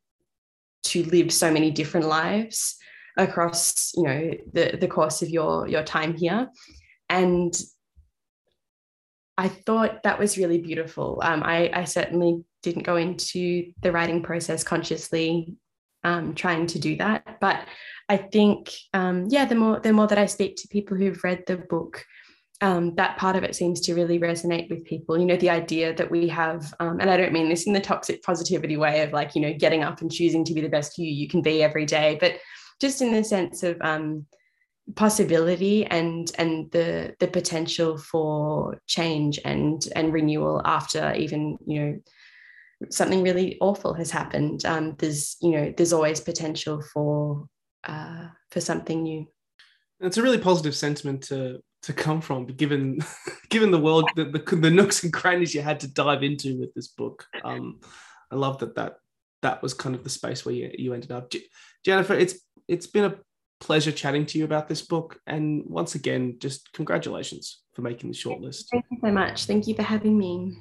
[0.83, 2.77] to live so many different lives
[3.17, 6.49] across you know the the course of your your time here.
[7.09, 7.55] And
[9.37, 11.21] I thought that was really beautiful.
[11.23, 15.57] Um, I, I, certainly didn't go into the writing process consciously
[16.05, 17.39] um, trying to do that.
[17.41, 17.67] But
[18.09, 21.45] I think, um, yeah, the more the more that I speak to people who've read
[21.47, 22.05] the book,
[22.61, 25.19] um, that part of it seems to really resonate with people.
[25.19, 27.81] You know, the idea that we have, um, and I don't mean this in the
[27.81, 30.99] toxic positivity way of like, you know, getting up and choosing to be the best
[30.99, 32.35] you you can be every day, but
[32.81, 34.27] just in the sense of um,
[34.97, 41.99] possibility and and the the potential for change and and renewal after even you know
[42.91, 47.47] something really awful has happened, um, there's you know there's always potential for
[47.85, 49.27] uh, for something new.
[50.01, 52.99] It's a really positive sentiment to to come from, given
[53.51, 56.75] given the world, the, the, the nooks and crannies you had to dive into with
[56.75, 57.27] this book.
[57.45, 57.81] Um,
[58.31, 58.97] I love that that
[59.43, 61.33] that was kind of the space where you, you ended up.
[61.85, 62.37] Jennifer, it's
[62.69, 63.17] it's been a
[63.61, 68.17] pleasure chatting to you about this book, and once again, just congratulations for making the
[68.17, 68.67] shortlist.
[68.71, 69.47] Thank you so much.
[69.47, 70.59] Thank you for having me.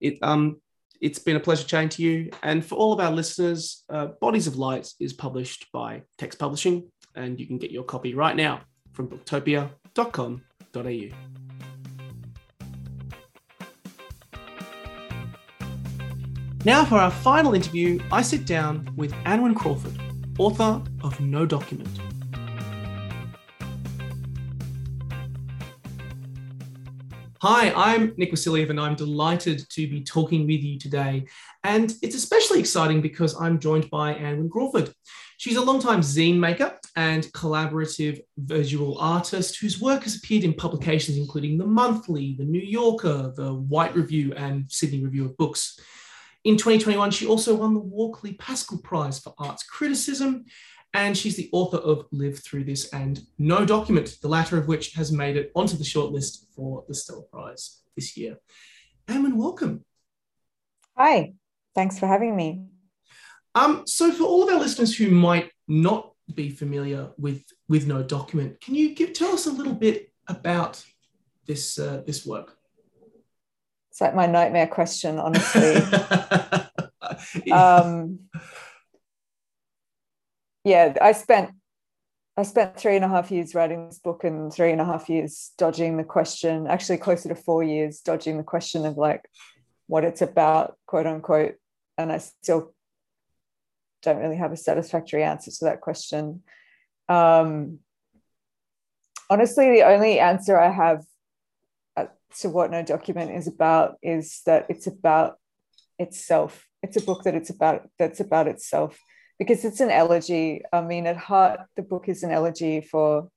[0.00, 0.60] It um
[1.00, 2.30] it's been a pleasure chatting to you.
[2.42, 6.90] And for all of our listeners, uh, Bodies of Light is published by Text Publishing,
[7.14, 8.62] and you can get your copy right now
[8.92, 11.08] from booktopia.com.au.
[16.64, 19.96] Now, for our final interview, I sit down with Anwen Crawford,
[20.38, 21.88] author of No Document.
[27.40, 31.26] Hi, I'm Nick Vasiliev, and I'm delighted to be talking with you today.
[31.64, 34.92] And it's especially exciting because I'm joined by Anwen Crawford.
[35.38, 41.18] She's a longtime zine maker and collaborative visual artist whose work has appeared in publications
[41.18, 45.78] including The Monthly, The New Yorker, The White Review, and Sydney Review of Books.
[46.46, 50.44] In 2021, she also won the Walkley Pascall Prize for Arts Criticism
[50.94, 54.92] and she's the author of Live Through This and No Document, the latter of which
[54.92, 58.36] has made it onto the shortlist for the Stella Prize this year.
[59.08, 59.84] Anwen, welcome.
[60.96, 61.34] Hi,
[61.74, 62.62] thanks for having me.
[63.56, 68.04] Um, so, for all of our listeners who might not be familiar with with No
[68.04, 70.80] Document, can you give tell us a little bit about
[71.44, 72.55] this uh, this work?
[73.96, 75.76] It's like my nightmare question, honestly.
[77.50, 78.18] um,
[80.64, 81.52] yeah, I spent
[82.36, 85.08] I spent three and a half years writing this book and three and a half
[85.08, 89.24] years dodging the question, actually closer to four years dodging the question of like
[89.86, 91.54] what it's about, quote unquote.
[91.96, 92.74] And I still
[94.02, 96.42] don't really have a satisfactory answer to that question.
[97.08, 97.78] Um,
[99.30, 101.02] honestly, the only answer I have
[102.40, 105.36] to what No Document is about is that it's about
[105.98, 106.66] itself.
[106.82, 108.98] It's a book that it's about that's about itself
[109.38, 110.62] because it's an elegy.
[110.72, 113.28] I mean, at heart, the book is an elegy for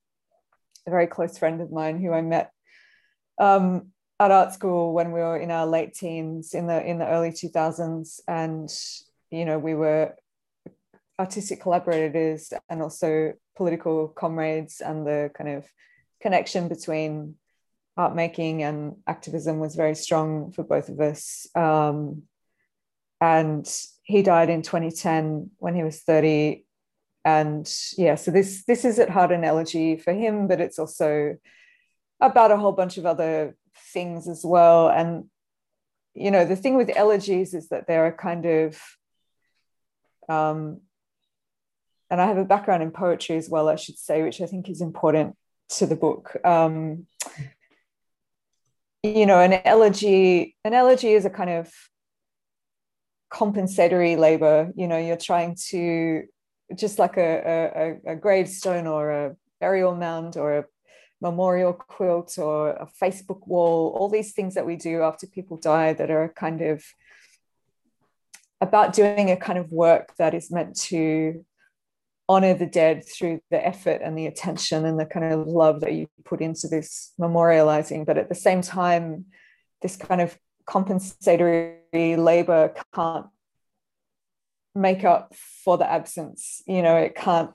[0.88, 2.52] a very close friend of mine who I met
[3.40, 3.88] um,
[4.20, 7.32] at art school when we were in our late teens, in the in the early
[7.32, 8.70] two thousands, and
[9.32, 10.16] you know we were
[11.20, 15.66] artistic collaborators and also political comrades, and the kind of
[16.22, 17.36] connection between
[18.00, 21.48] art making and activism was very strong for both of us.
[21.54, 22.24] Um,
[23.20, 23.70] and
[24.04, 26.66] he died in 2010 when he was 30
[27.26, 31.36] and yeah so this this is at heart an elegy for him but it's also
[32.22, 33.58] about a whole bunch of other
[33.94, 34.90] things as well.
[34.90, 35.26] And
[36.14, 38.82] you know the thing with elegies is that they're a kind of
[40.28, 40.82] um
[42.10, 44.70] and i have a background in poetry as well i should say which i think
[44.70, 45.36] is important
[45.70, 46.36] to the book.
[46.44, 47.06] Um
[49.04, 51.72] you know an elegy an elegy is a kind of
[53.30, 56.24] compensatory labor you know you're trying to
[56.76, 60.66] just like a, a, a gravestone or a burial mound or a
[61.22, 65.94] memorial quilt or a facebook wall all these things that we do after people die
[65.94, 66.84] that are kind of
[68.62, 71.46] about doing a kind of work that is meant to
[72.30, 75.94] honor the dead through the effort and the attention and the kind of love that
[75.94, 78.06] you put into this memorializing.
[78.06, 79.26] But at the same time
[79.82, 80.38] this kind of
[80.68, 83.26] compensatory labor can't
[84.76, 85.34] make up
[85.64, 87.50] for the absence you know it can't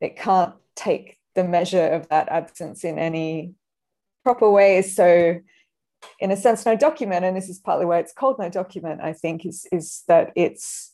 [0.00, 3.54] it can't take the measure of that absence in any
[4.24, 4.82] proper way.
[4.82, 5.40] So
[6.18, 9.12] in a sense no document and this is partly why it's called no document i
[9.12, 10.90] think is is that it's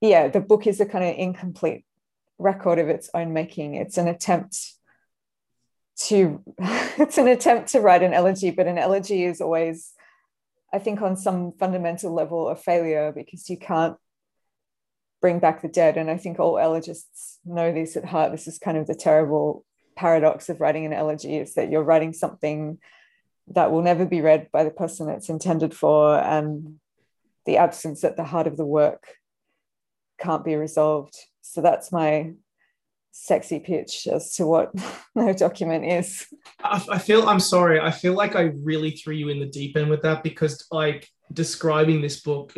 [0.00, 1.84] yeah the book is a kind of incomplete
[2.40, 4.74] record of its own making it's an attempt
[5.96, 9.92] to it's an attempt to write an elegy but an elegy is always
[10.72, 13.96] I think on some fundamental level a failure because you can't
[15.20, 15.96] bring back the dead.
[15.96, 18.32] And I think all elegists know this at heart.
[18.32, 19.64] This is kind of the terrible
[19.96, 22.78] paradox of writing an elegy is that you're writing something
[23.48, 26.16] that will never be read by the person it's intended for.
[26.16, 26.78] And
[27.46, 29.16] the absence at the heart of the work
[30.18, 31.16] can't be resolved.
[31.50, 32.32] So that's my
[33.10, 34.70] sexy pitch as to what
[35.16, 36.26] no document is.
[36.62, 37.80] I, I, feel I'm sorry.
[37.80, 41.08] I feel like I really threw you in the deep end with that because like
[41.32, 42.56] describing this book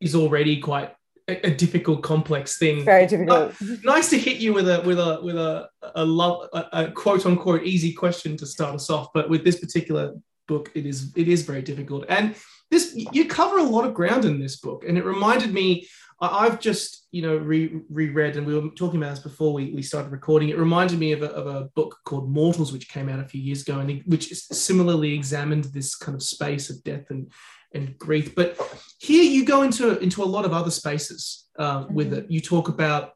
[0.00, 0.94] is already quite
[1.28, 2.86] a, a difficult, complex thing.
[2.86, 3.54] Very difficult.
[3.60, 6.90] Uh, nice to hit you with a with a with a a, love, a, a
[6.90, 10.14] quote unquote easy question to start us off, but with this particular
[10.48, 12.06] book, it is it is very difficult.
[12.08, 12.34] And
[12.70, 15.86] this you cover a lot of ground in this book, and it reminded me
[16.22, 19.82] I've just, you know, re- reread, and we were talking about this before we, we
[19.82, 20.48] started recording.
[20.48, 23.40] It reminded me of a, of a book called Mortals, which came out a few
[23.40, 27.30] years ago, and which similarly examined this kind of space of death and
[27.74, 28.34] and grief.
[28.34, 28.58] But
[28.98, 32.20] here you go into into a lot of other spaces uh, with mm-hmm.
[32.20, 32.30] it.
[32.30, 33.12] You talk about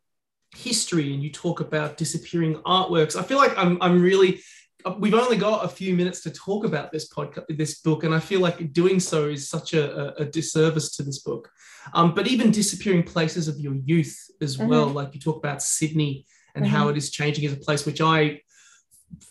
[0.55, 3.17] history and you talk about disappearing artworks.
[3.17, 4.43] I feel like I'm I'm really
[4.99, 8.21] we've only got a few minutes to talk about this podcast, this book, and I
[8.21, 11.51] feel like doing so is such a, a disservice to this book.
[11.95, 14.69] Um, but even disappearing places of your youth as mm-hmm.
[14.69, 16.75] well, like you talk about Sydney and mm-hmm.
[16.75, 18.41] how it is changing as a place, which I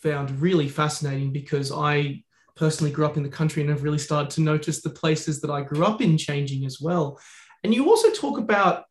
[0.02, 2.22] found really fascinating because I
[2.54, 5.50] personally grew up in the country and have really started to notice the places that
[5.50, 7.20] I grew up in changing as well.
[7.62, 8.84] And you also talk about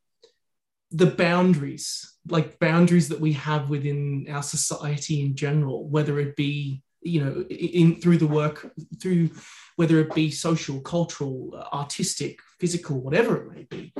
[0.91, 6.81] the boundaries, like boundaries that we have within our society in general, whether it be
[7.01, 9.29] you know in through the work through
[9.75, 13.93] whether it be social cultural uh, artistic physical whatever it may be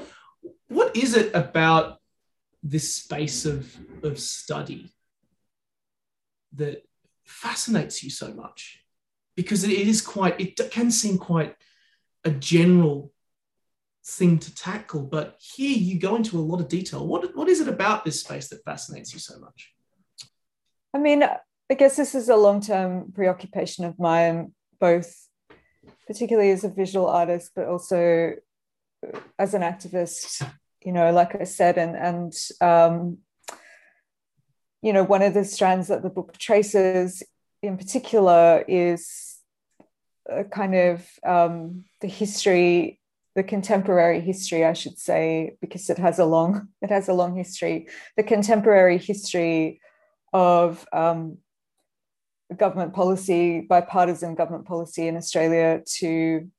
[0.69, 1.99] what is it about
[2.63, 3.71] this space of
[4.03, 4.89] of study
[6.53, 6.83] that
[7.25, 8.83] fascinates you so much?
[9.35, 11.55] Because it is quite it can seem quite
[12.23, 13.13] a general
[14.07, 17.05] thing to tackle but here you go into a lot of detail.
[17.05, 19.73] What what is it about this space that fascinates you so much?
[20.93, 21.23] I mean
[21.69, 25.27] i guess this is a long-term preoccupation of mine both
[26.07, 28.33] particularly as a visual artist but also
[29.37, 30.47] as an activist
[30.83, 33.17] you know like i said and and um,
[34.81, 37.23] you know one of the strands that the book traces
[37.61, 39.37] in particular is
[40.29, 42.99] a kind of um, the history
[43.35, 47.35] the contemporary history i should say because it has a long it has a long
[47.35, 47.87] history
[48.17, 49.79] the contemporary history
[50.33, 51.37] of um,
[52.57, 56.49] government policy bipartisan government policy in australia to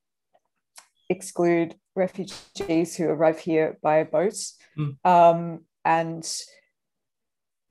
[1.09, 4.36] exclude refugees who arrive here by boat
[4.77, 4.97] mm.
[5.05, 6.43] um, and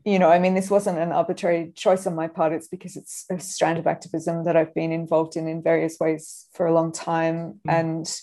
[0.05, 2.53] you know, I mean, this wasn't an arbitrary choice on my part.
[2.53, 6.45] It's because it's a strand of activism that I've been involved in in various ways
[6.53, 7.59] for a long time.
[7.67, 7.73] Mm.
[7.73, 8.21] And,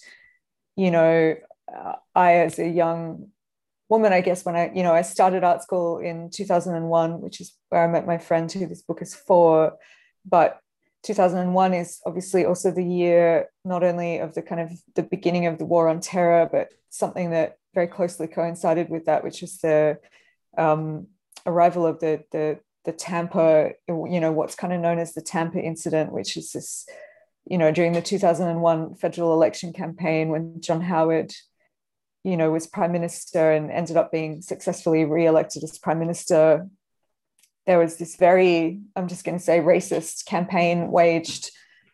[0.77, 1.37] you know,
[1.75, 3.29] uh, I, as a young
[3.89, 7.55] woman, I guess, when I, you know, I started art school in 2001, which is
[7.69, 9.77] where I met my friend who this book is for.
[10.25, 10.59] But
[11.05, 15.59] 2001 is obviously also the year not only of the kind of the beginning of
[15.59, 19.99] the war on terror, but something that very closely coincided with that, which is the
[20.57, 21.09] um,
[21.47, 25.61] arrival of the the the Tampa, you know, what's kind of known as the Tampa
[25.61, 26.87] incident, which is this,
[27.45, 31.33] you know, during the 2001 federal election campaign when John Howard,
[32.25, 36.69] you know, was prime minister and ended up being successfully re-elected as prime minister.
[37.67, 41.51] There was this very, I'm just going to say, racist campaign waged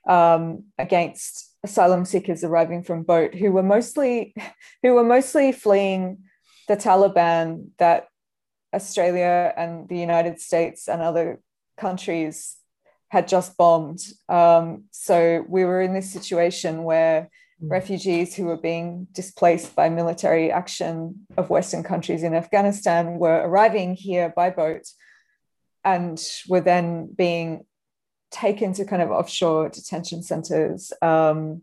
[0.06, 4.34] um, against asylum seekers arriving from boat who were mostly,
[4.82, 6.18] who were mostly fleeing
[6.68, 8.08] the Taliban that
[8.74, 11.40] Australia and the United States and other
[11.78, 12.57] countries
[13.08, 14.00] had just bombed.
[14.28, 17.30] Um, so we were in this situation where
[17.62, 17.70] mm.
[17.70, 23.94] refugees who were being displaced by military action of Western countries in Afghanistan were arriving
[23.94, 24.86] here by boat
[25.84, 27.64] and were then being
[28.30, 30.92] taken to kind of offshore detention centers.
[31.00, 31.62] Um,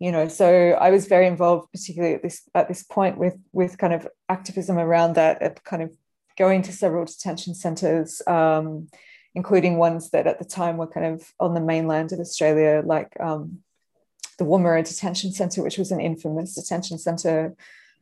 [0.00, 3.78] you know so i was very involved particularly at this at this point with with
[3.78, 5.90] kind of activism around that at kind of
[6.36, 8.88] going to several detention centers um,
[9.34, 13.12] including ones that at the time were kind of on the mainland of australia like
[13.20, 13.58] um,
[14.38, 17.54] the woomera detention center which was an infamous detention center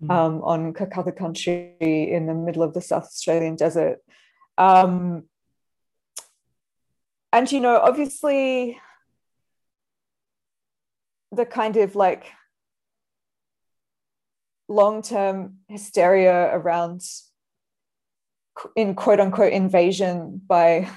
[0.03, 0.11] mm.
[0.11, 3.98] um, on Kokatha country in the middle of the south australian desert
[4.59, 5.24] um,
[7.32, 8.81] and you know obviously
[11.32, 12.32] the kind of like
[14.69, 17.03] long-term hysteria around
[18.74, 20.89] in quote unquote invasion by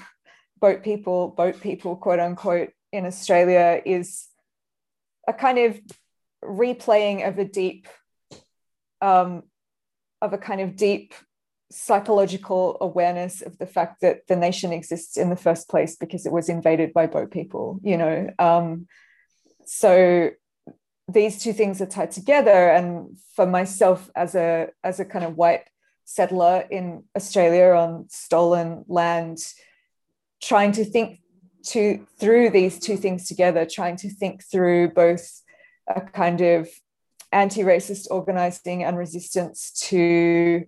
[0.60, 4.28] boat people boat people quote unquote in australia is
[5.28, 5.80] a kind of
[6.44, 7.88] replaying of a deep
[9.02, 9.44] um,
[10.22, 11.14] of a kind of deep
[11.72, 16.32] psychological awareness of the fact that the nation exists in the first place because it
[16.32, 18.30] was invaded by boat people you know?
[18.40, 18.88] Um,
[19.66, 20.32] so
[21.12, 22.70] these two things are tied together.
[22.70, 25.64] And for myself as a as a kind of white
[26.06, 29.38] settler in australia on stolen land
[30.42, 31.20] trying to think
[31.62, 35.42] to through these two things together trying to think through both
[35.88, 36.70] a kind of
[37.32, 40.64] anti-racist organizing and resistance to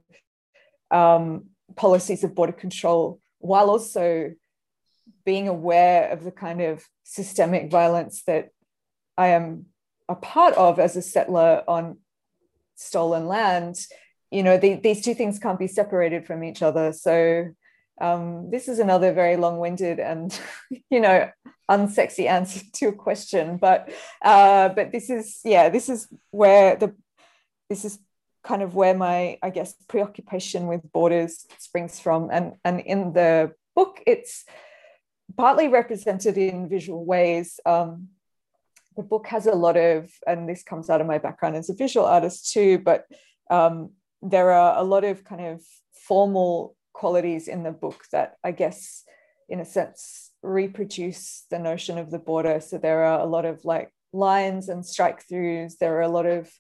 [0.92, 1.46] um,
[1.76, 4.32] policies of border control while also
[5.26, 8.50] being aware of the kind of systemic violence that
[9.18, 9.68] I am
[10.10, 11.98] a part of as a settler on
[12.76, 13.76] stolen land,
[14.30, 16.92] you know, the, these two things can't be separated from each other.
[16.94, 17.50] So
[18.02, 20.38] um, this is another very long-winded and,
[20.90, 21.30] you know,
[21.70, 23.90] unsexy answer to a question, but
[24.22, 26.94] uh, but this is yeah, this is where the
[27.70, 28.00] this is
[28.44, 33.54] kind of where my I guess preoccupation with borders springs from, and and in the
[33.74, 34.44] book it's
[35.38, 37.60] partly represented in visual ways.
[37.66, 38.10] Um,
[38.98, 41.74] the book has a lot of, and this comes out of my background as a
[41.74, 43.06] visual artist too, but
[43.50, 43.92] um,
[44.22, 45.62] there are a lot of kind of
[45.94, 49.04] formal qualities in the book that I guess,
[49.50, 52.60] in a sense, reproduce the notion of the border.
[52.62, 55.78] So there are a lot of like lines and strike throughs.
[55.78, 56.52] There are a lot of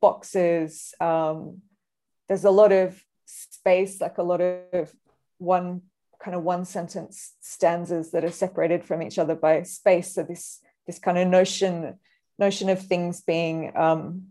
[0.00, 0.94] boxes.
[1.00, 1.62] Um,
[2.28, 4.92] there's a lot of space, like a lot of
[5.38, 5.82] one
[6.22, 10.14] kind of one sentence stanzas that are separated from each other by space.
[10.14, 11.98] So this this kind of notion
[12.38, 14.28] notion of things being um,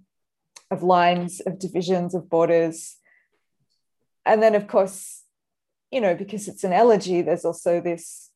[0.70, 2.98] of lines, of divisions, of borders,
[4.26, 5.24] and then of course,
[5.92, 8.30] you know, because it's an elegy, there's also this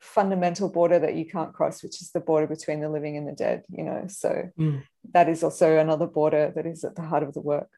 [0.00, 3.32] fundamental border that you can't cross, which is the border between the living and the
[3.32, 3.64] dead.
[3.68, 4.82] You know, so mm.
[5.12, 7.68] that is also another border that is at the heart of the work.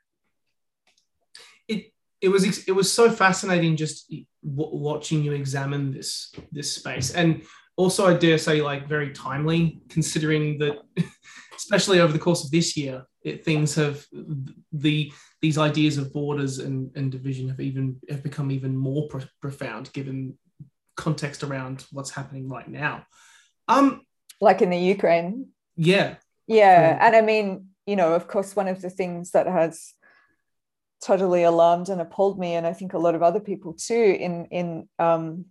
[1.67, 4.27] It it was it was so fascinating just w-
[4.77, 7.43] watching you examine this this space and
[7.77, 10.79] also i dare say like very timely considering that
[11.57, 14.05] especially over the course of this year it, things have
[14.73, 15.13] the
[15.43, 19.93] these ideas of borders and, and division have even have become even more pro- profound
[19.93, 20.39] given
[20.97, 23.07] context around what's happening right now.
[23.69, 24.03] Um
[24.41, 25.49] like in the ukraine.
[25.77, 26.17] Yeah.
[26.47, 29.95] Yeah and i mean you know of course one of the things that has
[31.03, 34.47] totally alarmed and appalled me and i think a lot of other people too in
[34.47, 35.47] in um,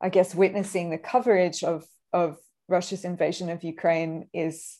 [0.00, 2.38] i guess witnessing the coverage of of
[2.68, 4.78] russia's invasion of ukraine is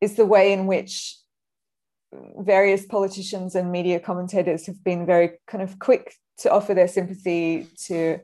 [0.00, 1.16] is the way in which
[2.38, 7.68] various politicians and media commentators have been very kind of quick to offer their sympathy
[7.76, 8.18] to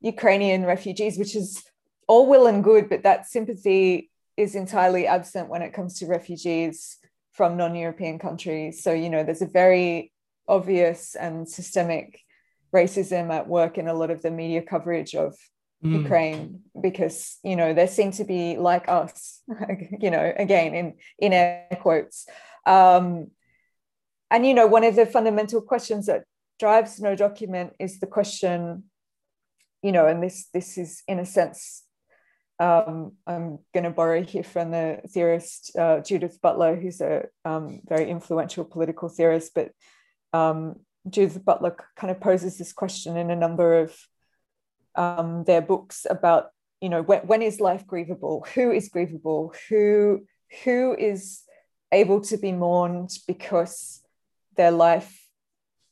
[0.00, 1.64] ukrainian refugees which is
[2.06, 6.98] all well and good but that sympathy is entirely absent when it comes to refugees
[7.32, 8.82] from non-European countries.
[8.82, 10.12] So, you know, there's a very
[10.48, 12.20] obvious and systemic
[12.74, 15.36] racism at work in a lot of the media coverage of
[15.84, 16.02] mm.
[16.02, 19.42] Ukraine because, you know, they seem to be like us,
[20.00, 22.26] you know, again, in, in air quotes.
[22.66, 23.30] Um,
[24.30, 26.24] and, you know, one of the fundamental questions that
[26.58, 28.84] drives no document is the question,
[29.82, 31.84] you know, and this this is in a sense
[32.62, 37.80] um, I'm going to borrow here from the theorist uh, Judith Butler, who's a um,
[37.88, 39.52] very influential political theorist.
[39.52, 39.72] But
[40.32, 40.76] um,
[41.08, 43.96] Judith Butler kind of poses this question in a number of
[44.94, 48.46] um, their books about, you know, when, when is life grievable?
[48.48, 49.56] Who is grievable?
[49.68, 50.24] Who
[50.64, 51.41] who is
[51.92, 54.02] able to be mourned because
[54.56, 55.20] their life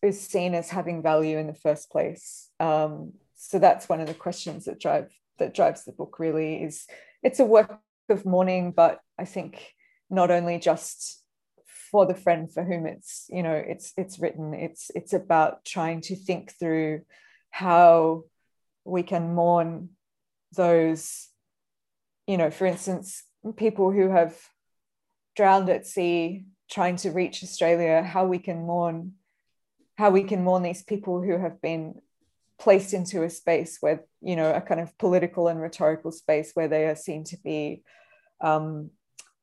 [0.02, 2.48] is seen as having value in the first place?
[2.58, 6.86] Um, so that's one of the questions that drive that drives the book really is
[7.22, 9.74] it's a work of mourning but i think
[10.10, 11.24] not only just
[11.90, 16.00] for the friend for whom it's you know it's it's written it's it's about trying
[16.00, 17.00] to think through
[17.50, 18.22] how
[18.84, 19.88] we can mourn
[20.54, 21.28] those
[22.26, 23.24] you know for instance
[23.56, 24.36] people who have
[25.36, 29.12] drowned at sea trying to reach australia how we can mourn
[29.96, 31.94] how we can mourn these people who have been
[32.58, 36.68] placed into a space where you know a kind of political and rhetorical space where
[36.68, 37.82] they are seen to be
[38.42, 38.90] um,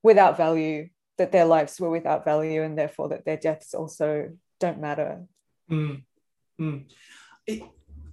[0.04, 4.80] without value that their lives were without value and therefore that their deaths also don't
[4.80, 5.26] matter
[5.70, 6.02] mm.
[6.60, 6.86] Mm.
[7.46, 7.64] It,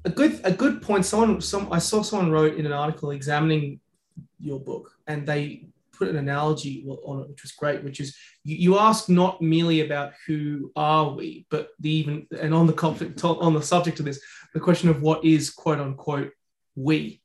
[0.04, 3.80] a good a good point someone some i saw someone wrote in an article examining
[4.38, 8.56] your book and they put an analogy on it, which was great, which is you,
[8.56, 13.22] you ask not merely about who are we, but the even and on the conflict
[13.24, 14.20] on the subject of this,
[14.52, 16.30] the question of what is quote unquote
[16.76, 17.22] we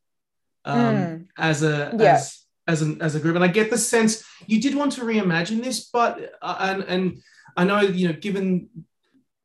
[0.66, 1.28] um, mm.
[1.38, 2.16] as a yeah.
[2.16, 3.36] as as an, as a group.
[3.36, 7.22] And I get the sense you did want to reimagine this, but uh, and and
[7.58, 8.70] I know you know given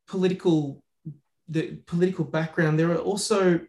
[0.06, 0.82] political
[1.48, 3.60] the political background, there are also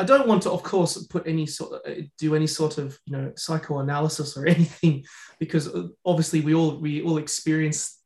[0.00, 2.98] I don't want to, of course, put any sort of, uh, do any sort of
[3.04, 5.04] you know psychoanalysis or anything,
[5.38, 7.98] because uh, obviously we all we all experience.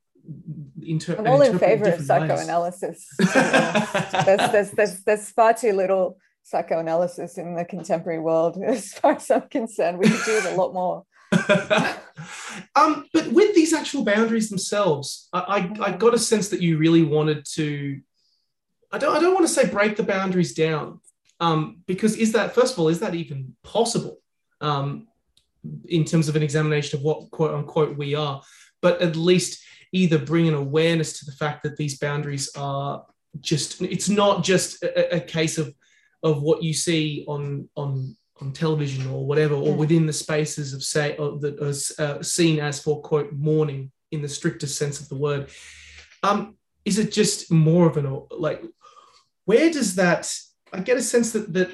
[0.82, 3.06] Inter- I'm all in favor of psychoanalysis.
[3.18, 9.30] there's, there's, there's, there's far too little psychoanalysis in the contemporary world, as far as
[9.30, 9.98] I'm concerned.
[9.98, 11.04] We could do it a lot more.
[12.74, 16.78] um, but with these actual boundaries themselves, I, I, I got a sense that you
[16.78, 18.00] really wanted to.
[18.92, 21.00] I don't, I don't want to say break the boundaries down,
[21.44, 24.18] um, because is that, first of all, is that even possible
[24.60, 25.06] um,
[25.88, 28.42] in terms of an examination of what quote unquote we are?
[28.80, 29.62] But at least
[29.92, 33.04] either bring an awareness to the fact that these boundaries are
[33.40, 35.74] just, it's not just a, a case of,
[36.22, 40.82] of what you see on, on, on television or whatever, or within the spaces of
[40.82, 45.16] say, that are uh, seen as for quote mourning in the strictest sense of the
[45.16, 45.50] word.
[46.22, 48.62] Um, is it just more of an like
[49.46, 50.26] where does that
[50.74, 51.70] I get a sense that that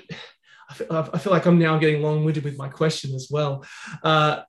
[0.71, 3.65] I feel, I feel like I'm now getting long-winded with my question as well.
[4.05, 4.43] Uh,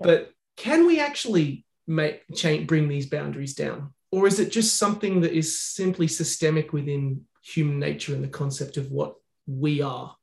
[0.00, 5.20] but can we actually make change, bring these boundaries down, or is it just something
[5.20, 9.14] that is simply systemic within human nature and the concept of what
[9.46, 10.14] we are?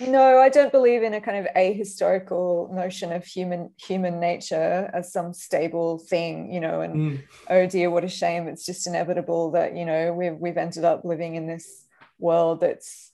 [0.00, 5.12] no i don't believe in a kind of ahistorical notion of human human nature as
[5.12, 7.22] some stable thing you know and Mm.
[7.50, 11.04] oh dear what a shame it's just inevitable that you know we've, we've ended up
[11.04, 11.81] living in this
[12.22, 13.12] world that's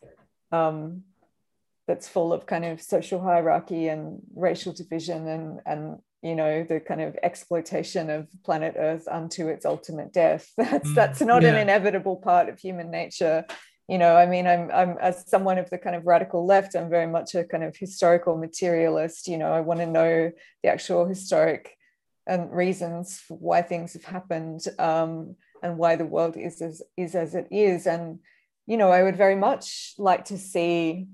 [0.52, 1.02] um
[1.88, 6.80] that's full of kind of social hierarchy and racial division and and you know the
[6.80, 10.50] kind of exploitation of planet earth unto its ultimate death.
[10.56, 13.44] That's Mm, that's not an inevitable part of human nature.
[13.88, 16.90] You know i mean i'm i'm as someone of the kind of radical left i'm
[16.90, 19.28] very much a kind of historical materialist.
[19.28, 20.30] You know i want to know
[20.62, 21.78] the actual historic
[22.28, 27.14] and reasons for why things have happened um, and why the world is as is
[27.14, 27.86] as it is.
[27.86, 28.20] And
[28.68, 31.08] you know i would very much like to see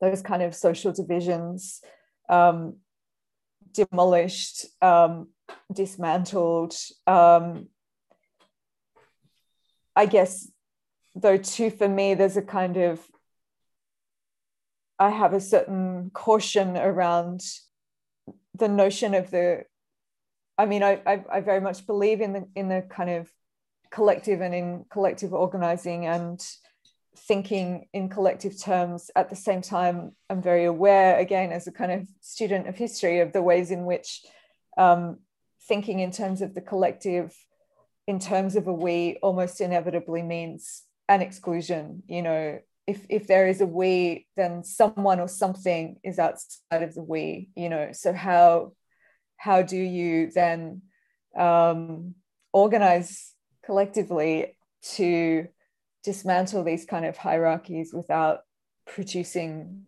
[0.00, 1.80] those kind of social divisions
[2.28, 2.76] um,
[3.72, 5.28] demolished um,
[5.72, 6.74] dismantled.
[7.06, 7.68] Um,
[9.94, 10.50] i guess
[11.14, 13.00] though too for me there's a kind of
[14.98, 17.42] i have a certain caution around
[18.54, 19.64] the notion of the
[20.58, 23.30] i mean i i, I very much believe in the in the kind of
[23.94, 26.44] collective and in collective organizing and
[27.16, 29.08] thinking in collective terms.
[29.14, 33.20] At the same time i'm very aware again as a kind of student of history
[33.20, 34.22] of the ways in which
[34.76, 35.18] um,
[35.68, 37.32] thinking in terms of the collective
[38.08, 42.58] in terms of a we almost inevitably means an exclusion you know.
[42.86, 47.48] If if there is a we then someone or something is outside of the we
[47.56, 47.92] you know.
[47.92, 48.72] So how
[49.36, 50.82] how do you then
[51.36, 52.14] um,
[52.52, 53.33] organize
[53.64, 54.56] collectively
[54.96, 55.48] to
[56.02, 58.40] dismantle these kind of hierarchies without
[58.86, 59.84] producing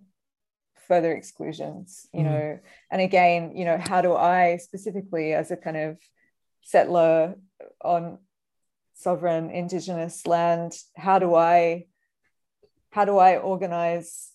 [0.88, 2.24] further exclusions you Mhm.
[2.24, 2.58] know
[2.90, 5.98] and again you know how do i specifically as a kind of
[6.62, 7.34] settler
[7.82, 8.18] on
[8.94, 11.86] sovereign indigenous land how do i
[12.90, 14.32] how do i organize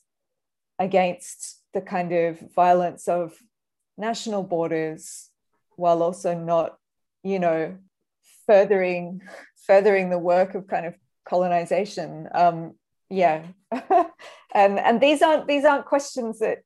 [0.78, 3.34] against the kind of violence of
[3.98, 5.30] national borders
[5.78, 6.78] while also not
[7.24, 7.78] you know
[8.48, 9.22] furthering
[9.68, 10.96] furthering the work of kind of
[11.26, 12.74] colonization um
[13.10, 13.44] yeah
[14.54, 16.60] and and these aren't these aren't questions that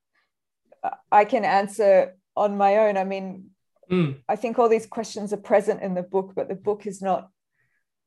[1.11, 3.49] i can answer on my own i mean
[3.91, 4.17] Mm.
[4.27, 7.29] I think all these questions are present in the book, but the book is not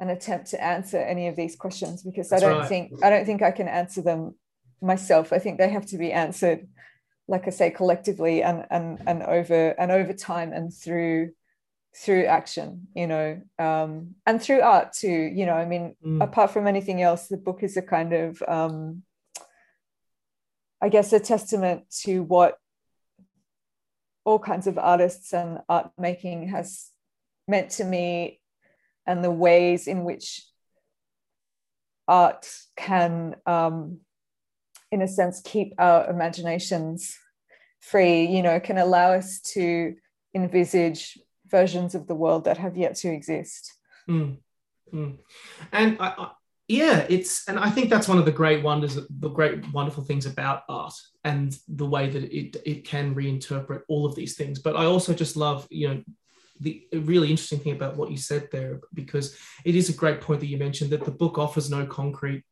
[0.01, 2.69] an attempt to answer any of these questions because That's I don't right.
[2.69, 4.35] think I don't think I can answer them
[4.81, 5.32] myself.
[5.32, 6.69] I think they have to be answered,
[7.27, 11.32] like I say, collectively and and and over and over time and through
[12.01, 15.09] through action, you know, um, and through art too.
[15.35, 16.23] You know, I mean, Mm.
[16.23, 19.03] apart from anything else, the book is a kind of um,
[20.81, 22.57] I guess a testament to what
[24.25, 26.91] all kinds of artists and art making has
[27.49, 28.41] meant to me
[29.07, 30.45] and the ways in which
[32.07, 34.01] art can um,
[34.93, 37.16] in a sense keep our imaginations
[37.81, 39.95] free you know can allow us to
[40.35, 41.19] envisage
[41.51, 44.39] versions of the world that have yet to exist Mm.
[44.93, 45.19] Mm.
[45.73, 46.31] And I, I,
[46.66, 50.27] yeah, it's and I think that's one of the great wonders, the great wonderful things
[50.27, 50.95] about art
[51.25, 54.59] and the way that it it can reinterpret all of these things.
[54.59, 56.03] But I also just love, you know,
[56.61, 60.41] the really interesting thing about what you said there because it is a great point
[60.41, 62.45] that you mentioned that the book offers no concrete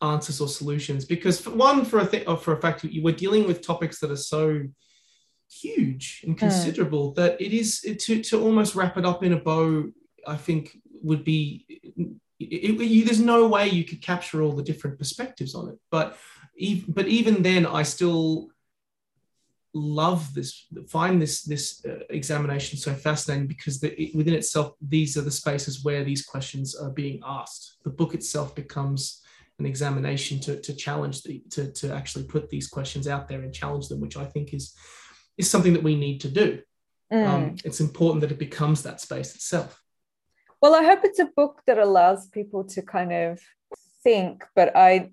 [0.00, 3.10] answers or solutions because for one for a thing or for a fact you were
[3.10, 4.60] dealing with topics that are so
[5.50, 9.84] huge and considerable that it is to to almost wrap it up in a bow
[10.26, 14.62] i think would be it, it- you, there's no way you could capture all the
[14.62, 15.78] different perspectives on it.
[15.90, 16.16] But
[16.56, 18.48] even, but even then i still
[19.74, 25.16] love this find this this uh, examination so fascinating because the, it, within itself these
[25.16, 27.76] are the spaces where these questions are being asked.
[27.84, 29.22] The book itself becomes
[29.58, 33.52] an examination to, to challenge the to, to actually put these questions out there and
[33.52, 34.74] challenge them which i think is
[35.38, 36.60] is something that we need to do
[37.10, 37.26] Mm.
[37.26, 39.82] um, it's important that it becomes that space itself
[40.60, 43.40] Well, I hope it's a book that allows people to kind of
[44.04, 45.12] think, but I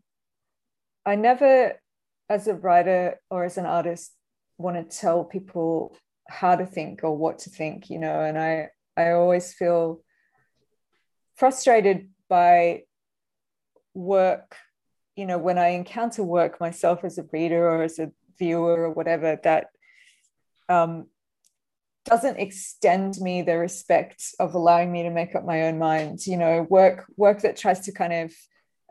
[1.05, 1.79] I never
[2.27, 4.11] as a writer or as an artist
[4.57, 5.95] want to tell people
[6.27, 8.51] how to think or what to think, you know, and I
[8.97, 10.01] I always feel
[11.35, 12.83] frustrated by
[13.93, 14.55] work,
[15.15, 18.89] you know, when I encounter work myself as a reader or as a viewer or
[18.89, 19.67] whatever that
[20.69, 21.05] um
[22.05, 26.37] doesn't extend me the respect of allowing me to make up my own mind you
[26.37, 28.31] know work work that tries to kind of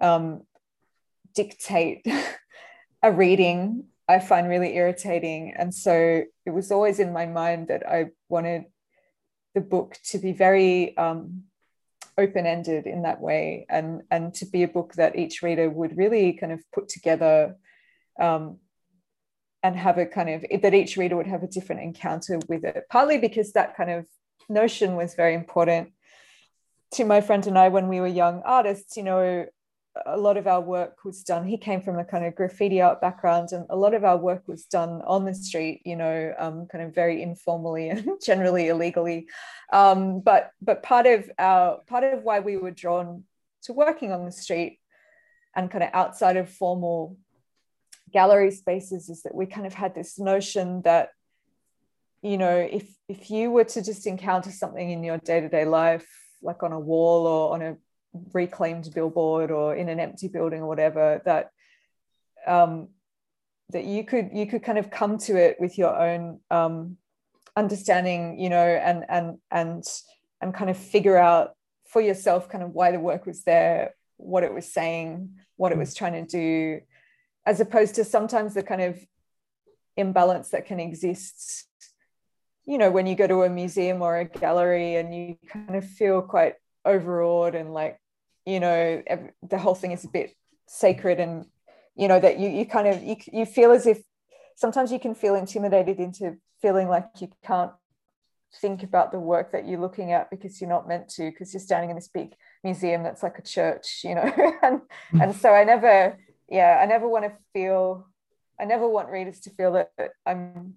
[0.01, 0.43] um,
[1.35, 2.05] dictate
[3.03, 5.55] a reading i find really irritating.
[5.57, 8.65] And so it was always in my mind that i wanted
[9.55, 11.45] the book to be very um,
[12.19, 16.33] open-ended in that way and and to be a book that each reader would really
[16.33, 17.57] kind of put together
[18.21, 18.59] um,
[19.65, 22.85] and have a kind of that each reader would have a different encounter with it.
[22.91, 24.07] Partly because that kind of
[24.49, 25.89] notion was very important
[26.93, 28.95] to my friend and I when we were young artists.
[28.99, 29.47] You know,
[30.05, 31.47] a lot of our work was done.
[31.47, 34.47] He came from a kind of graffiti art background, and a lot of our work
[34.47, 35.81] was done on the street.
[35.87, 39.29] You know, um, kind of very informally and generally illegally.
[39.73, 43.25] Um, but but part of our part of why we were drawn
[43.63, 44.79] to working on the street
[45.57, 47.17] and kind of outside of formal
[48.15, 51.09] gallery spaces is that we kind of had this notion that
[52.23, 56.07] you know if if you were to just encounter something in your day-to-day life
[56.41, 57.77] like on a wall or on a
[58.33, 61.51] reclaimed billboard or in an empty building or whatever that
[62.47, 62.89] um,
[63.71, 66.97] that you could you could kind of come to it with your own um,
[67.57, 69.85] understanding you know and and and
[70.41, 71.57] and kind of figure out
[71.89, 75.79] for yourself kind of why the work was there what it was saying what it
[75.79, 76.81] was trying to do
[77.47, 78.99] as opposed to sometimes the kind of
[79.97, 81.67] imbalance that can exist
[82.67, 85.85] you know when you go to a museum or a gallery and you kind of
[85.85, 86.55] feel quite
[86.85, 87.99] overawed and like
[88.47, 90.35] you know every, the whole thing is a bit
[90.67, 91.47] sacred and
[91.95, 94.03] you know that you you kind of you, you feel as if
[94.57, 97.73] sometimes you can feel intimidated into feeling like you can't
[98.61, 101.61] think about the work that you're looking at because you're not meant to because you're
[101.61, 104.33] standing in this big museum that's like a church you know?
[104.63, 104.81] And
[105.21, 106.17] and so i never
[106.49, 108.07] yeah i never want to feel
[108.61, 109.91] i never want readers to feel that
[110.27, 110.75] i'm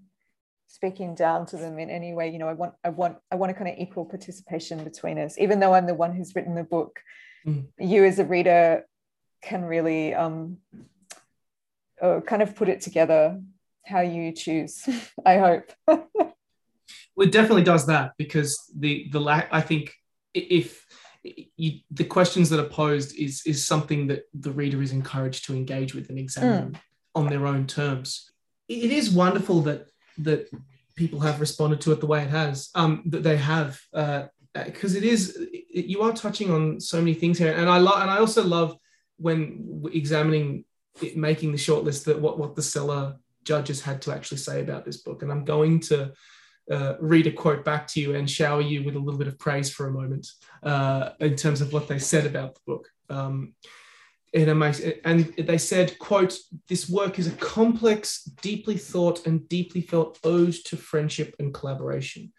[0.68, 3.52] speaking down to them in any way you know i want i want i want
[3.52, 6.64] a kind of equal participation between us even though i'm the one who's written the
[6.64, 7.00] book
[7.46, 7.66] mm.
[7.80, 8.86] you as a reader
[9.42, 10.58] can really um
[12.02, 13.42] uh, kind of put it together
[13.86, 14.88] how you choose
[15.26, 16.34] i hope well,
[17.20, 19.94] it definitely does that because the the lack i think
[20.34, 20.86] if
[21.56, 25.56] you, the questions that are posed is is something that the reader is encouraged to
[25.56, 26.80] engage with and examine mm.
[27.16, 28.32] on their own terms.
[28.68, 29.88] It is wonderful that
[30.20, 30.50] that
[30.96, 34.24] people have responded to it the way it has um that they have uh
[34.66, 37.54] because it is it, you are touching on so many things here.
[37.54, 38.76] And i love and i also love
[39.18, 40.66] when examining
[41.02, 44.86] it, making the shortlist that what what the Stella judges had to actually say about
[44.86, 45.22] this book.
[45.22, 46.12] And i'm going to
[46.72, 49.40] uh, read a quote back to you and shower you with a little bit of
[49.40, 50.28] praise for a moment
[50.64, 52.90] uh, in terms of what they said about the book.
[53.10, 53.54] Um,
[54.34, 56.38] and they said, quote,
[56.68, 62.34] this work is a complex, deeply thought and deeply felt ode to friendship and collaboration.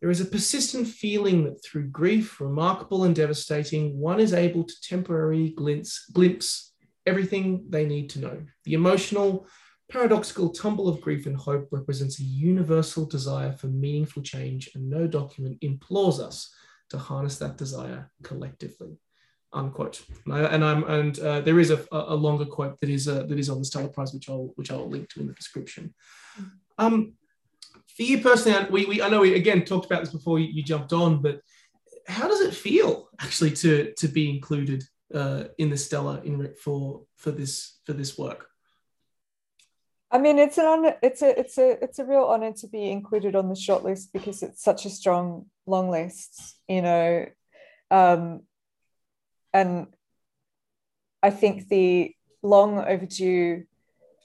[0.00, 4.74] There is a persistent feeling that through grief, remarkable and devastating, one is able to
[4.82, 6.72] temporarily glimpse, glimpse
[7.06, 8.42] everything they need to know.
[8.64, 9.46] The emotional,
[9.90, 15.06] paradoxical tumble of grief and hope represents a universal desire for meaningful change, and no
[15.06, 16.52] document implores us
[16.90, 18.98] to harness that desire collectively
[19.52, 20.02] unquote.
[20.26, 23.38] And, I, am and uh, there is a, a, longer quote that is uh, that
[23.38, 25.94] is on the Stella Prize, which I'll which I'll link to in the description.
[26.78, 27.14] Um,
[27.96, 30.62] for you personally, we, we I know we again talked about this before you, you,
[30.62, 31.40] jumped on, but
[32.06, 34.84] how does it feel actually to to be included
[35.14, 38.49] uh, in the Stella in for for this for this work?
[40.12, 42.90] I mean, it's an honor, it's a it's a it's a real honor to be
[42.90, 46.56] included on the shortlist because it's such a strong long list.
[46.68, 47.26] You know,
[47.90, 48.42] um,
[49.52, 49.86] and
[51.22, 53.64] I think the long overdue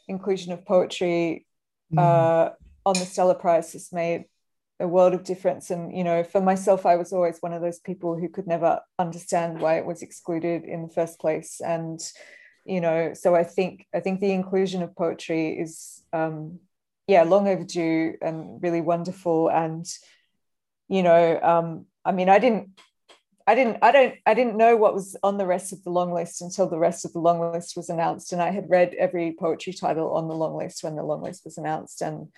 [0.07, 1.45] inclusion of poetry
[1.93, 1.99] mm.
[1.99, 2.51] uh,
[2.85, 4.25] on the Stella Prize has made
[4.79, 5.69] a world of difference.
[5.69, 8.81] And you know, for myself, I was always one of those people who could never
[8.97, 11.61] understand why it was excluded in the first place.
[11.63, 11.99] And
[12.65, 16.59] you know, so I think I think the inclusion of poetry is um,
[17.07, 19.49] yeah long overdue and really wonderful.
[19.49, 19.85] And
[20.89, 22.69] you know, um, I mean, I didn't
[23.47, 26.11] I didn't I don't I didn't know what was on the rest of the long
[26.11, 28.33] list until the rest of the long list was announced.
[28.33, 31.45] And I had read every poetry title on the long list when the long list
[31.45, 32.01] was announced.
[32.01, 32.29] And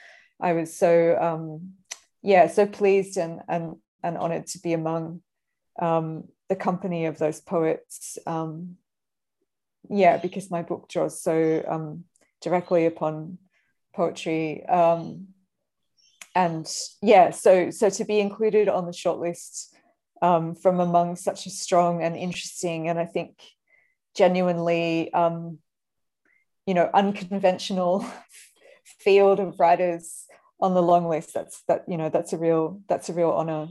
[0.41, 1.73] I was so um,
[2.21, 5.21] yeah so pleased and and and honored to be among
[5.81, 8.17] um, the company of those poets.
[8.27, 8.77] Um,
[9.89, 12.03] yeah because my book draws so um,
[12.41, 13.37] directly upon
[13.95, 15.27] poetry um,
[16.35, 19.67] and yeah so so to be included on the shortlist
[20.21, 23.39] um, from among such a strong and interesting and I think
[24.17, 25.59] genuinely, um,
[26.65, 28.05] you know, unconventional
[28.83, 30.25] field of writers
[30.59, 31.33] on the long list.
[31.33, 33.67] That's that you know that's a real that's a real honor.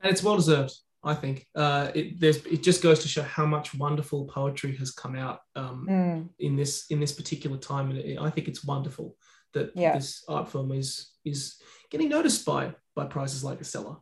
[0.00, 0.78] And it's well deserved.
[1.02, 4.90] I think uh, it, there's, it just goes to show how much wonderful poetry has
[4.90, 6.28] come out um, mm.
[6.38, 9.16] in this in this particular time, and it, I think it's wonderful
[9.54, 9.94] that yeah.
[9.94, 11.60] this art form is is
[11.90, 14.00] getting noticed by by prizes like Estella.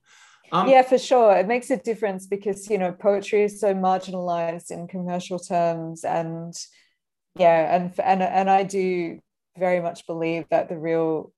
[0.53, 1.37] Um, yeah, for sure.
[1.37, 6.55] It makes a difference because, you know, poetry is so marginalized in commercial terms and,
[7.37, 9.19] yeah, and and and I do
[9.59, 11.33] very much believe that the real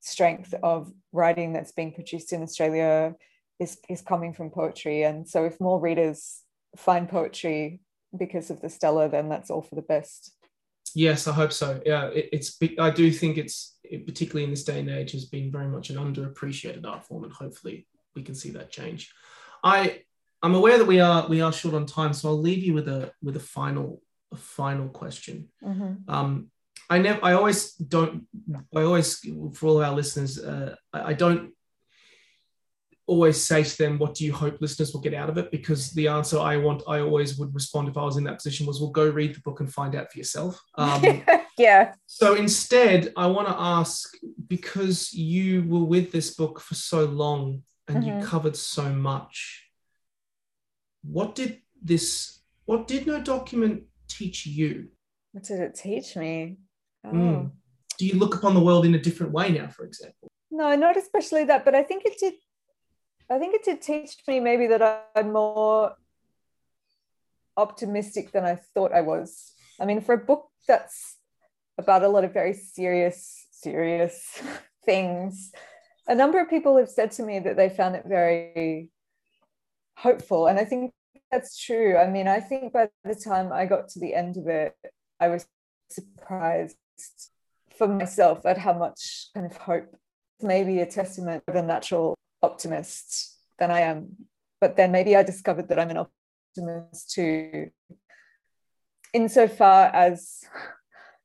[0.00, 3.14] strength of writing that's being produced in Australia
[3.58, 5.02] is is coming from poetry.
[5.02, 6.42] And so if more readers
[6.76, 7.80] find poetry
[8.16, 10.32] because of the Stella, then that's all for the best.
[10.94, 11.80] Yes, I hope so.
[11.84, 12.56] Yeah, it, it's.
[12.78, 15.90] I do think it's it, particularly in this day and age has been very much
[15.90, 19.12] an underappreciated art form, and hopefully we can see that change.
[19.62, 20.02] I
[20.42, 22.88] I'm aware that we are we are short on time, so I'll leave you with
[22.88, 24.02] a with a final
[24.32, 25.48] a final question.
[25.62, 26.10] Mm-hmm.
[26.10, 26.50] Um,
[26.88, 27.22] I never.
[27.22, 28.26] I always don't.
[28.74, 29.18] I always
[29.54, 30.38] for all of our listeners.
[30.38, 31.52] Uh, I, I don't
[33.08, 35.90] always say to them, "What do you hope listeners will get out of it?" Because
[35.92, 38.80] the answer I want, I always would respond if I was in that position was,
[38.80, 41.02] "Well, go read the book and find out for yourself." Um,
[41.58, 41.94] yeah.
[42.06, 44.14] so instead, I want to ask
[44.46, 48.06] because you were with this book for so long and Mhm.
[48.20, 49.64] you covered so much.
[51.02, 52.40] What did this?
[52.66, 54.88] What did no document teach you?
[55.32, 56.58] What did it teach me?
[57.04, 57.10] Oh.
[57.12, 57.50] Mm.
[57.98, 60.28] Do you look upon the world in a different way now, for example?
[60.50, 62.34] No, not especially that, but I think it did.
[63.30, 65.94] I think it did teach me maybe that I'm more
[67.56, 69.52] optimistic than I thought I was.
[69.78, 71.16] I mean, for a book that's
[71.76, 74.42] about a lot of very serious, serious
[74.84, 75.52] things,
[76.06, 78.90] a number of people have said to me that they found it very
[79.98, 80.46] hopeful.
[80.46, 80.92] And I think
[81.30, 81.98] that's true.
[81.98, 84.74] I mean, I think by the time I got to the end of it,
[85.20, 85.46] I was
[85.90, 86.76] surprised
[87.76, 89.94] for myself at how much kind of hope
[90.40, 94.16] maybe a testament of a natural optimist than I am.
[94.60, 96.06] But then maybe I discovered that I'm an
[96.56, 97.70] optimist too.
[99.12, 100.44] Insofar as,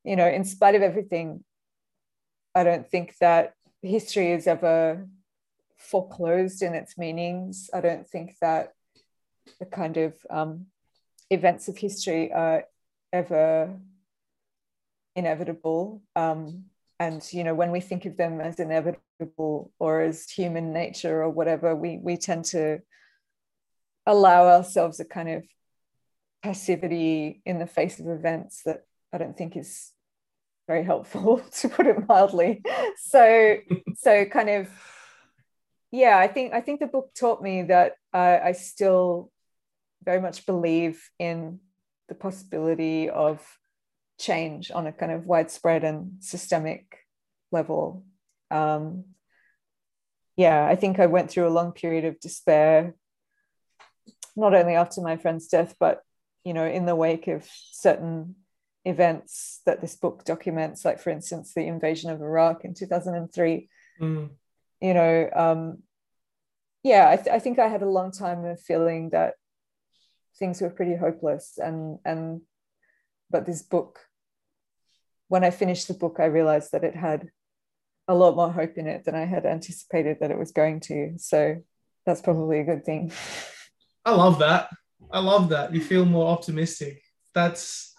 [0.04, 1.44] you know, in spite of everything,
[2.54, 5.06] I don't think that history is ever
[5.76, 7.68] foreclosed in its meanings.
[7.74, 8.72] I don't think that
[9.58, 10.66] the kind of um,
[11.30, 12.64] events of history are
[13.12, 13.76] ever
[15.14, 16.02] inevitable.
[16.16, 16.66] Um,
[17.04, 21.30] and you know, when we think of them as inevitable or as human nature or
[21.30, 22.78] whatever, we we tend to
[24.06, 25.44] allow ourselves a kind of
[26.42, 29.92] passivity in the face of events that I don't think is
[30.66, 32.62] very helpful, to put it mildly.
[32.96, 33.56] So,
[33.96, 34.68] so kind of,
[35.90, 39.30] yeah, I think I think the book taught me that I still
[40.04, 41.60] very much believe in
[42.08, 43.40] the possibility of
[44.24, 46.98] change on a kind of widespread and systemic
[47.52, 48.04] level.
[48.50, 49.04] Um,
[50.36, 52.94] yeah, I think I went through a long period of despair,
[54.34, 56.02] not only after my friend's death, but
[56.44, 58.36] you know, in the wake of certain
[58.84, 63.68] events that this book documents, like for instance, the invasion of Iraq in 2003.
[64.00, 64.30] Mm.
[64.80, 65.82] You know, um,
[66.82, 69.34] yeah, I, th- I think I had a long time of feeling that
[70.38, 72.42] things were pretty hopeless, and and
[73.30, 74.00] but this book,
[75.34, 77.28] when I finished the book, I realized that it had
[78.06, 81.14] a lot more hope in it than I had anticipated that it was going to.
[81.16, 81.56] So
[82.06, 83.10] that's probably a good thing.
[84.04, 84.70] I love that.
[85.10, 85.74] I love that.
[85.74, 87.02] You feel more optimistic.
[87.34, 87.96] That's,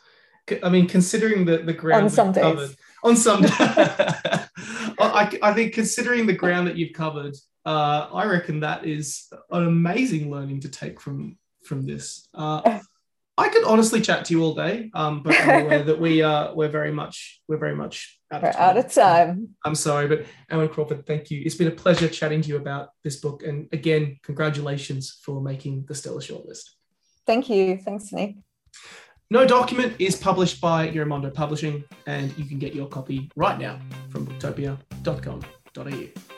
[0.64, 2.42] I mean, considering the the ground On some days.
[2.42, 3.42] covered on some.
[4.98, 7.36] I, I think considering the ground that you've covered,
[7.66, 12.30] uh, I reckon that is an amazing learning to take from from this.
[12.34, 12.80] Uh,
[13.38, 16.54] I could honestly chat to you all day, um, but I'm aware that we uh,
[16.54, 18.70] we're very much we're very much out We're of time.
[18.70, 19.50] out of time.
[19.66, 21.42] I'm sorry, but Anwen Crawford, thank you.
[21.46, 25.86] It's been a pleasure chatting to you about this book, and again, congratulations for making
[25.88, 26.70] the Stella shortlist.
[27.26, 27.78] Thank you.
[27.78, 28.36] Thanks, Nick.
[29.32, 33.80] No Document is published by Giramondo Publishing, and you can get your copy right now
[34.12, 36.35] from booktopia.com.au.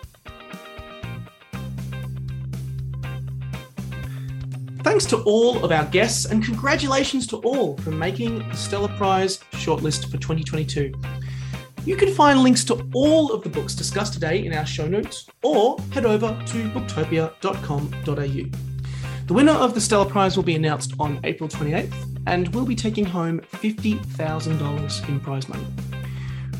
[4.87, 9.39] Thanks to all of our guests, and congratulations to all for making the Stella Prize
[9.51, 10.93] shortlist for 2022.
[11.83, 15.27] You can find links to all of the books discussed today in our show notes,
[15.43, 19.27] or head over to booktopia.com.au.
[19.27, 22.73] The winner of the Stella Prize will be announced on April 28th and will be
[22.73, 25.67] taking home $50,000 in prize money.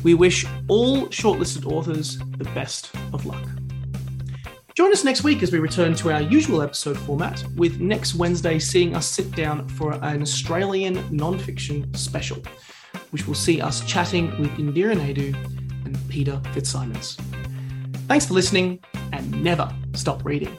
[0.02, 3.48] We wish all shortlisted authors the best of luck.
[4.78, 8.60] Join us next week as we return to our usual episode format, with next Wednesday
[8.60, 12.40] seeing us sit down for an Australian non-fiction special,
[13.10, 15.34] which will see us chatting with Indira Naidoo
[15.84, 17.16] and Peter Fitzsimons.
[18.06, 18.78] Thanks for listening,
[19.12, 20.56] and never stop reading.